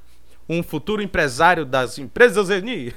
Um 0.59 0.63
futuro 0.63 1.03
empresário 1.03 1.65
das 1.65 1.99
empresas 1.99 2.51
Eni. 2.51 2.95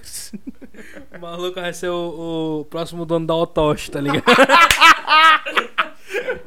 O 1.15 1.19
maluco 1.19 1.59
vai 1.59 1.73
ser 1.73 1.89
o, 1.89 2.61
o 2.61 2.65
próximo 2.65 3.05
dono 3.05 3.25
da 3.25 3.35
Otoshi, 3.35 3.91
tá 3.91 4.01
ligado? 4.01 4.23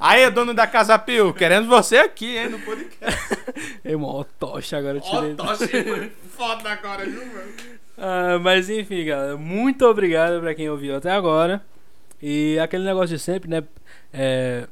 Aí, 0.01 0.31
dono 0.31 0.55
da 0.55 0.67
Casa 0.67 0.99
Pio, 0.99 1.33
querendo 1.33 1.67
você 1.67 1.99
aqui, 1.99 2.37
hein, 2.37 2.51
no 2.51 2.59
podcast. 2.61 3.37
Ei, 3.85 3.97
mano, 3.97 4.21
Otoshi 4.21 4.77
agora 4.77 4.99
eu 4.99 5.01
tirei. 5.01 5.33
Otoshi, 5.33 6.13
foda 6.37 6.71
agora, 6.71 7.05
viu, 7.05 7.27
mano? 7.27 7.53
Ah, 7.97 8.39
mas 8.41 8.71
enfim, 8.71 9.05
galera, 9.05 9.37
muito 9.37 9.85
obrigado 9.85 10.41
pra 10.41 10.55
quem 10.55 10.69
ouviu 10.71 10.97
até 10.97 11.11
agora. 11.11 11.65
E 12.23 12.59
aquele 12.59 12.85
negócio 12.85 13.17
de 13.17 13.23
sempre, 13.23 13.49
né? 13.49 13.65
É, 14.13 14.67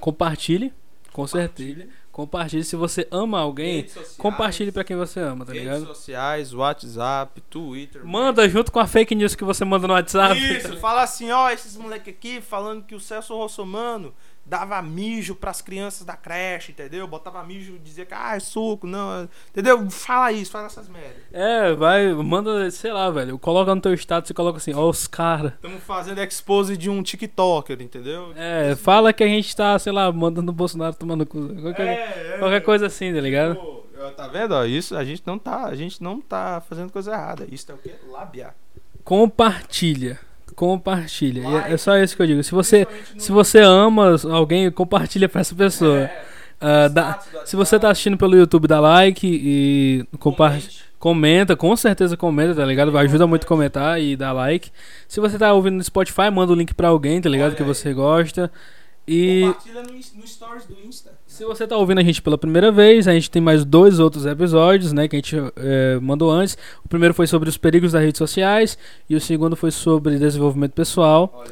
compartilhe, 0.00 0.72
com 1.12 1.26
certeza. 1.26 1.86
Compartilhe 2.14 2.62
se 2.62 2.76
você 2.76 3.08
ama 3.10 3.40
alguém, 3.40 3.78
Redes 3.78 3.92
sociais, 3.94 4.16
compartilhe 4.16 4.70
pra 4.70 4.84
quem 4.84 4.96
você 4.96 5.18
ama, 5.18 5.44
tá 5.44 5.52
Redes 5.52 5.66
ligado? 5.66 5.86
sociais, 5.86 6.54
WhatsApp, 6.54 7.40
Twitter. 7.50 8.06
Manda 8.06 8.48
junto 8.48 8.70
com 8.70 8.78
a 8.78 8.86
fake 8.86 9.16
news 9.16 9.34
que 9.34 9.42
você 9.42 9.64
manda 9.64 9.88
no 9.88 9.94
WhatsApp. 9.94 10.38
Isso, 10.38 10.76
fala 10.76 11.02
assim, 11.02 11.32
ó, 11.32 11.50
esses 11.50 11.76
moleque 11.76 12.10
aqui 12.10 12.40
falando 12.40 12.84
que 12.84 12.94
o 12.94 13.00
Celso 13.00 13.34
Rossomano 13.34 14.14
dava 14.46 14.80
mijo 14.82 15.34
pras 15.34 15.60
crianças 15.60 16.06
da 16.06 16.16
creche, 16.16 16.72
entendeu? 16.72 17.06
Botava 17.06 17.42
mijo, 17.42 17.78
dizia 17.78 18.04
que, 18.04 18.14
ah, 18.14 18.36
é 18.36 18.40
suco, 18.40 18.86
não. 18.86 19.28
Entendeu? 19.50 19.90
Fala 19.90 20.32
isso, 20.32 20.50
fala 20.50 20.66
essas 20.66 20.88
merdas. 20.88 21.22
É, 21.32 21.72
vai, 21.74 22.12
manda, 22.12 22.70
sei 22.70 22.92
lá, 22.92 23.10
velho. 23.10 23.38
Coloca 23.38 23.74
no 23.74 23.80
teu 23.80 23.94
status 23.94 24.30
e 24.30 24.34
coloca 24.34 24.58
assim, 24.58 24.74
ó, 24.74 24.88
os 24.88 25.06
caras. 25.06 25.52
Estamos 25.54 25.82
fazendo 25.82 26.20
expose 26.20 26.76
de 26.76 26.90
um 26.90 27.02
TikToker, 27.02 27.80
entendeu? 27.80 28.32
É, 28.36 28.74
fala 28.76 29.12
que 29.12 29.24
a 29.24 29.28
gente 29.28 29.54
tá, 29.54 29.78
sei 29.78 29.92
lá, 29.92 30.10
mandando 30.12 30.50
o 30.50 30.54
Bolsonaro 30.54 30.94
tomando 30.94 31.24
cu. 31.24 31.48
Qualquer, 31.62 31.86
É, 31.86 32.34
é, 32.34 32.38
qualquer 32.38 32.60
coisa 32.60 32.86
assim, 32.86 33.12
tá 33.12 33.20
ligado? 33.20 33.56
Pô, 33.56 33.84
Tá 34.16 34.28
vendo? 34.28 34.52
Ó, 34.52 34.64
isso 34.64 34.96
a 34.96 35.04
gente 35.04 35.22
não 35.24 35.38
tá, 35.38 35.64
a 35.64 35.74
gente 35.74 36.02
não 36.02 36.20
tá 36.20 36.62
fazendo 36.68 36.92
coisa 36.92 37.12
errada. 37.12 37.46
Isso 37.50 37.70
é 37.72 37.74
o 37.74 37.78
quê? 37.78 37.94
Lábia. 38.10 38.54
Compartilha. 39.02 40.20
Compartilha. 40.54 41.40
E 41.42 41.54
é- 41.70 41.72
é 41.74 41.76
só 41.76 41.96
isso 41.98 42.14
que 42.16 42.22
eu 42.22 42.26
digo. 42.26 42.42
Se 42.42 42.52
você, 42.52 42.86
se 43.18 43.30
você 43.32 43.58
ama 43.60 44.16
alguém, 44.30 44.70
compartilha 44.70 45.28
pra 45.28 45.40
essa 45.40 45.54
pessoa. 45.54 46.08
Ah, 46.60 46.88
dá- 46.88 47.18
se 47.44 47.56
você 47.56 47.78
tá 47.78 47.90
assistindo 47.90 48.16
pelo 48.16 48.36
YouTube, 48.36 48.66
dá 48.68 48.80
like 48.80 49.26
e 49.26 50.06
compartilha. 50.18 50.84
Comenta, 50.98 51.54
com 51.54 51.76
certeza 51.76 52.16
comenta, 52.16 52.54
tá 52.54 52.64
ligado? 52.64 52.96
Ajuda 52.96 53.26
muito 53.26 53.44
a 53.44 53.46
comentar 53.46 54.00
e 54.00 54.16
dar 54.16 54.32
like. 54.32 54.70
Se 55.06 55.20
você 55.20 55.36
tá 55.36 55.52
ouvindo 55.52 55.74
no 55.74 55.84
Spotify, 55.84 56.30
manda 56.32 56.52
o 56.52 56.54
link 56.56 56.72
pra 56.72 56.88
alguém, 56.88 57.20
tá 57.20 57.28
ligado? 57.28 57.48
Olha 57.48 57.56
que 57.56 57.62
aí. 57.62 57.68
você 57.68 57.92
gosta. 57.92 58.50
E 59.06 59.42
Compartilha 59.42 59.82
no, 59.82 59.92
no 59.92 60.26
stories 60.26 60.64
do 60.64 60.76
Insta. 60.82 61.12
Se 61.34 61.44
você 61.44 61.66
tá 61.66 61.76
ouvindo 61.76 61.98
a 61.98 62.02
gente 62.02 62.22
pela 62.22 62.38
primeira 62.38 62.70
vez, 62.70 63.06
a 63.08 63.12
gente 63.12 63.30
tem 63.30 63.42
mais 63.42 63.64
dois 63.64 63.98
outros 63.98 64.24
episódios, 64.26 64.92
né, 64.92 65.08
que 65.08 65.16
a 65.16 65.18
gente 65.18 65.36
eh, 65.56 65.98
mandou 66.00 66.30
antes. 66.30 66.56
O 66.84 66.88
primeiro 66.88 67.12
foi 67.14 67.26
sobre 67.26 67.48
os 67.48 67.56
perigos 67.56 67.92
das 67.92 68.02
redes 68.02 68.18
sociais 68.18 68.78
e 69.08 69.16
o 69.16 69.20
segundo 69.20 69.56
foi 69.56 69.70
sobre 69.70 70.18
desenvolvimento 70.18 70.72
pessoal. 70.72 71.44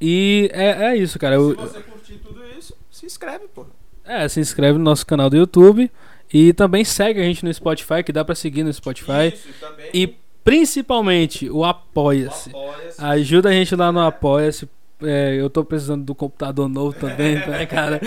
E 0.00 0.50
é, 0.52 0.86
é 0.92 0.96
isso, 0.96 1.18
cara. 1.18 1.36
Eu- 1.36 1.50
Se 1.50 1.56
você 1.56 1.80
curtir 1.80 2.14
tudo 2.14 2.40
isso, 2.58 2.74
se 2.90 3.06
inscreve, 3.06 3.44
pô. 3.54 3.66
é, 4.04 4.26
se 4.28 4.40
inscreve 4.40 4.78
no 4.78 4.84
nosso 4.84 5.06
canal 5.06 5.30
do 5.30 5.36
YouTube 5.36 5.90
e 6.32 6.52
também 6.52 6.84
segue 6.84 7.20
a 7.20 7.24
gente 7.24 7.44
no 7.44 7.52
Spotify, 7.52 8.02
que 8.04 8.12
dá 8.12 8.24
pra 8.24 8.34
seguir 8.34 8.62
no 8.64 8.72
Spotify. 8.72 9.28
Isso, 9.32 9.48
também. 9.60 9.90
E 9.94 10.14
principalmente 10.42 11.48
o 11.50 11.64
Apoia-se. 11.64 12.50
Apoia-se. 12.50 13.04
Ajuda 13.04 13.48
a 13.50 13.52
gente 13.52 13.76
lá 13.76 13.92
no 13.92 14.00
Apoia-se. 14.00 14.68
É, 15.02 15.34
eu 15.38 15.48
tô 15.48 15.64
precisando 15.64 16.04
do 16.04 16.14
computador 16.14 16.68
novo 16.68 16.92
também, 16.98 17.34
né, 17.46 17.66
cara? 17.66 18.00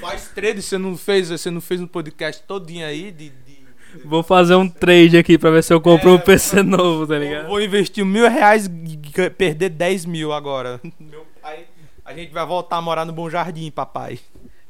Faz 0.00 0.28
trade, 0.34 0.62
você 0.62 0.76
não 0.78 0.96
fez, 0.96 1.28
você 1.30 1.50
não 1.50 1.60
fez 1.60 1.80
um 1.80 1.86
podcast 1.86 2.42
todinho 2.46 2.86
aí 2.86 3.10
de. 3.10 3.30
de- 3.30 3.60
Vou 4.04 4.22
fazer 4.22 4.54
um 4.54 4.68
trade 4.68 5.18
aqui 5.18 5.36
pra 5.36 5.50
ver 5.50 5.64
se 5.64 5.72
eu 5.74 5.80
compro 5.80 6.10
É, 6.10 6.12
um 6.12 6.18
PC 6.18 6.62
novo, 6.62 7.08
tá 7.08 7.14
Eu 7.14 7.20
ligado? 7.20 7.48
Vou 7.48 7.60
investir 7.60 8.04
mil 8.04 8.28
reais 8.30 8.66
e 8.66 9.30
perder 9.30 9.68
10 9.70 10.06
mil 10.06 10.32
agora. 10.32 10.80
Meu 11.00 11.26
pai. 11.42 11.64
A 12.04 12.14
gente 12.14 12.32
vai 12.32 12.46
voltar 12.46 12.76
a 12.76 12.80
morar 12.82 13.04
no 13.04 13.12
Bom 13.12 13.28
Jardim, 13.28 13.68
papai. 13.68 14.20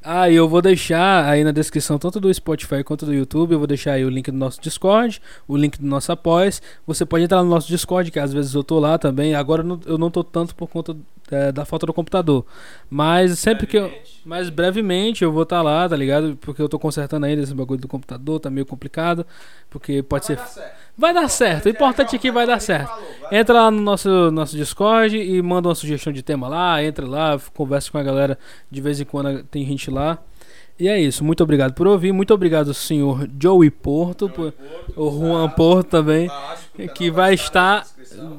Ah, 0.02 0.30
e 0.30 0.34
eu 0.36 0.48
vou 0.48 0.62
deixar 0.62 1.26
aí 1.28 1.44
na 1.44 1.50
descrição, 1.52 1.98
tanto 1.98 2.18
do 2.18 2.32
Spotify 2.32 2.82
quanto 2.82 3.04
do 3.04 3.12
YouTube, 3.12 3.52
eu 3.52 3.58
vou 3.58 3.66
deixar 3.66 3.92
aí 3.92 4.06
o 4.06 4.08
link 4.08 4.30
do 4.30 4.36
nosso 4.38 4.58
Discord, 4.58 5.20
o 5.46 5.54
link 5.54 5.78
do 5.78 5.86
nosso 5.86 6.10
Apoies. 6.10 6.62
Você 6.86 7.04
pode 7.04 7.24
entrar 7.24 7.42
no 7.42 7.50
nosso 7.50 7.68
Discord, 7.68 8.10
que 8.10 8.18
às 8.18 8.32
vezes 8.32 8.54
eu 8.54 8.64
tô 8.64 8.78
lá 8.78 8.96
também. 8.96 9.34
Agora 9.34 9.62
eu 9.84 9.98
não 9.98 10.10
tô 10.10 10.24
tanto 10.24 10.54
por 10.54 10.66
conta 10.68 10.96
é, 11.30 11.52
da 11.52 11.64
falta 11.64 11.86
do 11.86 11.92
computador. 11.92 12.44
Mas 12.88 13.38
sempre 13.38 13.66
que 13.66 13.76
eu. 13.76 13.92
Mas 14.24 14.50
brevemente 14.50 15.24
eu 15.24 15.32
vou 15.32 15.44
estar 15.44 15.62
lá, 15.62 15.88
tá 15.88 15.96
ligado? 15.96 16.36
Porque 16.40 16.60
eu 16.60 16.68
tô 16.68 16.78
consertando 16.78 17.26
ainda 17.26 17.42
esse 17.42 17.54
bagulho 17.54 17.80
do 17.80 17.88
computador, 17.88 18.40
tá 18.40 18.50
meio 18.50 18.66
complicado. 18.66 19.26
Porque 19.68 20.02
pode 20.02 20.26
ser. 20.26 20.38
Vai 20.96 21.14
dar 21.14 21.28
certo. 21.28 21.66
O 21.66 21.68
importante 21.68 22.16
é 22.16 22.18
que 22.18 22.30
vai 22.30 22.46
dar 22.46 22.60
certo. 22.60 22.92
Entra 23.32 23.54
lá 23.54 23.70
no 23.70 23.80
nosso, 23.80 24.30
nosso 24.30 24.56
Discord 24.56 25.16
e 25.16 25.40
manda 25.40 25.68
uma 25.68 25.74
sugestão 25.74 26.12
de 26.12 26.22
tema 26.22 26.48
lá, 26.48 26.82
entra 26.84 27.06
lá, 27.06 27.40
conversa 27.54 27.90
com 27.90 27.98
a 27.98 28.02
galera. 28.02 28.38
De 28.70 28.80
vez 28.80 29.00
em 29.00 29.04
quando 29.04 29.42
tem 29.44 29.64
gente 29.64 29.90
lá. 29.90 30.18
E 30.80 30.88
é 30.88 30.98
isso. 30.98 31.22
Muito 31.22 31.42
obrigado 31.42 31.74
por 31.74 31.86
ouvir. 31.86 32.10
Muito 32.10 32.32
obrigado, 32.32 32.72
senhor 32.72 33.28
Joey 33.38 33.70
Porto, 33.70 34.30
por, 34.30 34.54
o 34.96 35.10
Juan 35.10 35.50
Porto 35.50 35.88
também, 35.88 36.30
que 36.94 37.10
vai 37.10 37.34
estar. 37.34 37.86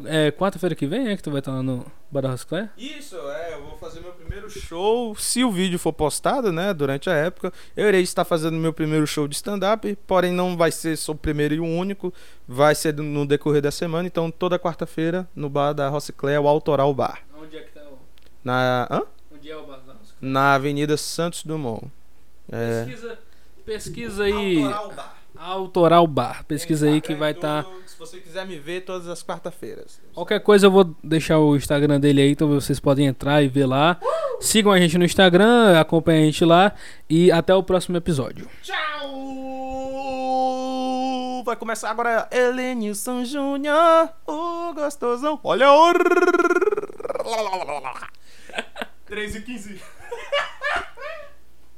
É, 0.05 0.31
quarta-feira 0.31 0.75
que 0.75 0.85
vem 0.85 1.09
é 1.09 1.15
que 1.15 1.23
tu 1.23 1.31
vai 1.31 1.39
estar 1.39 1.51
lá 1.51 1.63
no 1.63 1.85
Barra 2.09 2.37
Claire? 2.37 2.69
Isso, 2.77 3.15
é, 3.15 3.53
eu 3.53 3.63
vou 3.63 3.77
fazer 3.77 3.99
meu 3.99 4.11
primeiro 4.11 4.49
show. 4.49 5.15
Se 5.15 5.43
o 5.43 5.51
vídeo 5.51 5.77
for 5.79 5.93
postado, 5.93 6.51
né, 6.51 6.73
durante 6.73 7.09
a 7.09 7.13
época, 7.13 7.53
eu 7.75 7.87
irei 7.87 8.01
estar 8.01 8.25
fazendo 8.25 8.57
meu 8.57 8.73
primeiro 8.73 9.05
show 9.07 9.27
de 9.27 9.35
stand-up, 9.35 9.97
porém 10.07 10.31
não 10.31 10.57
vai 10.57 10.71
ser 10.71 10.97
só 10.97 11.11
o 11.11 11.15
primeiro 11.15 11.53
e 11.53 11.59
o 11.59 11.65
único, 11.65 12.13
vai 12.47 12.75
ser 12.75 12.93
no 12.95 13.25
decorrer 13.25 13.61
da 13.61 13.71
semana, 13.71 14.07
então 14.07 14.29
toda 14.31 14.59
quarta-feira 14.59 15.27
no 15.35 15.49
bar 15.49 15.73
da 15.73 15.89
Rossicléia, 15.89 16.41
o 16.41 16.47
Autoral 16.47 16.93
Bar. 16.93 17.21
Onde 17.35 17.57
é 17.57 17.61
que 17.61 17.71
tá 17.71 17.81
o. 17.81 17.97
Na, 18.43 18.87
hã? 18.89 19.01
Onde 19.33 19.49
é 19.49 19.55
o 19.55 19.65
Barra 19.65 19.81
na 20.21 20.53
Avenida 20.53 20.95
Santos 20.97 21.43
Dumont. 21.43 21.87
É. 22.51 22.85
Pesquisa, 22.85 23.19
pesquisa 23.65 24.23
aí. 24.23 24.63
Bar. 24.63 25.20
Autoral 25.41 26.05
Bar. 26.05 26.45
Pesquisa 26.45 26.87
aí 26.87 27.01
que 27.01 27.15
vai 27.15 27.31
estar. 27.31 27.65
Se 27.87 27.97
você 27.97 28.19
quiser 28.19 28.45
me 28.45 28.59
ver 28.59 28.81
todas 28.81 29.07
as 29.07 29.23
quarta-feiras. 29.23 29.99
Qualquer 30.13 30.39
coisa 30.39 30.67
eu 30.67 30.71
vou 30.71 30.95
deixar 31.03 31.39
o 31.39 31.55
Instagram 31.55 31.99
dele 31.99 32.21
aí, 32.21 32.31
então 32.31 32.47
vocês 32.47 32.79
podem 32.79 33.07
entrar 33.07 33.41
e 33.41 33.47
ver 33.47 33.65
lá. 33.65 33.99
Sigam 34.39 34.71
a 34.71 34.79
gente 34.79 34.97
no 34.97 35.05
Instagram, 35.05 35.79
acompanhem 35.79 36.23
a 36.23 36.25
gente 36.25 36.45
lá 36.45 36.73
e 37.09 37.31
até 37.31 37.55
o 37.55 37.63
próximo 37.63 37.97
episódio. 37.97 38.47
Tchau! 38.61 39.41
Vai 41.43 41.55
começar 41.55 41.89
agora 41.89 42.29
Helenilson 42.31 43.25
Júnior, 43.25 44.09
o 44.27 44.73
gostosão. 44.73 45.39
Olha 45.43 45.71
o... 45.71 45.91
3 49.05 49.35
e 49.35 49.41
15. 49.41 49.81